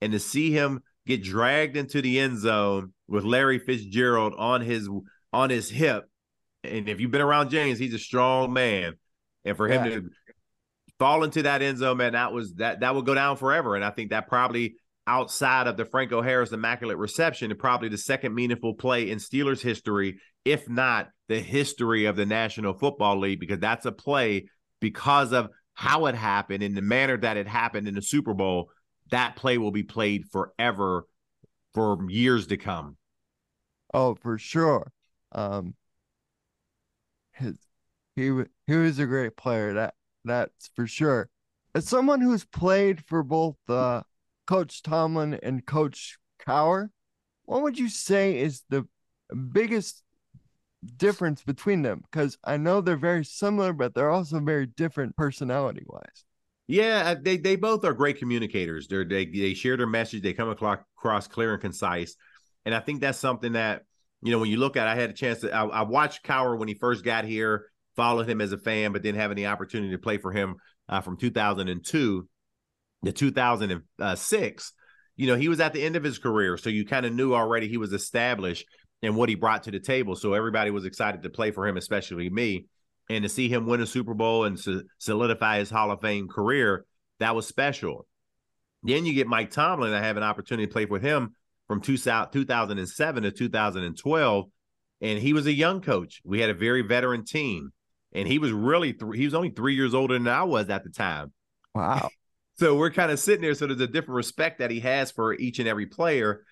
and 0.00 0.12
to 0.12 0.18
see 0.18 0.50
him 0.52 0.82
get 1.08 1.24
dragged 1.24 1.76
into 1.76 2.00
the 2.00 2.20
end 2.20 2.38
zone 2.38 2.92
with 3.08 3.24
Larry 3.24 3.58
Fitzgerald 3.58 4.34
on 4.38 4.60
his 4.60 4.88
on 5.32 5.50
his 5.50 5.68
hip 5.68 6.08
and 6.64 6.88
if 6.88 7.00
you've 7.00 7.10
been 7.10 7.20
around 7.20 7.50
James, 7.50 7.78
he's 7.78 7.94
a 7.94 7.98
strong 7.98 8.52
man. 8.52 8.94
And 9.44 9.56
for 9.56 9.68
him 9.68 9.84
yeah. 9.84 9.90
to 9.90 10.10
fall 10.98 11.22
into 11.22 11.42
that 11.42 11.62
end 11.62 11.78
zone, 11.78 11.96
man, 11.96 12.12
that 12.12 12.32
was 12.32 12.54
that 12.54 12.80
that 12.80 12.94
will 12.94 13.02
go 13.02 13.14
down 13.14 13.36
forever. 13.36 13.74
And 13.74 13.84
I 13.84 13.90
think 13.90 14.10
that 14.10 14.28
probably 14.28 14.76
outside 15.06 15.66
of 15.66 15.76
the 15.76 15.84
Franco 15.84 16.20
Harris 16.20 16.52
immaculate 16.52 16.98
reception, 16.98 17.50
and 17.50 17.58
probably 17.58 17.88
the 17.88 17.98
second 17.98 18.34
meaningful 18.34 18.74
play 18.74 19.10
in 19.10 19.18
Steelers 19.18 19.60
history, 19.60 20.18
if 20.44 20.68
not 20.68 21.08
the 21.28 21.40
history 21.40 22.04
of 22.06 22.16
the 22.16 22.26
National 22.26 22.74
Football 22.74 23.20
League, 23.20 23.40
because 23.40 23.60
that's 23.60 23.86
a 23.86 23.92
play 23.92 24.48
because 24.80 25.32
of 25.32 25.48
how 25.74 26.06
it 26.06 26.14
happened 26.14 26.62
in 26.62 26.74
the 26.74 26.82
manner 26.82 27.16
that 27.16 27.36
it 27.36 27.46
happened 27.46 27.86
in 27.86 27.94
the 27.94 28.02
Super 28.02 28.34
Bowl. 28.34 28.70
That 29.10 29.36
play 29.36 29.58
will 29.58 29.70
be 29.70 29.82
played 29.82 30.26
forever 30.30 31.06
for 31.74 31.98
years 32.08 32.46
to 32.48 32.56
come. 32.56 32.96
Oh, 33.94 34.14
for 34.14 34.38
sure. 34.38 34.92
Um, 35.32 35.74
his 37.32 37.56
he 38.16 38.30
he 38.66 38.74
was 38.74 38.98
a 38.98 39.06
great 39.06 39.36
player. 39.36 39.74
That 39.74 39.94
that's 40.24 40.70
for 40.74 40.86
sure. 40.86 41.30
As 41.74 41.86
someone 41.86 42.20
who's 42.20 42.44
played 42.44 43.04
for 43.06 43.22
both 43.22 43.56
uh, 43.68 44.02
Coach 44.46 44.82
Tomlin 44.82 45.34
and 45.42 45.64
Coach 45.64 46.18
Cowher, 46.44 46.88
what 47.44 47.62
would 47.62 47.78
you 47.78 47.88
say 47.88 48.38
is 48.38 48.62
the 48.68 48.86
biggest 49.52 50.02
difference 50.96 51.42
between 51.42 51.82
them? 51.82 52.02
Because 52.10 52.38
I 52.42 52.56
know 52.56 52.80
they're 52.80 52.96
very 52.96 53.24
similar, 53.24 53.72
but 53.72 53.94
they're 53.94 54.10
also 54.10 54.40
very 54.40 54.66
different 54.66 55.16
personality 55.16 55.84
wise. 55.86 56.24
Yeah, 56.68 57.02
uh, 57.06 57.16
they 57.20 57.38
they 57.38 57.56
both 57.56 57.84
are 57.84 57.94
great 57.94 58.18
communicators. 58.18 58.86
They're, 58.86 59.04
they 59.04 59.24
they 59.26 59.54
share 59.54 59.76
their 59.76 59.86
message. 59.86 60.22
They 60.22 60.34
come 60.34 60.50
across 60.50 61.26
clear 61.26 61.54
and 61.54 61.60
concise, 61.60 62.14
and 62.64 62.74
I 62.74 62.80
think 62.80 63.00
that's 63.00 63.18
something 63.18 63.54
that 63.54 63.82
you 64.22 64.32
know, 64.32 64.38
when 64.38 64.50
you 64.50 64.56
look 64.56 64.76
at, 64.76 64.88
I 64.88 64.94
had 64.94 65.10
a 65.10 65.14
chance 65.14 65.40
to. 65.40 65.52
I, 65.52 65.64
I, 65.64 65.82
watched 65.82 66.24
Cowher 66.24 66.58
when 66.58 66.68
he 66.68 66.74
first 66.74 67.04
got 67.04 67.24
here, 67.24 67.66
followed 67.94 68.28
him 68.28 68.40
as 68.40 68.52
a 68.52 68.58
fan, 68.58 68.92
but 68.92 69.02
didn't 69.02 69.20
have 69.20 69.30
any 69.30 69.46
opportunity 69.46 69.92
to 69.92 69.98
play 69.98 70.18
for 70.18 70.32
him 70.32 70.56
uh, 70.88 71.00
from 71.00 71.16
2002 71.16 72.28
to 73.04 73.12
2006. 73.12 74.72
You 75.16 75.26
know, 75.26 75.36
he 75.36 75.48
was 75.48 75.60
at 75.60 75.72
the 75.72 75.82
end 75.82 75.96
of 75.96 76.02
his 76.02 76.18
career, 76.18 76.56
so 76.56 76.70
you 76.70 76.84
kind 76.84 77.06
of 77.06 77.12
knew 77.12 77.34
already 77.34 77.68
he 77.68 77.76
was 77.76 77.92
established 77.92 78.66
and 79.02 79.14
what 79.14 79.28
he 79.28 79.36
brought 79.36 79.64
to 79.64 79.70
the 79.70 79.80
table. 79.80 80.16
So 80.16 80.34
everybody 80.34 80.70
was 80.70 80.84
excited 80.84 81.22
to 81.22 81.30
play 81.30 81.52
for 81.52 81.66
him, 81.66 81.76
especially 81.76 82.28
me, 82.28 82.66
and 83.10 83.22
to 83.22 83.28
see 83.28 83.48
him 83.48 83.66
win 83.66 83.80
a 83.80 83.86
Super 83.86 84.14
Bowl 84.14 84.44
and 84.44 84.58
solidify 84.98 85.58
his 85.58 85.70
Hall 85.70 85.90
of 85.90 86.00
Fame 86.00 86.28
career. 86.28 86.84
That 87.20 87.34
was 87.34 87.46
special. 87.46 88.06
Then 88.82 89.06
you 89.06 89.14
get 89.14 89.26
Mike 89.26 89.50
Tomlin. 89.50 89.92
I 89.92 90.00
have 90.00 90.16
an 90.16 90.22
opportunity 90.22 90.66
to 90.66 90.72
play 90.72 90.84
with 90.84 91.02
him 91.02 91.34
from 91.68 91.80
2007 91.80 93.22
to 93.22 93.30
2012 93.30 94.46
and 95.00 95.18
he 95.18 95.32
was 95.32 95.46
a 95.46 95.52
young 95.52 95.80
coach 95.80 96.20
we 96.24 96.40
had 96.40 96.50
a 96.50 96.54
very 96.54 96.82
veteran 96.82 97.24
team 97.24 97.70
and 98.12 98.26
he 98.26 98.38
was 98.38 98.50
really 98.50 98.94
th- 98.94 99.14
he 99.14 99.26
was 99.26 99.34
only 99.34 99.50
three 99.50 99.74
years 99.74 99.94
older 99.94 100.14
than 100.14 100.26
i 100.26 100.42
was 100.42 100.68
at 100.70 100.82
the 100.82 100.90
time 100.90 101.30
wow 101.74 102.08
so 102.58 102.74
we're 102.74 102.90
kind 102.90 103.12
of 103.12 103.20
sitting 103.20 103.42
there 103.42 103.54
so 103.54 103.66
there's 103.66 103.80
a 103.80 103.86
different 103.86 104.16
respect 104.16 104.58
that 104.58 104.70
he 104.70 104.80
has 104.80 105.12
for 105.12 105.34
each 105.34 105.58
and 105.58 105.68
every 105.68 105.86
player 105.86 106.42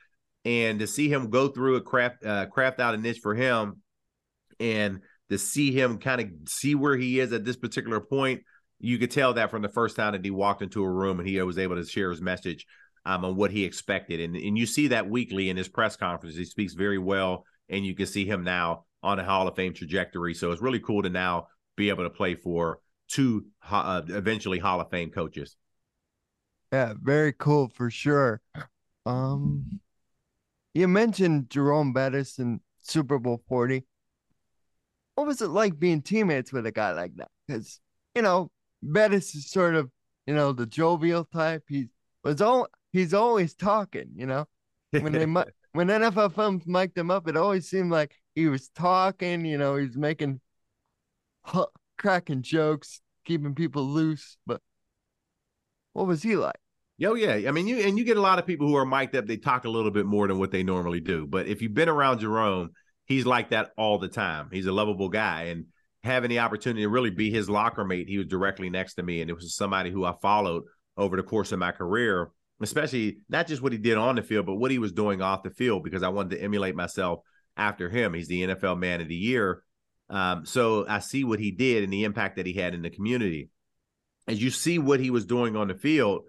and 0.45 0.79
to 0.79 0.87
see 0.87 1.09
him 1.09 1.31
go 1.31 1.49
through 1.49 1.77
a 1.77 1.81
craft 1.81 2.25
uh, 2.25 2.47
craft 2.47 2.79
out 2.79 2.95
a 2.95 2.99
niche 2.99 3.21
for 3.23 3.35
him 3.35 3.81
and 4.61 5.01
to 5.31 5.39
see 5.39 5.73
him 5.73 5.99
kind 5.99 6.21
of 6.21 6.29
see 6.49 6.75
where 6.75 6.97
he 6.97 7.21
is 7.21 7.33
at 7.33 7.45
this 7.45 7.57
particular 7.57 8.01
point 8.01 8.43
you 8.79 8.99
could 8.99 9.11
tell 9.11 9.35
that 9.35 9.51
from 9.51 9.63
the 9.63 9.69
first 9.69 9.97
time 9.97 10.13
that 10.13 10.25
he 10.25 10.31
walked 10.31 10.63
into 10.63 10.83
a 10.83 10.91
room 10.91 11.19
and 11.19 11.29
he 11.29 11.41
was 11.41 11.59
able 11.59 11.77
to 11.77 11.85
share 11.85 12.11
his 12.11 12.21
message 12.21 12.67
um, 13.05 13.25
on 13.25 13.37
what 13.37 13.51
he 13.51 13.65
expected. 13.65 14.21
And, 14.21 14.37
and 14.37 14.59
you 14.59 14.67
see 14.67 14.89
that 14.89 15.09
weekly 15.09 15.49
in 15.49 15.57
his 15.57 15.69
press 15.69 15.97
conference. 15.97 16.37
He 16.37 16.45
speaks 16.45 16.75
very 16.75 16.99
well, 16.99 17.45
and 17.69 17.87
you 17.87 17.95
can 17.95 18.07
see 18.07 18.27
him 18.27 18.45
now 18.45 18.85
on 19.03 19.19
a 19.19 19.25
Hall 19.25 19.49
of 19.49 19.57
Fame 19.57 19.73
trajectory. 19.73 20.35
So 20.35 20.51
it's 20.53 20.61
really 20.61 20.81
cool 20.81 21.03
to 21.03 21.11
now 21.11 21.49
be 21.77 21.89
able 21.89 22.05
to 22.05 22.11
play 22.11 22.35
for 22.35 22.81
two 23.09 23.47
uh, 23.71 24.03
eventually 24.09 24.59
Hall 24.59 24.81
of 24.81 24.91
Fame 24.91 25.11
coaches. 25.11 25.57
Yeah, 26.73 26.95
very 27.01 27.33
cool 27.33 27.69
for 27.69 27.91
sure. 27.91 28.41
Um, 29.07 29.81
you 30.75 30.89
mentioned 30.89 31.49
Jerome 31.49 31.93
Bettis 31.93 32.39
in 32.39 32.61
Super 32.83 33.19
Bowl 33.19 33.41
40. 33.49 33.87
What 35.17 35.27
was 35.27 35.43
it 35.43 35.49
like 35.49 35.79
being 35.79 36.03
teammates 36.03 36.53
with 36.53 36.67
a 36.67 36.73
guy 36.73 36.93
like 36.93 37.17
that? 37.17 37.29
Because, 37.47 37.81
you 38.15 38.23
know, 38.23 38.51
Bettis 38.83 39.35
is 39.35 39.51
sort 39.51 39.75
of, 39.75 39.91
you 40.27 40.35
know, 40.35 40.53
the 40.53 40.67
jovial 40.67 41.25
type. 41.25 41.65
He 41.69 41.89
was 42.23 42.41
all 42.41 42.69
he's 42.93 43.15
always 43.15 43.55
talking, 43.55 44.11
you 44.15 44.27
know. 44.27 44.47
When 44.93 45.13
they 45.13 45.27
when 45.73 45.89
NFL 45.89 46.35
films 46.35 46.65
mic'd 46.67 46.97
him 46.97 47.11
up, 47.11 47.29
it 47.29 47.37
always 47.37 47.69
seemed 47.69 47.91
like 47.91 48.15
he 48.35 48.47
was 48.47 48.69
talking, 48.69 49.45
you 49.45 49.59
know, 49.59 49.77
he's 49.77 49.97
making 49.97 50.41
cracking 51.99 52.43
jokes, 52.43 53.01
keeping 53.25 53.55
people 53.55 53.85
loose. 53.85 54.37
But 54.47 54.61
what 55.93 56.07
was 56.07 56.23
he 56.23 56.37
like? 56.37 56.57
Yo, 56.99 57.15
yeah. 57.15 57.49
I 57.49 57.53
mean, 57.53 57.67
you 57.67 57.79
and 57.79 57.99
you 57.99 58.05
get 58.05 58.17
a 58.17 58.23
lot 58.23 58.39
of 58.39 58.47
people 58.47 58.67
who 58.67 58.77
are 58.77 58.87
mic'd 58.87 59.17
up, 59.17 59.27
they 59.27 59.37
talk 59.37 59.65
a 59.65 59.71
little 59.71 59.91
bit 59.91 60.07
more 60.07 60.29
than 60.29 60.39
what 60.39 60.51
they 60.51 60.63
normally 60.63 61.01
do. 61.01 61.27
But 61.27 61.47
if 61.47 61.61
you've 61.61 61.75
been 61.75 61.89
around 61.89 62.21
Jerome, 62.21 62.71
he's 63.07 63.27
like 63.27 63.51
that 63.51 63.71
all 63.77 63.99
the 63.99 64.09
time. 64.09 64.49
He's 64.53 64.67
a 64.67 64.73
lovable 64.73 65.09
guy. 65.09 65.45
And 65.45 65.67
having 66.05 66.31
the 66.31 66.41
opportunity 66.41 66.83
to 66.83 66.89
really 66.89 67.11
be 67.11 67.31
his 67.31 67.49
locker 67.49 67.85
mate, 67.85 68.09
he 68.09 68.19
was 68.19 68.27
directly 68.27 68.71
next 68.71 68.95
to 68.95 69.03
me. 69.03 69.21
And 69.21 69.31
it 69.31 69.35
was 69.35 69.55
somebody 69.57 69.91
who 69.91 70.05
I 70.05 70.15
followed 70.21 70.65
over 70.97 71.17
the 71.17 71.23
course 71.23 71.53
of 71.53 71.59
my 71.59 71.73
career 71.73 72.31
especially 72.61 73.19
not 73.29 73.47
just 73.47 73.63
what 73.63 73.73
he 73.73 73.79
did 73.79 73.99
on 73.99 74.17
the 74.17 74.23
field, 74.23 74.47
but 74.47 74.55
what 74.55 74.71
he 74.71 74.79
was 74.79 74.93
doing 74.93 75.21
off 75.21 75.43
the 75.43 75.51
field, 75.51 75.85
because 75.85 76.03
I 76.03 76.09
wanted 76.09 76.37
to 76.37 76.43
emulate 76.43 76.75
myself 76.75 77.21
after 77.57 77.89
him. 77.89 78.15
He's 78.15 78.29
the 78.29 78.47
NFL 78.47 78.79
Man 78.79 79.01
of 79.01 79.09
the 79.09 79.15
Year. 79.15 79.63
Um, 80.09 80.47
so 80.47 80.87
I 80.89 81.01
see 81.01 81.25
what 81.25 81.41
he 81.41 81.51
did 81.51 81.85
and 81.85 81.93
the 81.93 82.05
impact 82.05 82.37
that 82.37 82.47
he 82.47 82.53
had 82.53 82.75
in 82.75 82.83
the 82.83 82.91
community. 82.91 83.51
As 84.29 84.43
you 84.43 84.51
see 84.51 84.79
what 84.79 85.01
he 85.01 85.11
was 85.11 85.27
doing 85.27 85.57
on 85.57 85.69
the 85.69 85.75
field, 85.75 86.23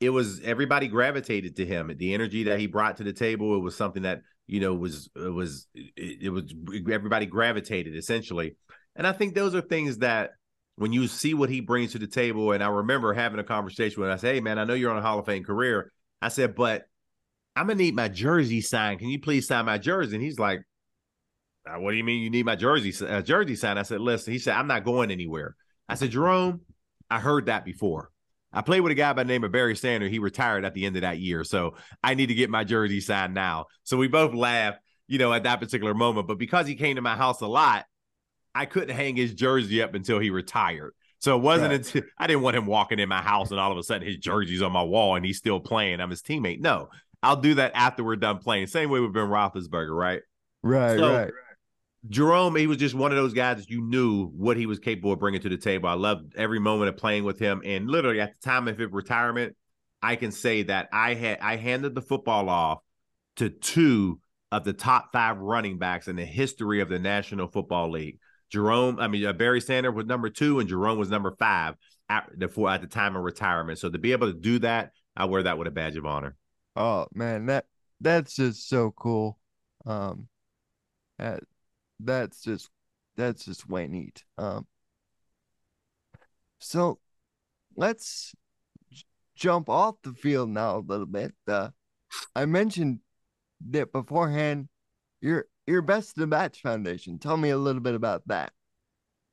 it 0.00 0.10
was 0.10 0.40
everybody 0.40 0.88
gravitated 0.88 1.56
to 1.56 1.66
him. 1.66 1.90
The 1.96 2.14
energy 2.14 2.44
that 2.44 2.60
he 2.60 2.66
brought 2.66 2.98
to 2.98 3.04
the 3.04 3.12
table, 3.12 3.56
it 3.56 3.60
was 3.60 3.76
something 3.76 4.02
that 4.02 4.22
you 4.46 4.60
know 4.60 4.74
was 4.74 5.10
it 5.14 5.32
was 5.32 5.66
it, 5.74 6.22
it 6.22 6.30
was 6.30 6.54
everybody 6.90 7.26
gravitated 7.26 7.96
essentially. 7.96 8.56
And 8.94 9.06
I 9.06 9.12
think 9.12 9.34
those 9.34 9.54
are 9.54 9.60
things 9.60 9.98
that 9.98 10.30
when 10.76 10.92
you 10.92 11.06
see 11.08 11.34
what 11.34 11.50
he 11.50 11.60
brings 11.60 11.92
to 11.92 11.98
the 11.98 12.06
table, 12.06 12.52
and 12.52 12.62
I 12.62 12.68
remember 12.68 13.12
having 13.12 13.38
a 13.38 13.44
conversation 13.44 14.00
with 14.00 14.08
him, 14.08 14.14
I 14.14 14.16
said, 14.16 14.34
Hey 14.34 14.40
man, 14.40 14.58
I 14.58 14.64
know 14.64 14.74
you're 14.74 14.90
on 14.90 14.98
a 14.98 15.02
Hall 15.02 15.18
of 15.18 15.26
Fame 15.26 15.44
career. 15.44 15.92
I 16.22 16.28
said, 16.28 16.54
but 16.54 16.84
I'm 17.54 17.66
gonna 17.66 17.78
need 17.78 17.94
my 17.94 18.08
jersey 18.08 18.60
signed. 18.60 19.00
Can 19.00 19.08
you 19.08 19.20
please 19.20 19.46
sign 19.46 19.64
my 19.64 19.78
jersey? 19.78 20.16
And 20.16 20.24
he's 20.24 20.38
like, 20.38 20.60
uh, 21.68 21.78
What 21.80 21.90
do 21.90 21.96
you 21.96 22.04
mean 22.04 22.22
you 22.22 22.30
need 22.30 22.46
my 22.46 22.56
jersey 22.56 22.92
uh, 23.04 23.22
jersey 23.22 23.56
signed? 23.56 23.78
I 23.78 23.82
said, 23.82 24.00
Listen, 24.00 24.32
he 24.32 24.38
said, 24.38 24.54
I'm 24.54 24.66
not 24.66 24.84
going 24.84 25.10
anywhere. 25.10 25.56
I 25.88 25.94
said, 25.94 26.10
Jerome, 26.10 26.62
I 27.10 27.20
heard 27.20 27.46
that 27.46 27.64
before. 27.64 28.10
I 28.56 28.62
played 28.62 28.80
with 28.80 28.90
a 28.90 28.94
guy 28.94 29.12
by 29.12 29.22
the 29.22 29.28
name 29.28 29.44
of 29.44 29.52
Barry 29.52 29.76
Sanders. 29.76 30.10
He 30.10 30.18
retired 30.18 30.64
at 30.64 30.72
the 30.72 30.86
end 30.86 30.96
of 30.96 31.02
that 31.02 31.18
year. 31.18 31.44
So 31.44 31.74
I 32.02 32.14
need 32.14 32.28
to 32.28 32.34
get 32.34 32.48
my 32.48 32.64
jersey 32.64 33.00
signed 33.00 33.34
now. 33.34 33.66
So 33.84 33.98
we 33.98 34.08
both 34.08 34.32
laughed, 34.32 34.78
you 35.06 35.18
know, 35.18 35.30
at 35.32 35.42
that 35.42 35.60
particular 35.60 35.92
moment. 35.92 36.26
But 36.26 36.38
because 36.38 36.66
he 36.66 36.74
came 36.74 36.96
to 36.96 37.02
my 37.02 37.16
house 37.16 37.42
a 37.42 37.46
lot, 37.46 37.84
I 38.54 38.64
couldn't 38.64 38.96
hang 38.96 39.14
his 39.14 39.34
jersey 39.34 39.82
up 39.82 39.94
until 39.94 40.18
he 40.18 40.30
retired. 40.30 40.94
So 41.18 41.36
it 41.36 41.42
wasn't 41.42 41.72
right. 41.72 41.80
until 41.80 42.02
I 42.18 42.26
didn't 42.26 42.42
want 42.42 42.56
him 42.56 42.64
walking 42.64 42.98
in 42.98 43.10
my 43.10 43.20
house 43.20 43.50
and 43.50 43.60
all 43.60 43.72
of 43.72 43.76
a 43.76 43.82
sudden 43.82 44.06
his 44.06 44.16
jersey's 44.16 44.62
on 44.62 44.72
my 44.72 44.82
wall 44.82 45.16
and 45.16 45.24
he's 45.24 45.36
still 45.36 45.60
playing. 45.60 46.00
I'm 46.00 46.08
his 46.08 46.22
teammate. 46.22 46.60
No, 46.60 46.88
I'll 47.22 47.36
do 47.36 47.54
that 47.56 47.72
after 47.74 48.02
we're 48.02 48.16
done 48.16 48.38
playing. 48.38 48.68
Same 48.68 48.88
way 48.88 49.00
with 49.00 49.12
Ben 49.12 49.26
Roethlisberger, 49.26 49.94
right? 49.94 50.22
Right, 50.62 50.98
so, 50.98 51.14
right. 51.14 51.30
Jerome, 52.08 52.54
he 52.56 52.66
was 52.66 52.76
just 52.76 52.94
one 52.94 53.10
of 53.10 53.16
those 53.16 53.34
guys 53.34 53.58
that 53.58 53.70
you 53.70 53.82
knew 53.82 54.28
what 54.28 54.56
he 54.56 54.66
was 54.66 54.78
capable 54.78 55.12
of 55.12 55.18
bringing 55.18 55.40
to 55.40 55.48
the 55.48 55.56
table. 55.56 55.88
I 55.88 55.94
loved 55.94 56.36
every 56.36 56.60
moment 56.60 56.88
of 56.88 56.96
playing 56.96 57.24
with 57.24 57.38
him, 57.38 57.62
and 57.64 57.88
literally 57.88 58.20
at 58.20 58.34
the 58.34 58.48
time 58.48 58.68
of 58.68 58.78
his 58.78 58.90
retirement, 58.90 59.56
I 60.02 60.16
can 60.16 60.30
say 60.30 60.62
that 60.64 60.88
I 60.92 61.14
had 61.14 61.38
I 61.40 61.56
handed 61.56 61.94
the 61.94 62.02
football 62.02 62.48
off 62.48 62.78
to 63.36 63.50
two 63.50 64.20
of 64.52 64.64
the 64.64 64.72
top 64.72 65.10
five 65.12 65.38
running 65.38 65.78
backs 65.78 66.06
in 66.06 66.16
the 66.16 66.24
history 66.24 66.80
of 66.80 66.88
the 66.88 66.98
National 66.98 67.48
Football 67.48 67.90
League. 67.90 68.18
Jerome, 68.50 69.00
I 69.00 69.08
mean 69.08 69.24
uh, 69.26 69.32
Barry 69.32 69.60
Sanders 69.60 69.94
was 69.94 70.06
number 70.06 70.30
two, 70.30 70.60
and 70.60 70.68
Jerome 70.68 70.98
was 70.98 71.10
number 71.10 71.34
five 71.38 71.74
at 72.08 72.28
the 72.36 72.48
four, 72.48 72.70
at 72.70 72.80
the 72.80 72.86
time 72.86 73.16
of 73.16 73.24
retirement. 73.24 73.78
So 73.78 73.90
to 73.90 73.98
be 73.98 74.12
able 74.12 74.32
to 74.32 74.38
do 74.38 74.60
that, 74.60 74.92
I 75.16 75.24
wear 75.24 75.42
that 75.42 75.58
with 75.58 75.66
a 75.66 75.72
badge 75.72 75.96
of 75.96 76.06
honor. 76.06 76.36
Oh 76.76 77.06
man, 77.12 77.46
that 77.46 77.64
that's 78.00 78.36
just 78.36 78.68
so 78.68 78.92
cool. 78.92 79.38
Um, 79.84 80.28
that's 82.00 82.42
just 82.42 82.70
that's 83.16 83.44
just 83.44 83.68
way 83.68 83.86
neat. 83.86 84.24
Um, 84.38 84.66
So 86.58 86.98
let's 87.76 88.34
j- 88.90 89.04
jump 89.34 89.68
off 89.68 89.96
the 90.02 90.12
field 90.12 90.50
now 90.50 90.78
a 90.78 90.80
little 90.80 91.06
bit. 91.06 91.34
Uh, 91.46 91.70
I 92.34 92.46
mentioned 92.46 93.00
that 93.70 93.92
beforehand. 93.92 94.68
Your 95.20 95.46
your 95.66 95.82
Best 95.82 96.10
of 96.10 96.20
the 96.20 96.26
Batch 96.26 96.60
Foundation. 96.60 97.18
Tell 97.18 97.36
me 97.36 97.50
a 97.50 97.56
little 97.58 97.80
bit 97.80 97.94
about 97.94 98.22
that. 98.28 98.52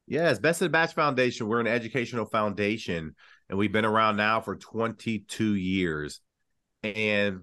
Yes, 0.08 0.40
Best 0.40 0.62
of 0.62 0.66
the 0.66 0.70
Batch 0.70 0.94
Foundation. 0.94 1.48
We're 1.48 1.60
an 1.60 1.68
educational 1.68 2.26
foundation, 2.26 3.16
and 3.50 3.58
we've 3.58 3.72
been 3.72 3.86
around 3.86 4.18
now 4.18 4.42
for 4.42 4.56
22 4.56 5.56
years. 5.56 6.20
And 6.84 7.42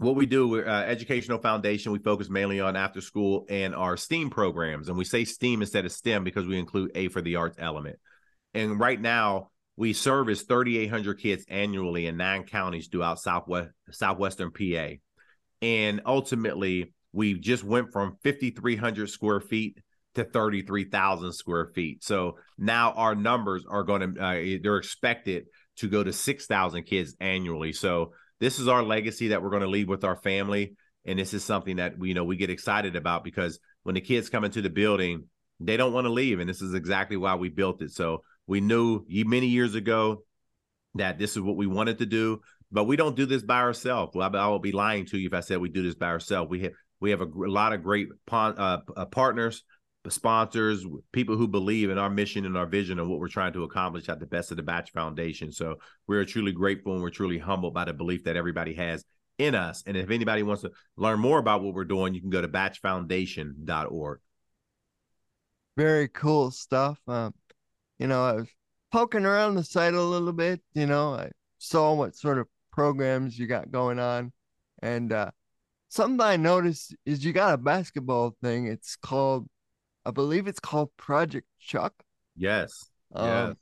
what 0.00 0.16
we 0.16 0.24
do, 0.24 0.48
we're 0.48 0.66
uh, 0.66 0.82
educational 0.82 1.38
foundation. 1.38 1.92
We 1.92 1.98
focus 1.98 2.30
mainly 2.30 2.58
on 2.58 2.74
after 2.74 3.02
school 3.02 3.44
and 3.50 3.74
our 3.74 3.98
STEAM 3.98 4.30
programs, 4.30 4.88
and 4.88 4.96
we 4.96 5.04
say 5.04 5.24
STEAM 5.24 5.60
instead 5.60 5.84
of 5.84 5.92
STEM 5.92 6.24
because 6.24 6.46
we 6.46 6.58
include 6.58 6.92
A 6.94 7.08
for 7.08 7.20
the 7.20 7.36
arts 7.36 7.58
element. 7.58 7.98
And 8.54 8.80
right 8.80 9.00
now, 9.00 9.50
we 9.76 9.92
service 9.92 10.42
3,800 10.42 11.18
kids 11.18 11.44
annually 11.48 12.06
in 12.06 12.16
nine 12.16 12.44
counties 12.44 12.88
throughout 12.88 13.20
Southwest 13.20 13.70
Southwestern 13.90 14.50
PA. 14.52 14.94
And 15.60 16.00
ultimately, 16.06 16.94
we 17.12 17.34
just 17.34 17.62
went 17.62 17.92
from 17.92 18.16
5,300 18.24 19.10
square 19.10 19.40
feet 19.40 19.82
to 20.14 20.24
33,000 20.24 21.32
square 21.32 21.66
feet. 21.74 22.02
So 22.02 22.38
now 22.58 22.92
our 22.92 23.14
numbers 23.14 23.64
are 23.68 23.84
going 23.84 24.14
to, 24.14 24.22
uh, 24.22 24.58
they're 24.62 24.78
expected 24.78 25.46
to 25.76 25.88
go 25.88 26.02
to 26.02 26.12
6,000 26.12 26.82
kids 26.84 27.16
annually. 27.20 27.72
So 27.72 28.12
this 28.40 28.58
is 28.58 28.68
our 28.68 28.82
legacy 28.82 29.28
that 29.28 29.42
we're 29.42 29.50
going 29.50 29.62
to 29.62 29.68
leave 29.68 29.88
with 29.88 30.04
our 30.04 30.16
family. 30.16 30.74
And 31.06 31.18
this 31.18 31.32
is 31.32 31.44
something 31.44 31.76
that 31.76 31.98
we 31.98 32.08
you 32.08 32.14
know 32.14 32.24
we 32.24 32.36
get 32.36 32.50
excited 32.50 32.96
about 32.96 33.24
because 33.24 33.58
when 33.84 33.94
the 33.94 34.00
kids 34.00 34.28
come 34.28 34.44
into 34.44 34.60
the 34.60 34.70
building, 34.70 35.24
they 35.60 35.76
don't 35.76 35.92
want 35.92 36.06
to 36.06 36.12
leave. 36.12 36.40
And 36.40 36.48
this 36.48 36.62
is 36.62 36.74
exactly 36.74 37.16
why 37.16 37.34
we 37.36 37.48
built 37.48 37.82
it. 37.82 37.92
So 37.92 38.22
we 38.46 38.60
knew 38.60 39.04
many 39.08 39.46
years 39.46 39.74
ago 39.74 40.24
that 40.94 41.18
this 41.18 41.36
is 41.36 41.42
what 41.42 41.56
we 41.56 41.66
wanted 41.66 41.98
to 41.98 42.06
do, 42.06 42.40
but 42.72 42.84
we 42.84 42.96
don't 42.96 43.16
do 43.16 43.26
this 43.26 43.42
by 43.42 43.60
ourselves. 43.60 44.16
I, 44.16 44.48
will 44.48 44.58
be 44.58 44.72
lying 44.72 45.06
to 45.06 45.18
you 45.18 45.28
if 45.28 45.34
I 45.34 45.40
said 45.40 45.58
we 45.58 45.68
do 45.68 45.82
this 45.82 45.94
by 45.94 46.08
ourselves. 46.08 46.50
We 46.50 46.60
have 46.62 46.72
we 47.00 47.10
have 47.10 47.20
a, 47.20 47.26
a 47.26 47.50
lot 47.50 47.72
of 47.72 47.82
great 47.82 48.08
uh, 48.30 48.78
uh, 48.96 49.04
partners, 49.06 49.62
sponsors, 50.08 50.86
people 51.12 51.36
who 51.36 51.46
believe 51.46 51.90
in 51.90 51.98
our 51.98 52.08
mission 52.08 52.46
and 52.46 52.56
our 52.56 52.66
vision 52.66 52.98
and 52.98 53.08
what 53.08 53.18
we're 53.18 53.28
trying 53.28 53.52
to 53.52 53.64
accomplish 53.64 54.08
at 54.08 54.18
the 54.18 54.26
Best 54.26 54.50
of 54.50 54.56
the 54.56 54.62
Batch 54.62 54.92
Foundation. 54.92 55.52
So 55.52 55.76
we're 56.06 56.24
truly 56.24 56.52
grateful 56.52 56.94
and 56.94 57.02
we're 57.02 57.10
truly 57.10 57.38
humbled 57.38 57.74
by 57.74 57.84
the 57.84 57.92
belief 57.92 58.24
that 58.24 58.36
everybody 58.36 58.74
has 58.74 59.04
in 59.38 59.54
us. 59.54 59.82
And 59.86 59.96
if 59.96 60.10
anybody 60.10 60.42
wants 60.42 60.62
to 60.62 60.70
learn 60.96 61.20
more 61.20 61.38
about 61.38 61.62
what 61.62 61.74
we're 61.74 61.84
doing, 61.84 62.14
you 62.14 62.20
can 62.20 62.30
go 62.30 62.40
to 62.40 62.48
batchfoundation.org. 62.48 64.20
Very 65.76 66.08
cool 66.08 66.50
stuff. 66.50 66.98
Um, 67.06 67.34
you 67.98 68.06
know, 68.06 68.24
I 68.24 68.32
was 68.32 68.48
poking 68.90 69.24
around 69.24 69.54
the 69.54 69.64
site 69.64 69.94
a 69.94 70.02
little 70.02 70.32
bit. 70.32 70.60
You 70.74 70.86
know, 70.86 71.14
I 71.14 71.30
saw 71.58 71.94
what 71.94 72.16
sort 72.16 72.38
of 72.38 72.46
programs 72.72 73.38
you 73.38 73.46
got 73.46 73.70
going 73.70 73.98
on, 73.98 74.32
and 74.82 75.12
uh, 75.12 75.30
something 75.88 76.20
I 76.20 76.36
noticed 76.36 76.94
is 77.04 77.24
you 77.24 77.32
got 77.32 77.54
a 77.54 77.58
basketball 77.58 78.36
thing. 78.42 78.66
It's 78.66 78.96
called, 78.96 79.48
I 80.04 80.10
believe 80.10 80.46
it's 80.46 80.60
called 80.60 80.90
Project 80.96 81.46
Chuck. 81.58 81.94
Yes. 82.36 82.70
Um, 83.14 83.26
yes. 83.26 83.56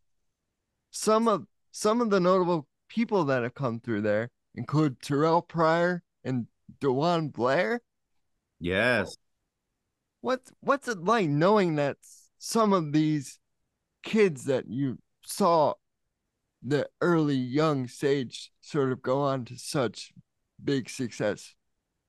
Some 0.91 1.29
of 1.29 1.47
some 1.73 2.01
of 2.01 2.11
the 2.11 2.21
notable 2.21 2.67
people 2.89 3.25
that 3.25 3.43
have 3.43 3.55
come 3.55 3.81
through 3.81 4.03
there 4.03 4.31
include 4.55 5.01
Terrell 5.01 5.43
Pryor 5.43 6.03
and 6.25 6.47
DeJuan 6.81 7.33
Blair. 7.33 7.81
Yes. 8.61 9.17
What's 10.21 10.53
what's 10.61 10.89
it 10.89 11.05
like 11.05 11.29
knowing 11.29 11.77
that 11.77 11.97
some 12.39 12.73
of 12.73 12.93
these 12.93 13.39
kids 14.03 14.45
that 14.45 14.69
you 14.69 14.99
saw 15.25 15.75
the 16.63 16.89
early 17.01 17.37
young 17.37 17.87
stage 17.87 18.51
sort 18.61 18.91
of 18.91 19.03
go 19.03 19.21
on 19.21 19.45
to 19.47 19.59
such 19.59 20.13
big 20.63 20.91
success? 20.91 21.55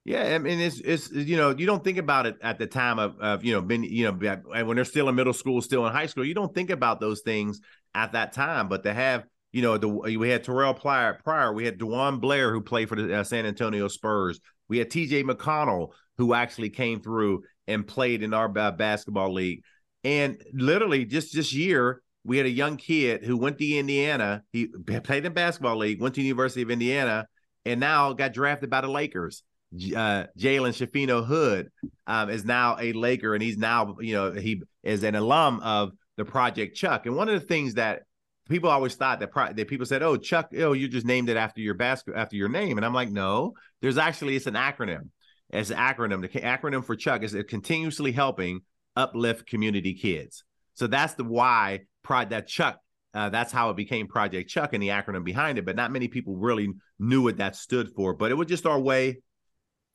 Yeah, 0.10 0.24
I 0.34 0.40
mean 0.40 0.60
it's 0.60 0.80
it's 0.80 1.12
you 1.12 1.38
know 1.38 1.52
you 1.56 1.68
don't 1.68 1.84
think 1.84 2.00
about 2.00 2.26
it 2.26 2.36
at 2.42 2.58
the 2.58 2.66
time 2.66 2.98
of 2.98 3.20
of 3.20 3.46
you 3.46 3.54
know 3.54 3.62
been 3.62 3.84
you 3.84 4.06
know 4.06 4.64
when 4.66 4.76
they're 4.76 4.84
still 4.84 5.08
in 5.08 5.14
middle 5.14 5.34
school, 5.34 5.62
still 5.62 5.86
in 5.86 5.94
high 5.94 6.08
school, 6.08 6.26
you 6.26 6.34
don't 6.34 6.52
think 6.52 6.72
about 6.72 7.00
those 7.00 7.22
things 7.22 7.62
at 7.94 8.14
that 8.14 8.34
time. 8.34 8.70
But 8.70 8.82
to 8.86 8.94
have 8.94 9.26
you 9.52 9.62
know 9.62 9.78
the 9.78 9.88
we 9.88 10.28
had 10.32 10.44
Terrell 10.44 10.74
Pryor, 10.74 11.20
Pryor 11.24 11.54
we 11.54 11.64
had 11.64 11.78
DeJuan 11.78 12.20
Blair 12.20 12.52
who 12.52 12.60
played 12.60 12.90
for 12.90 12.96
the 12.96 13.20
uh, 13.20 13.24
San 13.24 13.46
Antonio 13.46 13.88
Spurs, 13.88 14.40
we 14.68 14.80
had 14.80 14.90
T.J. 14.90 15.26
McConnell 15.26 15.90
who 16.18 16.34
actually 16.34 16.72
came 16.72 17.02
through 17.02 17.44
and 17.68 17.86
played 17.86 18.24
in 18.24 18.34
our 18.34 18.50
basketball 18.50 19.32
league, 19.32 19.62
and 20.04 20.42
literally 20.54 21.06
just 21.06 21.36
this 21.36 21.54
year 21.54 22.02
we 22.24 22.38
had 22.38 22.48
a 22.48 22.50
young 22.50 22.78
kid 22.78 23.24
who 23.24 23.38
went 23.38 23.60
to 23.60 23.78
Indiana, 23.78 24.42
he 24.54 24.70
played 25.04 25.28
in 25.28 25.34
basketball 25.34 25.78
league, 25.78 26.02
went 26.02 26.16
to 26.16 26.24
University 26.24 26.64
of 26.64 26.72
Indiana, 26.72 27.28
and 27.64 27.80
now 27.80 28.12
got 28.14 28.34
drafted 28.34 28.72
by 28.72 28.82
the 28.82 28.88
Lakers 28.88 29.44
uh, 29.74 30.26
Jalen 30.38 30.74
Schifino 30.74 31.26
Hood 31.26 31.72
um, 32.08 32.30
is 32.30 32.46
now 32.46 32.78
a 32.80 32.94
Laker, 32.94 33.34
and 33.34 33.44
he's 33.44 33.58
now 33.58 33.98
you 34.00 34.14
know 34.14 34.32
he 34.32 34.62
is 34.84 35.04
an 35.04 35.16
alum 35.16 35.60
of 35.62 35.92
the 36.18 36.26
Project 36.26 36.76
Chuck. 36.76 37.06
And 37.06 37.16
one 37.16 37.30
of 37.30 37.40
the 37.40 37.46
things 37.46 37.76
that 37.76 38.04
people 38.50 38.70
always 38.70 38.96
thought 38.96 39.20
that 39.20 39.32
pro- 39.32 39.54
that 39.54 39.68
people 39.68 39.86
said, 39.86 40.02
"Oh, 40.02 40.18
Chuck, 40.18 40.52
oh, 40.58 40.74
you 40.74 40.88
just 40.88 41.06
named 41.06 41.30
it 41.30 41.38
after 41.38 41.62
your 41.62 41.76
basket 41.76 42.16
after 42.16 42.36
your 42.36 42.50
name," 42.50 42.78
and 42.78 42.86
I'm 42.86 42.94
like, 42.94 43.12
no, 43.12 43.54
there's 43.82 43.98
actually 43.98 44.36
it's 44.36 44.48
an 44.48 44.56
acronym. 44.56 45.10
It's 45.52 45.70
an 45.70 45.78
acronym. 45.78 46.22
The 46.22 46.40
acronym 46.40 46.84
for 46.84 46.96
Chuck 46.96 47.24
is 47.24 47.36
continuously 47.48 48.12
helping 48.12 48.62
uplift 48.96 49.48
community 49.48 49.94
kids. 49.94 50.44
So 50.74 50.88
that's 50.88 51.14
the 51.14 51.24
why 51.24 51.82
pride 52.04 52.32
that 52.32 52.48
Chuck. 52.48 52.80
Uh, 53.12 53.30
that's 53.30 53.52
how 53.52 53.72
it 53.72 53.76
became 53.76 54.08
Project 54.08 54.50
Chuck 54.50 54.74
and 54.74 54.84
the 54.84 54.90
acronym 54.90 55.24
behind 55.24 55.58
it. 55.58 55.66
But 55.66 55.76
not 55.76 55.92
many 55.92 56.08
people 56.08 56.36
really 56.36 56.70
knew 57.00 57.24
what 57.24 57.38
that 57.38 57.56
stood 57.56 57.90
for. 57.96 58.14
But 58.14 58.30
it 58.30 58.36
was 58.36 58.48
just 58.48 58.68
our 58.68 58.80
way 58.80 59.22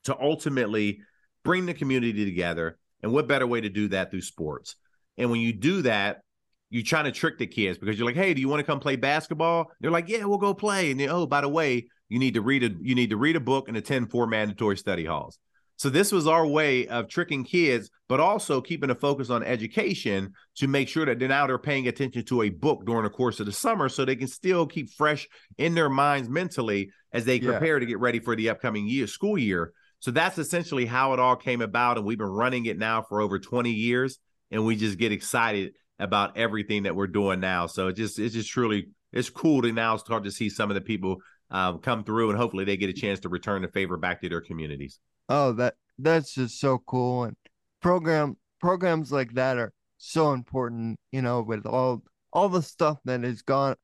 to 0.05 0.19
ultimately 0.19 1.01
bring 1.43 1.65
the 1.65 1.73
community 1.73 2.25
together. 2.25 2.77
And 3.03 3.11
what 3.11 3.27
better 3.27 3.45
way 3.45 3.61
to 3.61 3.69
do 3.69 3.89
that 3.89 4.09
through 4.09 4.21
sports? 4.21 4.75
And 5.17 5.29
when 5.29 5.41
you 5.41 5.53
do 5.53 5.83
that, 5.83 6.21
you're 6.69 6.83
trying 6.83 7.05
to 7.05 7.11
trick 7.11 7.37
the 7.37 7.47
kids 7.47 7.77
because 7.77 7.97
you're 7.97 8.07
like, 8.07 8.15
"Hey, 8.15 8.33
do 8.33 8.41
you 8.41 8.49
want 8.49 8.59
to 8.59 8.65
come 8.65 8.79
play 8.79 8.95
basketball?" 8.95 9.71
They're 9.79 9.91
like, 9.91 10.09
"Yeah, 10.09 10.25
we'll 10.25 10.39
go 10.39 10.53
play." 10.53 10.91
And 10.91 11.01
oh, 11.03 11.27
by 11.27 11.41
the 11.41 11.49
way, 11.49 11.87
you 12.09 12.19
need 12.19 12.33
to 12.33 12.41
read 12.41 12.63
a 12.63 12.71
you 12.81 12.95
need 12.95 13.11
to 13.11 13.17
read 13.17 13.35
a 13.35 13.39
book 13.39 13.67
and 13.67 13.77
attend 13.77 14.11
four 14.11 14.27
mandatory 14.27 14.77
study 14.77 15.05
halls. 15.05 15.37
So 15.77 15.89
this 15.89 16.11
was 16.11 16.25
our 16.25 16.47
way 16.47 16.87
of 16.87 17.09
tricking 17.09 17.43
kids, 17.43 17.89
but 18.07 18.21
also 18.21 18.61
keeping 18.61 18.89
a 18.89 18.95
focus 18.95 19.29
on 19.29 19.43
education 19.43 20.33
to 20.55 20.67
make 20.67 20.87
sure 20.87 21.05
that 21.05 21.19
they're 21.19 21.27
now 21.27 21.47
they're 21.47 21.57
paying 21.57 21.87
attention 21.87 22.23
to 22.25 22.43
a 22.43 22.49
book 22.49 22.85
during 22.85 23.03
the 23.03 23.09
course 23.09 23.39
of 23.39 23.45
the 23.45 23.51
summer, 23.51 23.89
so 23.89 24.05
they 24.05 24.15
can 24.15 24.27
still 24.27 24.65
keep 24.65 24.89
fresh 24.89 25.27
in 25.57 25.75
their 25.75 25.89
minds 25.89 26.29
mentally 26.29 26.91
as 27.11 27.25
they 27.25 27.39
prepare 27.39 27.75
yeah. 27.75 27.79
to 27.79 27.85
get 27.85 27.99
ready 27.99 28.19
for 28.19 28.35
the 28.35 28.49
upcoming 28.49 28.87
year 28.87 29.07
school 29.07 29.37
year. 29.37 29.73
So 29.99 30.11
that's 30.11 30.37
essentially 30.37 30.85
how 30.85 31.13
it 31.13 31.19
all 31.19 31.35
came 31.35 31.61
about. 31.61 31.97
And 31.97 32.05
we've 32.05 32.17
been 32.17 32.27
running 32.27 32.65
it 32.65 32.77
now 32.77 33.01
for 33.01 33.21
over 33.21 33.39
20 33.39 33.71
years. 33.71 34.19
And 34.51 34.65
we 34.65 34.75
just 34.75 34.97
get 34.97 35.11
excited 35.11 35.73
about 35.99 36.37
everything 36.37 36.83
that 36.83 36.95
we're 36.95 37.07
doing 37.07 37.39
now. 37.39 37.67
So 37.67 37.87
it 37.87 37.93
just 37.93 38.19
it's 38.19 38.33
just 38.33 38.49
truly 38.49 38.89
it's 39.11 39.29
cool 39.29 39.61
to 39.61 39.71
now 39.71 39.97
start 39.97 40.23
to 40.25 40.31
see 40.31 40.49
some 40.49 40.69
of 40.69 40.75
the 40.75 40.81
people 40.81 41.17
um, 41.51 41.79
come 41.79 42.03
through 42.03 42.29
and 42.29 42.37
hopefully 42.37 42.65
they 42.65 42.77
get 42.77 42.89
a 42.89 42.93
chance 42.93 43.19
to 43.21 43.29
return 43.29 43.61
the 43.61 43.67
favor 43.69 43.97
back 43.97 44.21
to 44.21 44.29
their 44.29 44.41
communities. 44.41 44.99
Oh, 45.29 45.53
that 45.53 45.75
that's 45.97 46.33
just 46.33 46.59
so 46.59 46.79
cool. 46.85 47.23
And 47.23 47.35
program 47.81 48.37
programs 48.59 49.11
like 49.11 49.33
that 49.33 49.57
are 49.57 49.73
so 49.97 50.33
important, 50.33 50.97
you 51.11 51.21
know, 51.21 51.41
with 51.41 51.65
all 51.65 52.03
all 52.33 52.49
the 52.49 52.61
stuff 52.61 52.99
that 53.05 53.23
has 53.23 53.41
gone 53.41 53.75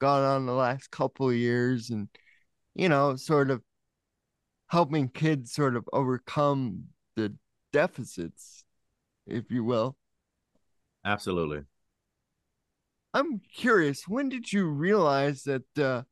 gone 0.00 0.24
on 0.24 0.46
the 0.46 0.52
last 0.52 0.90
couple 0.90 1.32
years 1.32 1.90
and 1.90 2.08
you 2.74 2.88
know, 2.88 3.16
sort 3.16 3.50
of 3.50 3.62
helping 4.72 5.06
kids 5.06 5.52
sort 5.52 5.76
of 5.76 5.86
overcome 5.92 6.84
the 7.14 7.30
deficits, 7.74 8.64
if 9.26 9.50
you 9.50 9.62
will. 9.62 9.98
Absolutely. 11.04 11.64
I'm 13.12 13.42
curious, 13.54 14.08
when 14.08 14.30
did 14.30 14.50
you 14.50 14.66
realize 14.66 15.42
that 15.42 15.78
uh, 15.78 16.04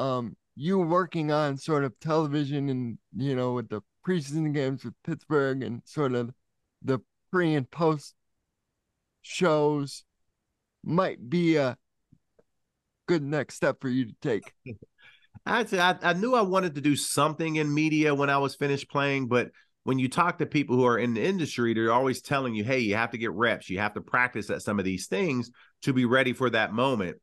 um, 0.00 0.36
you 0.54 0.78
working 0.78 1.32
on 1.32 1.56
sort 1.56 1.82
of 1.82 1.98
television 1.98 2.68
and, 2.68 2.98
you 3.16 3.34
know, 3.34 3.54
with 3.54 3.68
the 3.68 3.80
preseason 4.06 4.54
games 4.54 4.84
with 4.84 4.94
Pittsburgh 5.04 5.64
and 5.64 5.82
sort 5.84 6.14
of 6.14 6.30
the 6.82 7.00
pre 7.32 7.56
and 7.56 7.68
post 7.68 8.14
shows 9.22 10.04
might 10.84 11.28
be 11.28 11.56
a 11.56 11.76
good 13.08 13.24
next 13.24 13.56
step 13.56 13.80
for 13.80 13.88
you 13.88 14.04
to 14.04 14.14
take? 14.22 14.54
I, 15.46 15.66
I, 15.72 15.96
I 16.02 16.12
knew 16.14 16.34
I 16.34 16.42
wanted 16.42 16.74
to 16.76 16.80
do 16.80 16.96
something 16.96 17.56
in 17.56 17.72
media 17.72 18.14
when 18.14 18.30
I 18.30 18.38
was 18.38 18.54
finished 18.54 18.90
playing, 18.90 19.28
but 19.28 19.50
when 19.84 19.98
you 19.98 20.08
talk 20.08 20.38
to 20.38 20.46
people 20.46 20.76
who 20.76 20.86
are 20.86 20.98
in 20.98 21.14
the 21.14 21.22
industry, 21.22 21.74
they're 21.74 21.92
always 21.92 22.22
telling 22.22 22.54
you, 22.54 22.64
hey, 22.64 22.78
you 22.80 22.96
have 22.96 23.10
to 23.10 23.18
get 23.18 23.32
reps, 23.32 23.68
you 23.68 23.78
have 23.78 23.94
to 23.94 24.00
practice 24.00 24.48
at 24.48 24.62
some 24.62 24.78
of 24.78 24.84
these 24.84 25.06
things 25.06 25.50
to 25.82 25.92
be 25.92 26.06
ready 26.06 26.32
for 26.32 26.48
that 26.50 26.72
moment. 26.72 27.18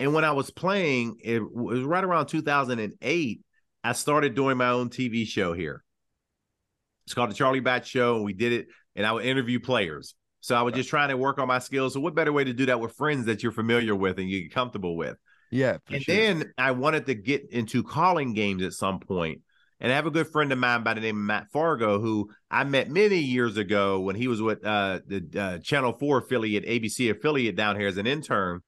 And 0.00 0.14
when 0.14 0.24
I 0.24 0.32
was 0.32 0.50
playing, 0.50 1.16
it 1.22 1.42
was 1.42 1.82
right 1.82 2.04
around 2.04 2.26
2008, 2.26 3.40
I 3.84 3.92
started 3.92 4.34
doing 4.34 4.56
my 4.56 4.70
own 4.70 4.88
TV 4.88 5.26
show 5.26 5.52
here. 5.52 5.84
It's 7.04 7.14
called 7.14 7.30
the 7.30 7.34
Charlie 7.34 7.60
Batch 7.60 7.88
Show, 7.88 8.16
and 8.16 8.24
we 8.24 8.32
did 8.32 8.52
it, 8.52 8.68
and 8.96 9.06
I 9.06 9.12
would 9.12 9.24
interview 9.24 9.60
players. 9.60 10.14
So 10.40 10.54
I 10.54 10.62
was 10.62 10.74
just 10.74 10.88
trying 10.88 11.08
to 11.08 11.16
work 11.16 11.38
on 11.38 11.48
my 11.48 11.58
skills. 11.58 11.94
So 11.94 12.00
what 12.00 12.14
better 12.14 12.32
way 12.32 12.44
to 12.44 12.52
do 12.52 12.66
that 12.66 12.80
with 12.80 12.94
friends 12.94 13.26
that 13.26 13.42
you're 13.42 13.52
familiar 13.52 13.94
with 13.94 14.18
and 14.18 14.30
you're 14.30 14.50
comfortable 14.50 14.96
with? 14.96 15.16
Yeah. 15.50 15.78
and 15.90 16.02
sure. 16.02 16.14
then 16.14 16.52
I 16.58 16.72
wanted 16.72 17.06
to 17.06 17.14
get 17.14 17.50
into 17.50 17.82
calling 17.82 18.34
games 18.34 18.62
at 18.62 18.72
some 18.72 19.00
point. 19.00 19.42
And 19.80 19.92
I 19.92 19.94
have 19.94 20.06
a 20.06 20.10
good 20.10 20.26
friend 20.26 20.50
of 20.50 20.58
mine 20.58 20.82
by 20.82 20.94
the 20.94 21.00
name 21.00 21.16
of 21.16 21.22
Matt 21.22 21.50
Fargo, 21.52 22.00
who 22.00 22.30
I 22.50 22.64
met 22.64 22.90
many 22.90 23.18
years 23.18 23.56
ago 23.56 24.00
when 24.00 24.16
he 24.16 24.26
was 24.26 24.42
with 24.42 24.64
uh, 24.64 25.00
the 25.06 25.28
uh, 25.38 25.58
Channel 25.58 25.92
4 25.92 26.18
affiliate, 26.18 26.66
ABC 26.66 27.10
affiliate 27.10 27.54
down 27.54 27.78
here 27.78 27.86
as 27.86 27.96
an 27.96 28.06
intern. 28.06 28.60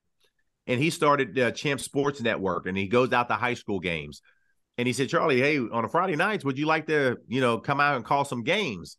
And 0.68 0.80
he 0.80 0.88
started 0.90 1.36
uh, 1.36 1.50
Champ 1.50 1.80
Sports 1.80 2.20
Network 2.20 2.66
and 2.66 2.76
he 2.76 2.86
goes 2.86 3.12
out 3.12 3.28
to 3.28 3.34
high 3.34 3.54
school 3.54 3.80
games. 3.80 4.22
And 4.78 4.86
he 4.86 4.92
said, 4.92 5.08
Charlie, 5.08 5.40
hey, 5.40 5.58
on 5.58 5.84
a 5.84 5.88
Friday 5.88 6.14
nights, 6.14 6.44
would 6.44 6.58
you 6.58 6.66
like 6.66 6.86
to, 6.86 7.16
you 7.26 7.40
know, 7.40 7.58
come 7.58 7.80
out 7.80 7.96
and 7.96 8.04
call 8.04 8.24
some 8.24 8.44
games? 8.44 8.96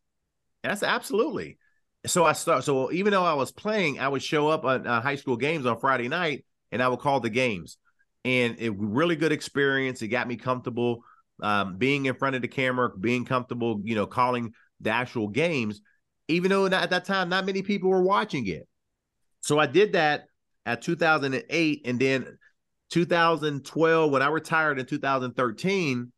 And 0.63 0.71
I 0.71 0.75
said, 0.75 0.89
absolutely. 0.89 1.57
So 2.05 2.25
I 2.25 2.33
start. 2.33 2.65
So 2.65 2.91
even 2.91 3.11
though 3.11 3.23
I 3.23 3.33
was 3.35 3.53
playing, 3.53 3.99
I 3.99 4.09
would 4.09 4.21
show 4.21 4.49
up 4.49 4.65
on 4.65 4.85
uh, 4.85 5.01
high 5.01 5.15
school 5.15 5.37
games 5.37 5.65
on 5.65 5.79
Friday 5.79 6.09
night 6.09 6.43
and 6.71 6.81
I 6.81 6.87
would 6.87 6.99
call 6.99 7.19
the 7.19 7.29
games. 7.29 7.77
And 8.23 8.59
it 8.59 8.73
really 8.77 9.15
good 9.15 9.31
experience. 9.31 10.01
It 10.01 10.09
got 10.09 10.27
me 10.27 10.35
comfortable 10.35 11.03
um, 11.41 11.77
being 11.77 12.05
in 12.05 12.15
front 12.15 12.35
of 12.35 12.41
the 12.41 12.47
camera, 12.47 12.95
being 12.95 13.25
comfortable, 13.25 13.81
you 13.83 13.95
know, 13.95 14.05
calling 14.05 14.53
the 14.79 14.91
actual 14.91 15.27
games, 15.27 15.81
even 16.27 16.49
though 16.49 16.67
at 16.67 16.89
that 16.89 17.05
time 17.05 17.29
not 17.29 17.45
many 17.45 17.61
people 17.61 17.89
were 17.89 18.03
watching 18.03 18.47
it. 18.47 18.67
So 19.41 19.57
I 19.57 19.65
did 19.65 19.93
that 19.93 20.25
at 20.65 20.83
2008, 20.83 21.81
and 21.85 21.99
then 21.99 22.37
2012 22.91 24.11
when 24.11 24.21
I 24.21 24.27
retired 24.27 24.79
in 24.79 24.85
2013, 24.85 26.11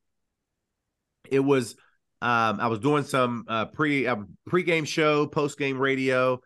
it 1.30 1.39
was 1.39 1.76
um, 2.22 2.60
I 2.60 2.68
was 2.68 2.80
doing 2.80 3.04
some 3.04 3.45
uh, 3.47 3.66
pre 3.66 4.08
uh, 4.08 4.18
pre-game 4.47 4.86
show, 4.86 5.28
post-game 5.28 5.78
radio, 5.78 6.39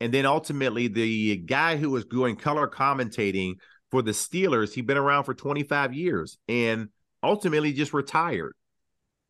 and 0.00 0.12
then 0.12 0.26
ultimately 0.26 0.88
the 0.88 1.36
guy 1.36 1.76
who 1.76 1.90
was 1.90 2.04
doing 2.04 2.36
color 2.36 2.68
commentating 2.68 3.54
for 3.90 4.02
the 4.02 4.10
Steelers, 4.10 4.72
he'd 4.72 4.86
been 4.86 4.96
around 4.96 5.24
for 5.24 5.34
25 5.34 5.94
years 5.94 6.38
and 6.48 6.88
ultimately 7.22 7.72
just 7.72 7.92
retired. 7.94 8.54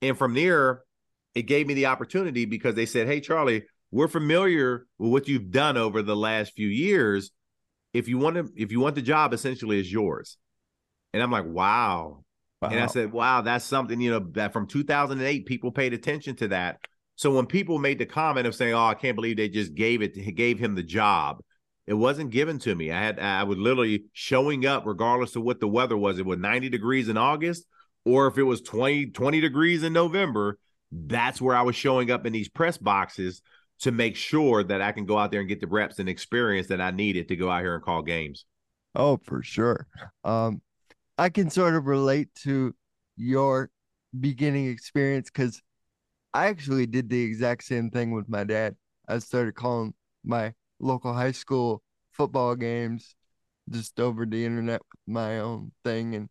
And 0.02 0.16
from 0.16 0.34
there, 0.34 0.82
it 1.34 1.42
gave 1.42 1.66
me 1.66 1.74
the 1.74 1.86
opportunity 1.86 2.44
because 2.44 2.74
they 2.74 2.86
said, 2.86 3.06
Hey, 3.06 3.20
Charlie, 3.20 3.64
we're 3.90 4.08
familiar 4.08 4.86
with 4.98 5.12
what 5.12 5.28
you've 5.28 5.50
done 5.50 5.76
over 5.76 6.02
the 6.02 6.16
last 6.16 6.54
few 6.54 6.68
years. 6.68 7.30
If 7.92 8.08
you 8.08 8.18
want 8.18 8.36
to, 8.36 8.48
if 8.56 8.72
you 8.72 8.80
want 8.80 8.96
the 8.96 9.02
job, 9.02 9.32
essentially 9.32 9.78
is 9.78 9.92
yours. 9.92 10.36
And 11.12 11.22
I'm 11.22 11.30
like, 11.30 11.46
wow. 11.46 12.24
wow. 12.60 12.68
And 12.68 12.80
I 12.80 12.86
said, 12.86 13.12
wow, 13.12 13.42
that's 13.42 13.64
something, 13.64 14.00
you 14.00 14.10
know, 14.10 14.26
that 14.32 14.52
from 14.52 14.66
2008, 14.66 15.46
people 15.46 15.70
paid 15.70 15.94
attention 15.94 16.34
to 16.36 16.48
that. 16.48 16.80
So 17.16 17.34
when 17.34 17.46
people 17.46 17.78
made 17.78 17.98
the 17.98 18.06
comment 18.06 18.46
of 18.46 18.54
saying, 18.54 18.74
"Oh, 18.74 18.86
I 18.86 18.94
can't 18.94 19.14
believe 19.14 19.36
they 19.36 19.48
just 19.48 19.74
gave 19.74 20.02
it, 20.02 20.14
gave 20.34 20.58
him 20.58 20.74
the 20.74 20.82
job," 20.82 21.40
it 21.86 21.94
wasn't 21.94 22.30
given 22.30 22.58
to 22.60 22.74
me. 22.74 22.90
I 22.90 23.00
had, 23.00 23.18
I 23.18 23.44
was 23.44 23.58
literally 23.58 24.04
showing 24.12 24.66
up 24.66 24.84
regardless 24.86 25.36
of 25.36 25.42
what 25.42 25.60
the 25.60 25.68
weather 25.68 25.96
was. 25.96 26.18
It 26.18 26.26
was 26.26 26.38
90 26.38 26.70
degrees 26.70 27.08
in 27.08 27.16
August, 27.16 27.66
or 28.04 28.26
if 28.26 28.38
it 28.38 28.42
was 28.42 28.60
20, 28.62 29.06
20 29.06 29.40
degrees 29.40 29.82
in 29.82 29.92
November. 29.92 30.58
That's 30.90 31.40
where 31.40 31.56
I 31.56 31.62
was 31.62 31.74
showing 31.74 32.10
up 32.10 32.24
in 32.24 32.32
these 32.32 32.48
press 32.48 32.78
boxes 32.78 33.42
to 33.80 33.90
make 33.90 34.16
sure 34.16 34.62
that 34.62 34.80
I 34.80 34.92
can 34.92 35.06
go 35.06 35.18
out 35.18 35.30
there 35.30 35.40
and 35.40 35.48
get 35.48 35.60
the 35.60 35.66
reps 35.66 35.98
and 35.98 36.08
experience 36.08 36.68
that 36.68 36.80
I 36.80 36.90
needed 36.90 37.28
to 37.28 37.36
go 37.36 37.50
out 37.50 37.62
here 37.62 37.74
and 37.74 37.82
call 37.82 38.02
games. 38.02 38.44
Oh, 38.94 39.18
for 39.24 39.42
sure. 39.42 39.86
Um, 40.22 40.62
I 41.18 41.28
can 41.28 41.50
sort 41.50 41.74
of 41.74 41.86
relate 41.86 42.28
to 42.42 42.74
your 43.16 43.70
beginning 44.18 44.68
experience 44.68 45.30
because 45.30 45.60
I 46.34 46.48
actually 46.48 46.86
did 46.86 47.10
the 47.10 47.22
exact 47.22 47.64
same 47.64 47.90
thing 47.90 48.12
with 48.12 48.28
my 48.28 48.44
dad. 48.44 48.76
I 49.08 49.20
started 49.20 49.54
calling 49.56 49.94
my 50.24 50.54
local 50.80 51.14
high 51.14 51.32
school 51.32 51.82
football 52.12 52.56
games 52.56 53.16
just 53.70 54.00
over 54.00 54.26
the 54.26 54.44
internet 54.44 54.82
with 54.92 55.14
my 55.14 55.40
own 55.40 55.72
thing. 55.84 56.14
And, 56.14 56.30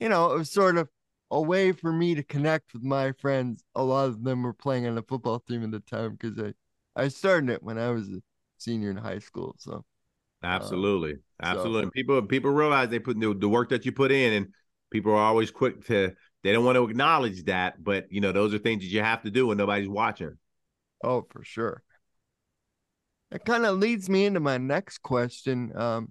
you 0.00 0.08
know, 0.08 0.32
it 0.32 0.38
was 0.38 0.50
sort 0.52 0.76
of 0.78 0.88
a 1.30 1.40
way 1.40 1.72
for 1.72 1.92
me 1.92 2.14
to 2.16 2.24
connect 2.24 2.74
with 2.74 2.82
my 2.84 3.12
friends. 3.12 3.64
A 3.74 3.84
lot 3.84 4.08
of 4.08 4.24
them 4.24 4.42
were 4.44 4.54
playing 4.54 4.86
on 4.86 4.96
the 4.96 5.02
football 5.02 5.40
team 5.40 5.64
at 5.64 5.72
the 5.72 5.80
time 5.80 6.16
because 6.20 6.38
I, 6.38 6.54
I 7.02 7.08
started 7.08 7.50
it 7.50 7.62
when 7.62 7.78
I 7.78 7.90
was 7.90 8.08
a 8.08 8.22
senior 8.58 8.90
in 8.90 8.98
high 8.98 9.20
school. 9.20 9.56
So, 9.58 9.84
absolutely. 10.42 11.12
Um, 11.12 11.18
absolutely. 11.42 11.86
So, 11.86 11.90
people, 11.90 12.22
people 12.22 12.50
realize 12.50 12.88
they 12.88 12.98
put 12.98 13.18
the, 13.20 13.34
the 13.34 13.48
work 13.48 13.70
that 13.70 13.84
you 13.86 13.92
put 13.92 14.12
in, 14.12 14.32
and 14.34 14.48
people 14.90 15.12
are 15.12 15.16
always 15.18 15.50
quick 15.50 15.84
to 15.86 16.14
they 16.48 16.54
don't 16.54 16.64
want 16.64 16.76
to 16.76 16.88
acknowledge 16.88 17.44
that, 17.44 17.84
but 17.84 18.10
you 18.10 18.22
know, 18.22 18.32
those 18.32 18.54
are 18.54 18.58
things 18.58 18.82
that 18.82 18.88
you 18.88 19.02
have 19.02 19.20
to 19.20 19.30
do 19.30 19.48
when 19.48 19.58
nobody's 19.58 19.86
watching. 19.86 20.38
Oh, 21.04 21.26
for 21.28 21.44
sure. 21.44 21.82
That 23.30 23.44
kind 23.44 23.66
of 23.66 23.76
leads 23.76 24.08
me 24.08 24.24
into 24.24 24.40
my 24.40 24.56
next 24.56 25.02
question. 25.02 25.76
Um, 25.76 26.10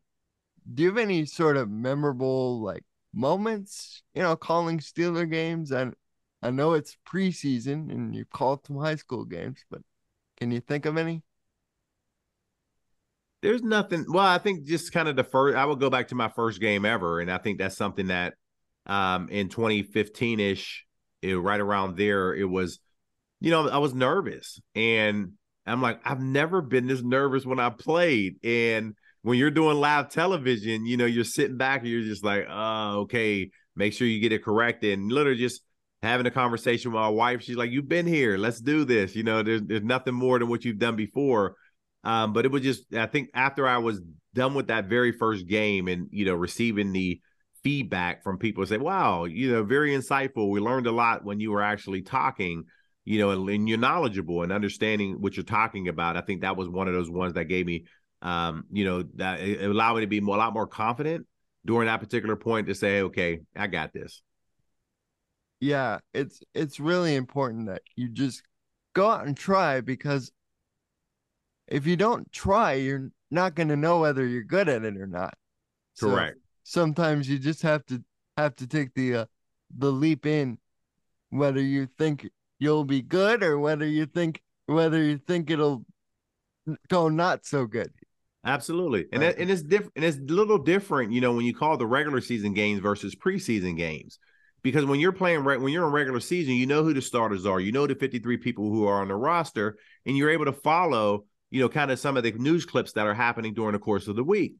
do 0.71 0.83
you 0.83 0.89
have 0.89 0.99
any 0.99 1.25
sort 1.25 1.57
of 1.57 1.71
memorable 1.71 2.61
like 2.61 2.83
moments, 3.15 4.03
you 4.13 4.21
know, 4.21 4.35
calling 4.35 4.77
Steeler 4.77 5.27
games? 5.27 5.71
And 5.71 5.95
I 6.43 6.51
know 6.51 6.73
it's 6.73 6.95
preseason 7.11 7.91
and 7.91 8.13
you 8.13 8.23
called 8.25 8.63
some 8.67 8.77
high 8.77 8.97
school 8.97 9.25
games, 9.25 9.65
but 9.71 9.81
can 10.39 10.51
you 10.51 10.59
think 10.59 10.85
of 10.85 10.97
any? 10.97 11.23
There's 13.41 13.63
nothing. 13.63 14.05
Well, 14.07 14.23
I 14.23 14.37
think 14.37 14.65
just 14.65 14.91
kind 14.91 15.07
of 15.07 15.15
the 15.15 15.23
first. 15.23 15.57
I 15.57 15.65
would 15.65 15.79
go 15.79 15.89
back 15.89 16.09
to 16.09 16.15
my 16.15 16.29
first 16.29 16.61
game 16.61 16.85
ever, 16.85 17.21
and 17.21 17.31
I 17.31 17.39
think 17.39 17.57
that's 17.57 17.75
something 17.75 18.07
that 18.07 18.35
um, 18.87 19.29
in 19.29 19.49
2015 19.49 20.39
ish, 20.39 20.85
right 21.23 21.59
around 21.59 21.97
there, 21.97 22.33
it 22.33 22.45
was, 22.49 22.79
you 23.39 23.51
know, 23.51 23.67
I 23.67 23.77
was 23.77 23.93
nervous 23.93 24.59
and 24.75 25.33
I'm 25.65 25.81
like, 25.81 25.99
I've 26.05 26.21
never 26.21 26.61
been 26.61 26.87
this 26.87 27.03
nervous 27.03 27.45
when 27.45 27.59
I 27.59 27.69
played. 27.69 28.37
And 28.43 28.95
when 29.21 29.37
you're 29.37 29.51
doing 29.51 29.77
live 29.77 30.09
television, 30.09 30.85
you 30.85 30.97
know, 30.97 31.05
you're 31.05 31.25
sitting 31.25 31.57
back 31.57 31.81
and 31.81 31.89
you're 31.89 32.01
just 32.01 32.23
like, 32.23 32.45
oh, 32.49 33.01
okay, 33.01 33.49
make 33.75 33.93
sure 33.93 34.07
you 34.07 34.21
get 34.21 34.31
it 34.31 34.43
corrected. 34.43 34.97
And 34.97 35.11
literally 35.11 35.37
just 35.37 35.61
having 36.01 36.25
a 36.25 36.31
conversation 36.31 36.91
with 36.91 36.99
my 36.99 37.09
wife, 37.09 37.41
she's 37.41 37.57
like, 37.57 37.71
You've 37.71 37.89
been 37.89 38.07
here, 38.07 38.37
let's 38.37 38.61
do 38.61 38.85
this. 38.85 39.15
You 39.15 39.23
know, 39.23 39.43
there's 39.43 39.61
there's 39.63 39.83
nothing 39.83 40.13
more 40.13 40.39
than 40.39 40.47
what 40.47 40.63
you've 40.63 40.79
done 40.79 40.95
before. 40.95 41.55
Um, 42.03 42.31
but 42.31 42.45
it 42.45 42.51
was 42.51 42.61
just, 42.61 42.93
I 42.93 43.05
think 43.05 43.29
after 43.33 43.67
I 43.67 43.79
was 43.79 43.99
done 44.33 44.53
with 44.53 44.67
that 44.67 44.85
very 44.85 45.11
first 45.11 45.45
game 45.47 45.89
and, 45.89 46.07
you 46.11 46.25
know, 46.25 46.35
receiving 46.35 46.93
the 46.93 47.19
feedback 47.67 48.23
from 48.23 48.37
people 48.37 48.65
say, 48.65 48.77
wow, 48.77 49.25
you 49.25 49.51
know, 49.51 49.61
very 49.61 49.91
insightful. 49.91 50.49
We 50.49 50.61
learned 50.61 50.87
a 50.87 50.91
lot 50.91 51.25
when 51.25 51.41
you 51.41 51.51
were 51.51 51.61
actually 51.61 52.01
talking, 52.01 52.63
you 53.03 53.19
know, 53.19 53.31
and, 53.31 53.49
and, 53.49 53.67
you're 53.67 53.77
knowledgeable 53.77 54.41
and 54.41 54.53
understanding 54.53 55.19
what 55.19 55.35
you're 55.35 55.43
talking 55.43 55.89
about. 55.89 56.15
I 56.15 56.21
think 56.21 56.43
that 56.43 56.55
was 56.55 56.69
one 56.69 56.87
of 56.87 56.93
those 56.93 57.09
ones 57.09 57.33
that 57.33 57.49
gave 57.49 57.65
me, 57.65 57.83
um, 58.21 58.63
you 58.71 58.85
know, 58.85 59.03
that 59.15 59.41
it 59.41 59.69
allowed 59.69 59.95
me 59.95 60.01
to 60.01 60.07
be 60.07 60.21
more, 60.21 60.37
a 60.37 60.39
lot 60.39 60.53
more 60.53 60.65
confident 60.65 61.27
during 61.65 61.87
that 61.87 61.99
particular 61.99 62.37
point 62.37 62.67
to 62.67 62.73
say, 62.73 63.01
okay, 63.01 63.41
I 63.53 63.67
got 63.67 63.91
this. 63.91 64.21
Yeah, 65.59 65.99
it's 66.13 66.39
it's 66.55 66.79
really 66.79 67.15
important 67.15 67.67
that 67.67 67.81
you 67.97 68.07
just 68.07 68.43
go 68.93 69.09
out 69.09 69.27
and 69.27 69.35
try 69.35 69.81
because 69.81 70.31
if 71.67 71.85
you 71.85 71.97
don't 71.97 72.31
try, 72.31 72.75
you're 72.75 73.09
not 73.29 73.55
going 73.55 73.67
to 73.67 73.75
know 73.75 73.99
whether 73.99 74.25
you're 74.25 74.45
good 74.45 74.69
at 74.69 74.85
it 74.85 74.95
or 74.95 75.07
not. 75.07 75.33
Correct. 75.99 76.37
So 76.37 76.46
sometimes 76.67 77.29
you 77.29 77.39
just 77.39 77.61
have 77.61 77.85
to 77.85 78.03
have 78.35 78.53
to 78.57 78.67
take 78.67 78.93
the 78.93 79.15
uh, 79.15 79.25
the 79.77 79.91
leap 79.91 80.25
in 80.25 80.57
whether 81.29 81.61
you 81.61 81.87
think 81.97 82.29
you'll 82.59 82.83
be 82.83 83.01
good 83.01 83.41
or 83.41 83.57
whether 83.57 83.85
you 83.85 84.05
think 84.05 84.41
whether 84.65 85.01
you 85.01 85.17
think 85.17 85.49
it'll 85.49 85.85
go 86.89 87.07
not 87.07 87.45
so 87.45 87.65
good. 87.65 87.91
Absolutely. 88.45 89.05
And 89.13 89.23
right. 89.23 89.37
and 89.37 89.49
it's 89.49 89.63
different 89.63 89.93
and 89.95 90.05
it's 90.05 90.17
a 90.17 90.33
little 90.33 90.57
different 90.57 91.13
you 91.13 91.21
know 91.21 91.33
when 91.33 91.45
you 91.45 91.55
call 91.55 91.77
the 91.77 91.87
regular 91.87 92.19
season 92.19 92.53
games 92.53 92.81
versus 92.81 93.15
preseason 93.15 93.77
games. 93.77 94.19
Because 94.61 94.85
when 94.85 94.99
you're 94.99 95.13
playing 95.13 95.45
right 95.45 95.59
when 95.61 95.71
you're 95.71 95.87
in 95.87 95.93
regular 95.93 96.19
season 96.19 96.55
you 96.55 96.65
know 96.65 96.83
who 96.83 96.93
the 96.93 97.01
starters 97.01 97.45
are. 97.45 97.61
You 97.61 97.71
know 97.71 97.87
the 97.87 97.95
53 97.95 98.37
people 98.37 98.69
who 98.69 98.85
are 98.85 99.01
on 99.01 99.07
the 99.07 99.15
roster 99.15 99.77
and 100.05 100.17
you're 100.17 100.29
able 100.29 100.45
to 100.45 100.53
follow 100.53 101.23
you 101.49 101.61
know 101.61 101.69
kind 101.69 101.91
of 101.91 101.99
some 101.99 102.17
of 102.17 102.23
the 102.23 102.33
news 102.33 102.65
clips 102.65 102.91
that 102.93 103.07
are 103.07 103.13
happening 103.13 103.53
during 103.53 103.71
the 103.71 103.79
course 103.79 104.09
of 104.09 104.17
the 104.17 104.23
week 104.23 104.55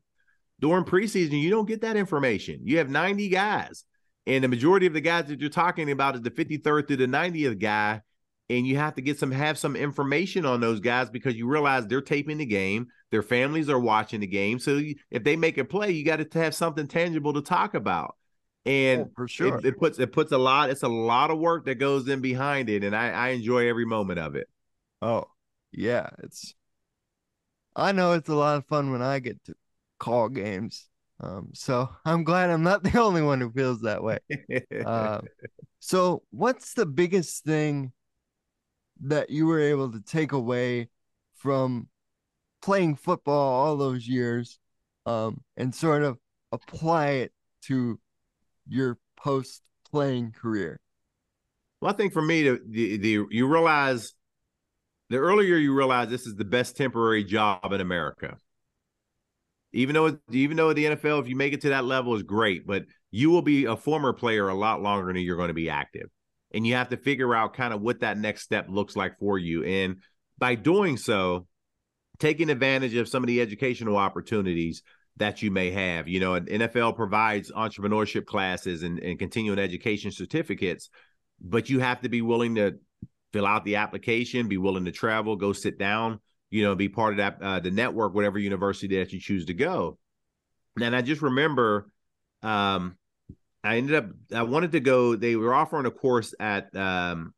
during 0.59 0.83
preseason, 0.83 1.41
you 1.41 1.49
don't 1.49 1.67
get 1.67 1.81
that 1.81 1.97
information. 1.97 2.61
You 2.63 2.79
have 2.79 2.89
90 2.89 3.29
guys, 3.29 3.83
and 4.25 4.43
the 4.43 4.47
majority 4.47 4.87
of 4.87 4.93
the 4.93 5.01
guys 5.01 5.25
that 5.27 5.39
you're 5.39 5.49
talking 5.49 5.91
about 5.91 6.15
is 6.15 6.21
the 6.21 6.31
53rd 6.31 6.87
to 6.87 6.97
the 6.97 7.05
90th 7.05 7.59
guy. 7.59 8.01
And 8.49 8.65
you 8.65 8.77
have 8.77 8.95
to 8.95 9.01
get 9.01 9.19
some 9.19 9.31
have 9.31 9.57
some 9.57 9.75
information 9.75 10.45
on 10.45 10.61
those 10.61 10.79
guys 10.79 11.09
because 11.09 11.35
you 11.35 11.47
realize 11.47 11.85
they're 11.85 11.99
taping 11.99 12.37
the 12.37 12.45
game, 12.45 12.87
their 13.11 13.21
families 13.21 13.69
are 13.69 13.79
watching 13.79 14.21
the 14.21 14.27
game. 14.27 14.57
So 14.57 14.77
you, 14.77 14.95
if 15.11 15.25
they 15.25 15.35
make 15.35 15.57
a 15.57 15.65
play, 15.65 15.91
you 15.91 16.05
got 16.05 16.17
to 16.17 16.39
have 16.39 16.55
something 16.55 16.87
tangible 16.87 17.33
to 17.33 17.41
talk 17.41 17.73
about. 17.73 18.15
And 18.65 19.01
oh, 19.01 19.11
for 19.15 19.27
sure, 19.27 19.57
it, 19.57 19.65
it, 19.65 19.77
puts 19.77 19.99
it 19.99 20.13
puts 20.13 20.31
a 20.31 20.37
lot. 20.37 20.69
It's 20.69 20.83
a 20.83 20.89
lot 20.89 21.29
of 21.29 21.39
work 21.39 21.65
that 21.65 21.75
goes 21.75 22.07
in 22.07 22.21
behind 22.21 22.69
it, 22.69 22.85
and 22.85 22.95
I, 22.95 23.09
I 23.09 23.27
enjoy 23.29 23.67
every 23.67 23.85
moment 23.85 24.19
of 24.19 24.35
it. 24.35 24.47
Oh, 25.01 25.25
yeah, 25.71 26.09
it's. 26.23 26.53
I 27.75 27.91
know 27.91 28.13
it's 28.13 28.29
a 28.29 28.35
lot 28.35 28.57
of 28.57 28.65
fun 28.65 28.91
when 28.91 29.01
I 29.01 29.19
get 29.19 29.43
to 29.45 29.55
call 29.99 30.29
games. 30.29 30.87
Um, 31.19 31.49
so 31.53 31.89
I'm 32.05 32.23
glad 32.23 32.49
I'm 32.49 32.63
not 32.63 32.83
the 32.83 32.99
only 33.01 33.21
one 33.21 33.41
who 33.41 33.51
feels 33.51 33.81
that 33.81 34.03
way. 34.03 34.19
uh, 34.85 35.21
so, 35.79 36.23
what's 36.31 36.73
the 36.73 36.85
biggest 36.85 37.43
thing 37.43 37.91
that 39.01 39.29
you 39.29 39.45
were 39.45 39.59
able 39.59 39.91
to 39.91 40.01
take 40.01 40.31
away 40.31 40.89
from 41.35 41.87
playing 42.61 42.95
football 42.95 43.53
all 43.53 43.77
those 43.77 44.07
years 44.07 44.59
um, 45.05 45.41
and 45.55 45.73
sort 45.73 46.03
of 46.03 46.17
apply 46.51 47.09
it 47.09 47.31
to 47.63 47.99
your 48.67 48.97
post 49.15 49.61
playing 49.89 50.31
career? 50.31 50.79
Well, 51.79 51.93
I 51.93 51.95
think 51.95 52.11
for 52.11 52.21
me, 52.21 52.43
the, 52.43 52.59
the, 52.67 52.97
the 52.97 53.25
you 53.29 53.47
realize 53.47 54.13
the 55.09 55.17
earlier 55.17 55.55
you 55.55 55.73
realize 55.73 56.09
this 56.09 56.25
is 56.25 56.35
the 56.35 56.45
best 56.45 56.75
temporary 56.75 57.23
job 57.23 57.71
in 57.71 57.81
America. 57.81 58.37
Even 59.73 59.93
though 59.93 60.17
even 60.31 60.57
though 60.57 60.73
the 60.73 60.85
NFL, 60.85 61.21
if 61.21 61.27
you 61.27 61.35
make 61.35 61.53
it 61.53 61.61
to 61.61 61.69
that 61.69 61.85
level, 61.85 62.15
is 62.15 62.23
great, 62.23 62.65
but 62.65 62.85
you 63.11 63.29
will 63.29 63.41
be 63.41 63.65
a 63.65 63.75
former 63.75 64.13
player 64.13 64.47
a 64.47 64.55
lot 64.55 64.81
longer 64.81 65.11
than 65.11 65.21
you're 65.21 65.37
going 65.37 65.49
to 65.49 65.53
be 65.53 65.69
active, 65.69 66.09
and 66.51 66.65
you 66.65 66.75
have 66.75 66.89
to 66.89 66.97
figure 66.97 67.35
out 67.35 67.53
kind 67.53 67.73
of 67.73 67.81
what 67.81 67.99
that 67.99 68.17
next 68.17 68.43
step 68.43 68.67
looks 68.69 68.95
like 68.95 69.19
for 69.19 69.37
you. 69.37 69.63
And 69.63 69.97
by 70.37 70.55
doing 70.55 70.97
so, 70.97 71.47
taking 72.19 72.49
advantage 72.49 72.95
of 72.95 73.09
some 73.09 73.23
of 73.23 73.27
the 73.27 73.41
educational 73.41 73.97
opportunities 73.97 74.83
that 75.17 75.41
you 75.41 75.51
may 75.51 75.71
have. 75.71 76.07
You 76.07 76.19
know, 76.19 76.39
NFL 76.39 76.95
provides 76.95 77.51
entrepreneurship 77.51 78.25
classes 78.25 78.83
and, 78.83 78.99
and 78.99 79.19
continuing 79.19 79.59
education 79.59 80.11
certificates, 80.11 80.89
but 81.41 81.69
you 81.69 81.79
have 81.79 82.01
to 82.01 82.09
be 82.09 82.21
willing 82.21 82.55
to 82.55 82.77
fill 83.33 83.45
out 83.45 83.65
the 83.65 83.75
application, 83.77 84.47
be 84.47 84.57
willing 84.57 84.85
to 84.85 84.91
travel, 84.91 85.35
go 85.35 85.53
sit 85.53 85.77
down, 85.77 86.19
you 86.49 86.63
know, 86.63 86.75
be 86.75 86.89
part 86.89 87.13
of 87.13 87.17
that 87.17 87.37
uh, 87.41 87.59
the 87.59 87.71
network, 87.71 88.13
whatever 88.13 88.39
university 88.39 88.97
that 88.97 89.11
you 89.11 89.19
choose 89.19 89.45
to 89.45 89.53
go. 89.53 89.97
And 90.79 90.95
I 90.95 91.01
just 91.01 91.21
remember, 91.21 91.89
um, 92.43 92.97
I 93.63 93.77
ended 93.77 93.95
up 93.95 94.05
I 94.33 94.43
wanted 94.43 94.71
to 94.73 94.79
go. 94.79 95.15
They 95.15 95.35
were 95.35 95.53
offering 95.53 95.85
a 95.85 95.91
course 95.91 96.33
at 96.39 96.73
um, 96.75 97.33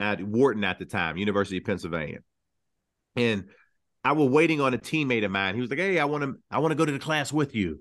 at 0.00 0.22
Wharton 0.22 0.64
at 0.64 0.78
the 0.78 0.86
time, 0.86 1.16
University 1.16 1.58
of 1.58 1.64
Pennsylvania, 1.64 2.20
and 3.16 3.44
I 4.04 4.12
was 4.12 4.28
waiting 4.30 4.60
on 4.60 4.74
a 4.74 4.78
teammate 4.78 5.24
of 5.24 5.30
mine. 5.30 5.54
He 5.54 5.60
was 5.60 5.70
like, 5.70 5.78
"Hey, 5.78 5.98
I 5.98 6.06
want 6.06 6.24
to 6.24 6.36
I 6.50 6.58
want 6.58 6.72
to 6.72 6.76
go 6.76 6.84
to 6.84 6.92
the 6.92 6.98
class 6.98 7.32
with 7.32 7.54
you," 7.54 7.80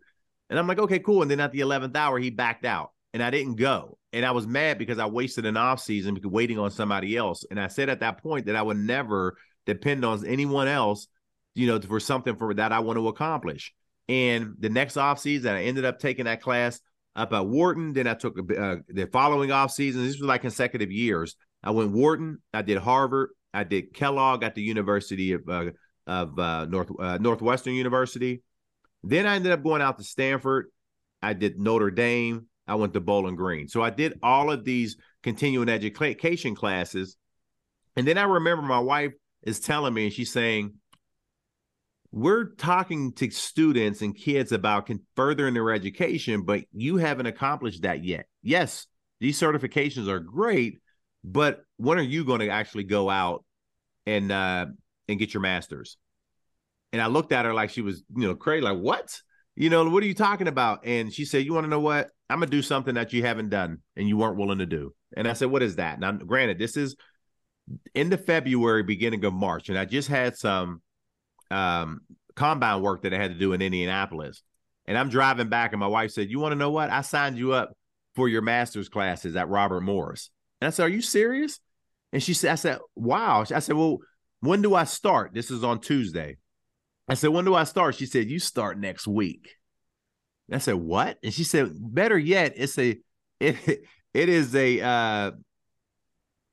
and 0.49 0.59
I'm 0.59 0.67
like, 0.67 0.79
"Okay, 0.79 0.99
cool." 0.99 1.21
And 1.21 1.31
then 1.31 1.39
at 1.39 1.51
the 1.51 1.61
eleventh 1.61 1.95
hour, 1.95 2.19
he 2.19 2.29
backed 2.29 2.65
out, 2.65 2.91
and 3.13 3.23
I 3.23 3.29
didn't 3.29 3.55
go, 3.55 3.97
and 4.13 4.25
I 4.25 4.31
was 4.31 4.45
mad 4.45 4.77
because 4.77 4.99
I 4.99 5.05
wasted 5.05 5.45
an 5.45 5.57
off 5.57 5.79
season 5.79 6.19
waiting 6.23 6.59
on 6.59 6.69
somebody 6.69 7.15
else. 7.15 7.45
And 7.49 7.59
I 7.59 7.67
said 7.67 7.89
at 7.89 8.01
that 8.01 8.21
point 8.21 8.45
that 8.47 8.55
I 8.55 8.61
would 8.61 8.77
never 8.77 9.37
depend 9.67 10.03
on 10.03 10.25
anyone 10.25 10.67
else, 10.67 11.07
you 11.53 11.67
know, 11.67 11.79
for 11.79 11.99
something 11.99 12.35
for 12.35 12.53
that 12.55 12.71
I 12.71 12.79
want 12.79 12.97
to 12.97 13.07
accomplish. 13.09 13.73
And 14.09 14.55
the 14.57 14.69
next 14.69 14.97
off 14.97 15.19
season, 15.19 15.53
I 15.53 15.65
ended 15.65 15.85
up 15.85 15.99
taking 15.99 16.25
that 16.25 16.41
class 16.41 16.79
up 17.15 17.33
at 17.33 17.45
Wharton. 17.45 17.93
Then 17.93 18.07
I 18.07 18.13
took 18.15 18.39
uh, 18.39 18.77
the 18.87 19.07
following 19.11 19.51
off 19.51 19.71
season. 19.71 20.03
This 20.03 20.17
was 20.17 20.27
like 20.27 20.41
consecutive 20.41 20.91
years. 20.91 21.35
I 21.61 21.71
went 21.71 21.91
Wharton. 21.91 22.41
I 22.53 22.61
did 22.61 22.77
Harvard. 22.77 23.29
I 23.53 23.63
did 23.63 23.93
Kellogg 23.93 24.43
at 24.43 24.55
the 24.55 24.61
University 24.61 25.33
of 25.33 25.47
uh, 25.49 25.71
of 26.07 26.39
uh, 26.39 26.65
North 26.65 26.89
uh, 26.97 27.17
Northwestern 27.17 27.73
University. 27.73 28.41
Then 29.03 29.27
I 29.27 29.35
ended 29.35 29.51
up 29.51 29.63
going 29.63 29.81
out 29.81 29.97
to 29.97 30.03
Stanford. 30.03 30.67
I 31.21 31.33
did 31.33 31.59
Notre 31.59 31.91
Dame. 31.91 32.47
I 32.67 32.75
went 32.75 32.93
to 32.93 33.01
Bowling 33.01 33.35
Green. 33.35 33.67
So 33.67 33.81
I 33.81 33.89
did 33.89 34.19
all 34.21 34.51
of 34.51 34.63
these 34.63 34.97
continuing 35.23 35.69
education 35.69 36.55
classes. 36.55 37.17
And 37.95 38.07
then 38.07 38.17
I 38.17 38.23
remember 38.23 38.63
my 38.63 38.79
wife 38.79 39.13
is 39.43 39.59
telling 39.59 39.93
me, 39.93 40.05
and 40.05 40.13
she's 40.13 40.31
saying, 40.31 40.73
we're 42.11 42.45
talking 42.55 43.11
to 43.13 43.29
students 43.29 44.01
and 44.01 44.15
kids 44.15 44.51
about 44.51 44.89
furthering 45.15 45.53
their 45.53 45.71
education, 45.71 46.43
but 46.43 46.61
you 46.73 46.97
haven't 46.97 47.25
accomplished 47.25 47.83
that 47.83 48.03
yet. 48.03 48.25
Yes, 48.41 48.87
these 49.19 49.39
certifications 49.39 50.07
are 50.07 50.19
great, 50.19 50.79
but 51.23 51.61
when 51.77 51.97
are 51.97 52.03
you 52.03 52.23
going 52.23 52.39
to 52.39 52.49
actually 52.49 52.83
go 52.83 53.09
out 53.09 53.43
and 54.05 54.31
uh, 54.31 54.67
and 55.07 55.19
get 55.19 55.33
your 55.33 55.41
master's? 55.41 55.97
And 56.93 57.01
I 57.01 57.07
looked 57.07 57.33
at 57.33 57.45
her 57.45 57.53
like 57.53 57.69
she 57.69 57.81
was, 57.81 58.03
you 58.15 58.27
know, 58.27 58.35
crazy. 58.35 58.61
Like, 58.61 58.77
what? 58.77 59.19
You 59.55 59.69
know, 59.69 59.89
what 59.89 60.03
are 60.03 60.07
you 60.07 60.13
talking 60.13 60.47
about? 60.47 60.85
And 60.85 61.11
she 61.11 61.25
said, 61.25 61.43
You 61.43 61.53
want 61.53 61.65
to 61.65 61.69
know 61.69 61.79
what? 61.79 62.09
I'm 62.29 62.39
gonna 62.39 62.51
do 62.51 62.61
something 62.61 62.95
that 62.95 63.11
you 63.11 63.23
haven't 63.23 63.49
done 63.49 63.79
and 63.95 64.07
you 64.07 64.17
weren't 64.17 64.37
willing 64.37 64.59
to 64.59 64.65
do. 64.65 64.93
And 65.15 65.27
I 65.27 65.33
said, 65.33 65.49
What 65.49 65.63
is 65.63 65.75
that? 65.75 65.99
Now, 65.99 66.11
granted, 66.11 66.59
this 66.59 66.77
is 66.77 66.95
into 67.93 68.17
February, 68.17 68.83
beginning 68.83 69.25
of 69.25 69.33
March, 69.33 69.69
and 69.69 69.77
I 69.77 69.85
just 69.85 70.07
had 70.07 70.37
some 70.37 70.81
um, 71.51 72.01
combine 72.35 72.81
work 72.81 73.03
that 73.03 73.13
I 73.13 73.17
had 73.17 73.31
to 73.31 73.37
do 73.37 73.53
in 73.53 73.61
Indianapolis. 73.61 74.43
And 74.85 74.97
I'm 74.97 75.09
driving 75.09 75.49
back, 75.49 75.73
and 75.73 75.79
my 75.79 75.87
wife 75.87 76.11
said, 76.11 76.29
"You 76.29 76.39
want 76.39 76.53
to 76.53 76.57
know 76.57 76.71
what? 76.71 76.89
I 76.89 77.01
signed 77.01 77.37
you 77.37 77.53
up 77.53 77.73
for 78.15 78.29
your 78.29 78.41
master's 78.41 78.89
classes 78.89 79.35
at 79.35 79.49
Robert 79.49 79.81
Morris." 79.81 80.29
And 80.61 80.67
I 80.67 80.71
said, 80.71 80.83
"Are 80.83 80.89
you 80.89 81.01
serious?" 81.01 81.59
And 82.13 82.23
she 82.23 82.33
said, 82.33 82.51
"I 82.51 82.55
said, 82.55 82.79
wow." 82.95 83.41
I 83.53 83.59
said, 83.59 83.75
"Well, 83.75 83.97
when 84.39 84.61
do 84.61 84.75
I 84.75 84.85
start?" 84.85 85.33
This 85.33 85.51
is 85.51 85.63
on 85.63 85.81
Tuesday. 85.81 86.37
I 87.09 87.15
said, 87.15 87.31
"When 87.31 87.45
do 87.45 87.53
I 87.53 87.65
start?" 87.65 87.95
She 87.95 88.05
said, 88.05 88.29
"You 88.29 88.39
start 88.39 88.79
next 88.79 89.07
week." 89.07 89.55
And 90.47 90.55
I 90.55 90.59
said, 90.59 90.75
"What?" 90.75 91.17
And 91.21 91.33
she 91.33 91.43
said, 91.43 91.71
"Better 91.73 92.17
yet, 92.17 92.53
it's 92.55 92.77
a 92.79 92.97
it 93.41 93.57
it 94.13 94.29
is 94.29 94.55
a 94.55 94.81
uh, 94.81 95.31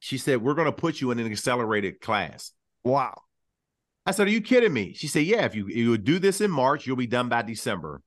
she 0.05 0.19
said, 0.19 0.43
We're 0.43 0.53
going 0.53 0.67
to 0.67 0.73
put 0.73 1.01
you 1.01 1.13
in 1.13 1.19
an 1.19 1.25
accelerated 1.25 1.99
class. 1.99 2.53
Wow. 2.85 3.23
I 4.05 4.11
said, 4.11 4.27
Are 4.27 4.31
you 4.31 4.43
kidding 4.43 4.73
me? 4.73 4.93
She 4.93 5.07
said, 5.07 5.25
Yeah, 5.25 5.47
if 5.47 5.55
you, 5.55 5.67
you 5.67 5.97
do 5.97 6.19
this 6.19 6.43
in 6.43 6.51
March, 6.51 6.87
you'll 6.87 6.97
be 6.97 7.07
done 7.07 7.31
by 7.31 7.41
December. 7.41 8.03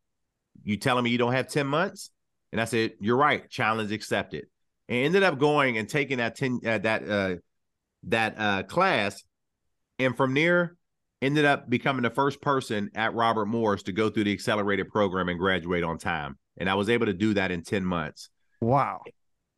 You 0.64 0.78
telling 0.78 1.04
me 1.04 1.10
you 1.10 1.18
don't 1.18 1.34
have 1.34 1.48
10 1.48 1.66
months? 1.66 2.12
And 2.52 2.62
I 2.62 2.66
said, 2.66 2.91
You're 3.00 3.18
right. 3.18 3.50
Challenge 3.50 3.91
accepted. 3.91 4.45
And 4.88 5.06
ended 5.06 5.24
up 5.24 5.39
going 5.39 5.80
and 5.80 5.89
taking 5.89 6.20
that 6.20 6.36
10 6.36 6.60
uh, 6.64 6.78
that 6.78 7.10
uh 7.10 7.36
that 8.04 8.36
uh 8.38 8.62
class. 8.62 9.24
And 9.98 10.16
from 10.16 10.36
there, 10.36 10.76
ended 11.24 11.45
up 11.45 11.68
becoming 11.68 12.04
the 12.04 12.12
first 12.12 12.41
person 12.41 12.91
at 12.93 13.16
Robert 13.16 13.48
Morris 13.48 13.82
to 13.84 13.91
go 13.91 14.12
through 14.12 14.26
the 14.26 14.34
accelerated 14.34 14.89
program 14.89 15.30
and 15.30 15.39
graduate 15.39 15.84
on 15.84 15.98
time. 15.98 16.38
And 16.58 16.70
I 16.70 16.76
was 16.76 16.89
able 16.89 17.08
to 17.08 17.14
do 17.14 17.34
that 17.34 17.50
in 17.50 17.64
10 17.64 17.84
months. 17.84 18.30
Wow 18.62 19.02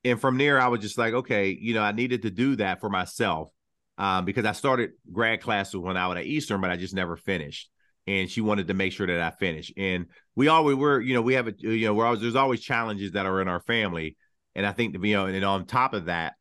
and 0.03 0.19
from 0.19 0.37
there, 0.37 0.59
I 0.59 0.67
was 0.67 0.81
just 0.81 0.97
like, 0.97 1.13
okay, 1.13 1.57
you 1.59 1.73
know, 1.73 1.81
I 1.81 1.91
needed 1.91 2.21
to 2.23 2.31
do 2.31 2.55
that 2.57 2.79
for 2.79 2.89
myself 2.89 3.49
um, 3.97 4.25
because 4.25 4.45
I 4.45 4.53
started 4.53 4.91
grad 5.11 5.41
classes 5.41 5.75
when 5.75 5.97
I 5.97 6.07
was 6.07 6.17
at 6.17 6.25
Eastern, 6.25 6.61
but 6.61 6.71
I 6.71 6.77
just 6.77 6.93
never 6.93 7.17
finished. 7.17 7.69
And 8.07 8.29
she 8.29 8.41
wanted 8.41 8.67
to 8.67 8.73
make 8.73 8.93
sure 8.93 9.05
that 9.05 9.21
I 9.21 9.29
finished. 9.29 9.73
And 9.77 10.07
we 10.35 10.47
always 10.47 10.77
were, 10.77 10.99
you 11.01 11.13
know, 11.13 11.21
we 11.21 11.33
have 11.33 11.47
a, 11.47 11.53
you 11.59 11.85
know, 11.85 11.93
we're 11.93 12.05
always, 12.05 12.21
there's 12.21 12.35
always 12.35 12.61
challenges 12.61 13.11
that 13.11 13.25
are 13.25 13.41
in 13.41 13.47
our 13.47 13.59
family. 13.59 14.15
And 14.55 14.65
I 14.65 14.71
think, 14.71 14.95
you 15.03 15.13
know, 15.13 15.25
and 15.25 15.45
on 15.45 15.65
top 15.65 15.93
of 15.93 16.05
that, 16.05 16.33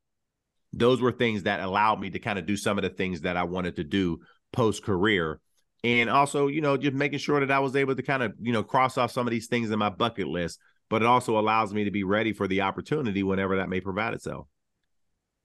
those 0.73 1.01
were 1.01 1.13
things 1.13 1.43
that 1.43 1.61
allowed 1.61 2.01
me 2.01 2.11
to 2.11 2.19
kind 2.19 2.39
of 2.39 2.47
do 2.47 2.57
some 2.57 2.79
of 2.79 2.83
the 2.83 2.91
things 2.91 3.23
that 3.23 3.37
I 3.37 3.43
wanted 3.43 3.77
to 3.77 3.85
do 3.85 4.21
post 4.53 4.85
career. 4.85 5.41
And 5.85 6.09
also, 6.09 6.47
you 6.47 6.61
know, 6.61 6.77
just 6.77 6.95
making 6.95 7.19
sure 7.19 7.41
that 7.41 7.51
I 7.51 7.59
was 7.59 7.77
able 7.77 7.97
to 7.97 8.03
kind 8.03 8.23
of, 8.23 8.35
you 8.41 8.53
know, 8.53 8.63
cross 8.63 8.97
off 8.97 9.13
some 9.13 9.27
of 9.27 9.31
these 9.31 9.49
things 9.49 9.71
in 9.71 9.79
my 9.79 9.91
bucket 9.91 10.29
list 10.29 10.59
but 10.89 11.03
it 11.03 11.07
also 11.07 11.39
allows 11.39 11.75
me 11.75 11.85
to 11.85 11.91
be 11.91 12.05
ready 12.05 12.33
for 12.33 12.49
the 12.49 12.63
opportunity 12.63 13.23
whenever 13.23 13.57
that 13.57 13.69
may 13.69 13.81
provide 13.81 14.15
itself. 14.15 14.47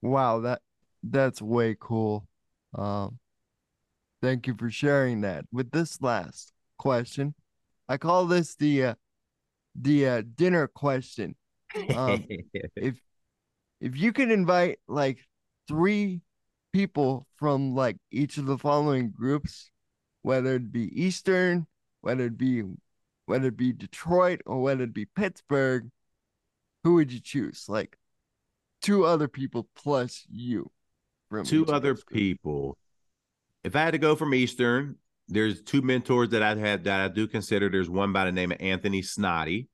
Wow, 0.01 0.41
that 0.41 0.61
that's 1.03 1.41
way 1.41 1.75
cool. 1.79 2.27
Um, 2.75 3.19
thank 4.21 4.47
you 4.47 4.55
for 4.57 4.69
sharing 4.69 5.21
that. 5.21 5.45
With 5.51 5.71
this 5.71 6.01
last 6.01 6.53
question, 6.77 7.33
I 7.87 7.97
call 7.97 8.25
this 8.25 8.55
the 8.55 8.85
uh, 8.85 8.95
the 9.75 10.07
uh, 10.07 10.21
dinner 10.35 10.67
question. 10.67 11.35
Um, 11.95 12.25
if 12.75 12.95
if 13.81 13.97
you 13.97 14.13
could 14.13 14.31
invite 14.31 14.79
like 14.87 15.19
three 15.67 16.21
people 16.71 17.27
from 17.37 17.75
like 17.75 17.97
each 18.11 18.37
of 18.37 18.45
the 18.45 18.57
following 18.57 19.11
groups, 19.11 19.71
whether 20.21 20.55
it 20.55 20.71
be 20.71 20.89
Eastern, 21.01 21.67
whether 22.01 22.25
it 22.25 22.37
be 22.37 22.63
whether 23.25 23.47
it 23.47 23.57
be 23.57 23.71
Detroit 23.71 24.41
or 24.45 24.61
whether 24.61 24.83
it 24.83 24.93
be 24.93 25.05
Pittsburgh, 25.05 25.89
who 26.83 26.95
would 26.95 27.11
you 27.11 27.19
choose? 27.19 27.65
Like 27.67 27.97
two 28.81 29.05
other 29.05 29.27
people 29.27 29.67
plus 29.75 30.25
you. 30.29 30.71
From 31.29 31.45
two 31.45 31.65
other 31.67 31.95
people. 31.95 32.77
If 33.63 33.75
I 33.75 33.79
had 33.79 33.91
to 33.91 33.97
go 33.97 34.15
from 34.15 34.33
Eastern, 34.33 34.97
there's 35.27 35.61
two 35.61 35.81
mentors 35.81 36.29
that 36.29 36.43
I've 36.43 36.59
had 36.59 36.83
that 36.83 36.99
I 36.99 37.07
do 37.07 37.27
consider. 37.27 37.69
There's 37.69 37.89
one 37.89 38.11
by 38.11 38.25
the 38.25 38.31
name 38.31 38.51
of 38.51 38.57
Anthony 38.59 39.01
Snoddy. 39.01 39.67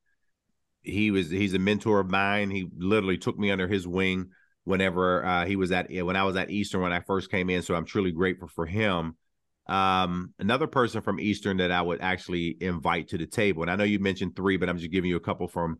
He 0.81 1.11
was 1.11 1.29
he's 1.29 1.53
a 1.53 1.59
mentor 1.59 1.99
of 1.99 2.09
mine. 2.09 2.51
He 2.51 2.69
literally 2.77 3.17
took 3.17 3.37
me 3.37 3.51
under 3.51 3.67
his 3.67 3.87
wing 3.87 4.29
whenever 4.63 5.25
uh, 5.25 5.45
he 5.45 5.55
was 5.55 5.71
at 5.71 5.91
when 5.91 6.15
I 6.15 6.23
was 6.23 6.35
at 6.35 6.51
Eastern 6.51 6.81
when 6.81 6.93
I 6.93 7.01
first 7.01 7.31
came 7.31 7.49
in. 7.49 7.61
So 7.61 7.75
I'm 7.75 7.85
truly 7.85 8.11
grateful 8.11 8.47
for 8.47 8.65
him. 8.65 9.17
Um, 9.69 10.33
another 10.39 10.65
person 10.65 11.01
from 11.01 11.19
Eastern 11.19 11.57
that 11.57 11.71
I 11.71 11.81
would 11.81 12.01
actually 12.01 12.57
invite 12.59 13.09
to 13.09 13.19
the 13.19 13.27
table, 13.27 13.61
and 13.61 13.71
I 13.71 13.75
know 13.75 13.83
you 13.83 13.99
mentioned 13.99 14.35
three, 14.35 14.57
but 14.57 14.67
I'm 14.67 14.79
just 14.79 14.91
giving 14.91 15.09
you 15.09 15.15
a 15.17 15.21
couple 15.21 15.47
from 15.47 15.77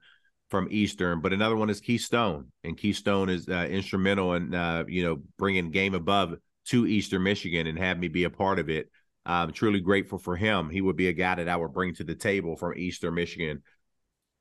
from 0.51 0.67
Eastern. 0.69 1.21
But 1.21 1.33
another 1.33 1.55
one 1.55 1.71
is 1.71 1.81
Keystone, 1.81 2.51
and 2.63 2.77
Keystone 2.77 3.29
is 3.29 3.49
uh, 3.49 3.67
instrumental 3.69 4.35
in 4.35 4.53
uh, 4.53 4.83
you 4.87 5.03
know 5.03 5.17
bringing 5.37 5.71
Game 5.71 5.95
Above 5.95 6.35
to 6.67 6.85
Eastern 6.85 7.23
Michigan 7.23 7.65
and 7.65 7.79
have 7.79 7.97
me 7.97 8.09
be 8.09 8.25
a 8.25 8.29
part 8.29 8.59
of 8.59 8.69
it. 8.69 8.91
I'm 9.25 9.51
truly 9.51 9.79
grateful 9.79 10.19
for 10.19 10.35
him. 10.35 10.69
He 10.69 10.81
would 10.81 10.95
be 10.95 11.07
a 11.07 11.13
guy 11.13 11.35
that 11.35 11.49
I 11.49 11.55
would 11.55 11.73
bring 11.73 11.95
to 11.95 12.03
the 12.03 12.15
table 12.15 12.55
from 12.55 12.77
Eastern 12.77 13.15
Michigan. 13.15 13.63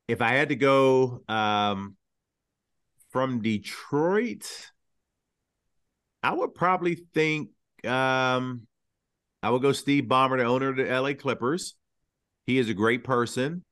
If 0.07 0.21
I 0.21 0.29
had 0.29 0.49
to 0.49 0.55
go 0.55 1.23
um, 1.27 1.95
from 3.11 3.41
Detroit, 3.41 4.45
I 6.23 6.33
would 6.33 6.53
probably 6.53 6.95
think 7.13 7.49
um, 7.85 8.67
I 9.41 9.49
would 9.49 9.61
go 9.61 9.71
Steve 9.71 10.05
Ballmer, 10.05 10.37
the 10.37 10.45
owner 10.45 10.69
of 10.69 10.75
the 10.75 10.85
LA 10.85 11.13
Clippers. 11.13 11.75
He 12.45 12.57
is 12.57 12.69
a 12.69 12.73
great 12.73 13.03
person. 13.03 13.63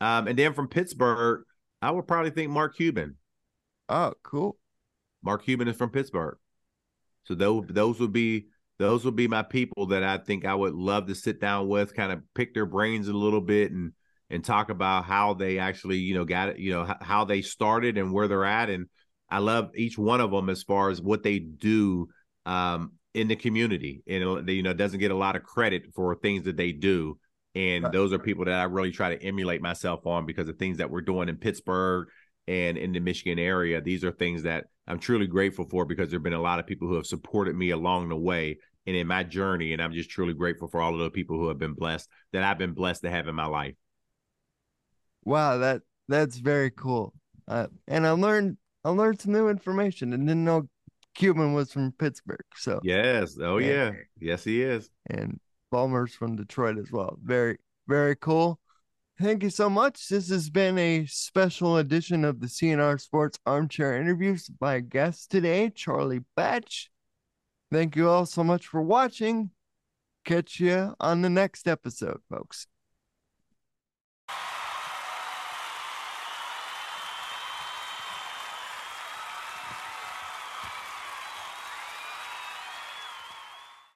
Um, 0.00 0.28
and 0.28 0.38
then 0.38 0.54
from 0.54 0.68
Pittsburgh, 0.68 1.42
I 1.82 1.90
would 1.90 2.06
probably 2.06 2.30
think 2.30 2.50
Mark 2.50 2.76
Cuban. 2.76 3.16
Oh, 3.88 4.14
cool. 4.22 4.56
Mark 5.22 5.44
Cuban 5.44 5.68
is 5.68 5.76
from 5.76 5.90
Pittsburgh. 5.90 6.38
So 7.24 7.34
those 7.34 7.64
those 7.68 7.98
would 8.00 8.12
be 8.12 8.46
those 8.78 9.04
would 9.04 9.16
be 9.16 9.28
my 9.28 9.42
people 9.42 9.86
that 9.86 10.02
I 10.02 10.18
think 10.18 10.44
I 10.44 10.54
would 10.54 10.74
love 10.74 11.06
to 11.06 11.14
sit 11.14 11.40
down 11.40 11.68
with, 11.68 11.94
kind 11.94 12.12
of 12.12 12.22
pick 12.34 12.54
their 12.54 12.66
brains 12.66 13.08
a 13.08 13.12
little 13.12 13.40
bit 13.40 13.72
and 13.72 13.92
and 14.30 14.44
talk 14.44 14.70
about 14.70 15.04
how 15.04 15.34
they 15.34 15.58
actually, 15.58 15.98
you 15.98 16.14
know, 16.14 16.24
got 16.24 16.50
it, 16.50 16.58
you 16.58 16.72
know, 16.72 16.94
how 17.00 17.24
they 17.24 17.42
started 17.42 17.96
and 17.96 18.12
where 18.12 18.28
they're 18.28 18.44
at. 18.44 18.70
And 18.70 18.86
I 19.30 19.38
love 19.38 19.70
each 19.76 19.96
one 19.96 20.20
of 20.20 20.30
them 20.30 20.48
as 20.50 20.62
far 20.62 20.90
as 20.90 21.00
what 21.00 21.22
they 21.22 21.38
do 21.38 22.08
um, 22.44 22.92
in 23.16 23.28
the 23.28 23.36
community. 23.36 24.02
And, 24.06 24.46
you 24.48 24.62
know, 24.62 24.74
doesn't 24.74 25.00
get 25.00 25.10
a 25.10 25.16
lot 25.16 25.36
of 25.36 25.42
credit 25.42 25.84
for 25.94 26.14
things 26.14 26.44
that 26.44 26.58
they 26.58 26.72
do. 26.72 27.18
And 27.54 27.86
those 27.90 28.12
are 28.12 28.18
people 28.18 28.44
that 28.44 28.60
I 28.60 28.64
really 28.64 28.90
try 28.90 29.16
to 29.16 29.24
emulate 29.24 29.62
myself 29.62 30.06
on 30.06 30.26
because 30.26 30.50
of 30.50 30.58
things 30.58 30.76
that 30.76 30.90
we're 30.90 31.00
doing 31.00 31.30
in 31.30 31.38
Pittsburgh 31.38 32.08
and 32.46 32.76
in 32.76 32.92
the 32.92 33.00
Michigan 33.00 33.38
area. 33.38 33.80
These 33.80 34.04
are 34.04 34.12
things 34.12 34.42
that 34.42 34.66
I'm 34.86 34.98
truly 34.98 35.26
grateful 35.26 35.66
for 35.70 35.86
because 35.86 36.10
there 36.10 36.18
have 36.18 36.24
been 36.24 36.34
a 36.34 36.40
lot 36.40 36.58
of 36.58 36.66
people 36.66 36.86
who 36.86 36.96
have 36.96 37.06
supported 37.06 37.56
me 37.56 37.70
along 37.70 38.10
the 38.10 38.16
way 38.16 38.58
and 38.86 38.94
in 38.94 39.06
my 39.06 39.22
journey. 39.22 39.72
And 39.72 39.80
I'm 39.80 39.94
just 39.94 40.10
truly 40.10 40.34
grateful 40.34 40.68
for 40.68 40.82
all 40.82 40.92
of 40.92 41.00
the 41.00 41.10
people 41.10 41.38
who 41.38 41.48
have 41.48 41.58
been 41.58 41.72
blessed 41.72 42.10
that 42.34 42.42
I've 42.42 42.58
been 42.58 42.74
blessed 42.74 43.02
to 43.04 43.10
have 43.10 43.28
in 43.28 43.34
my 43.34 43.46
life. 43.46 43.74
Wow, 45.24 45.56
that 45.56 45.80
that's 46.06 46.36
very 46.36 46.70
cool. 46.70 47.14
Uh, 47.48 47.68
and 47.88 48.06
I 48.06 48.10
learned 48.10 48.58
I 48.84 48.90
learned 48.90 49.22
some 49.22 49.32
new 49.32 49.48
information 49.48 50.12
and 50.12 50.26
didn't 50.26 50.44
know 50.44 50.68
Cuban 51.16 51.54
was 51.54 51.72
from 51.72 51.92
Pittsburgh. 51.92 52.44
So 52.54 52.80
yes, 52.82 53.36
oh 53.40 53.56
and, 53.56 53.66
yeah, 53.66 53.92
yes 54.20 54.44
he 54.44 54.62
is. 54.62 54.90
And 55.08 55.40
Ballmer's 55.72 56.14
from 56.14 56.36
Detroit 56.36 56.78
as 56.78 56.92
well. 56.92 57.18
Very 57.22 57.58
very 57.88 58.16
cool. 58.16 58.60
Thank 59.20 59.42
you 59.42 59.50
so 59.50 59.70
much. 59.70 60.08
This 60.08 60.28
has 60.28 60.50
been 60.50 60.76
a 60.78 61.06
special 61.06 61.78
edition 61.78 62.22
of 62.24 62.40
the 62.40 62.48
CNR 62.48 63.00
Sports 63.00 63.38
Armchair 63.46 63.98
Interviews 63.98 64.48
by 64.48 64.80
guest 64.80 65.30
today, 65.30 65.70
Charlie 65.70 66.24
Batch. 66.36 66.90
Thank 67.72 67.96
you 67.96 68.10
all 68.10 68.26
so 68.26 68.44
much 68.44 68.66
for 68.66 68.82
watching. 68.82 69.50
Catch 70.26 70.60
you 70.60 70.94
on 71.00 71.22
the 71.22 71.30
next 71.30 71.66
episode, 71.66 72.20
folks. 72.28 72.66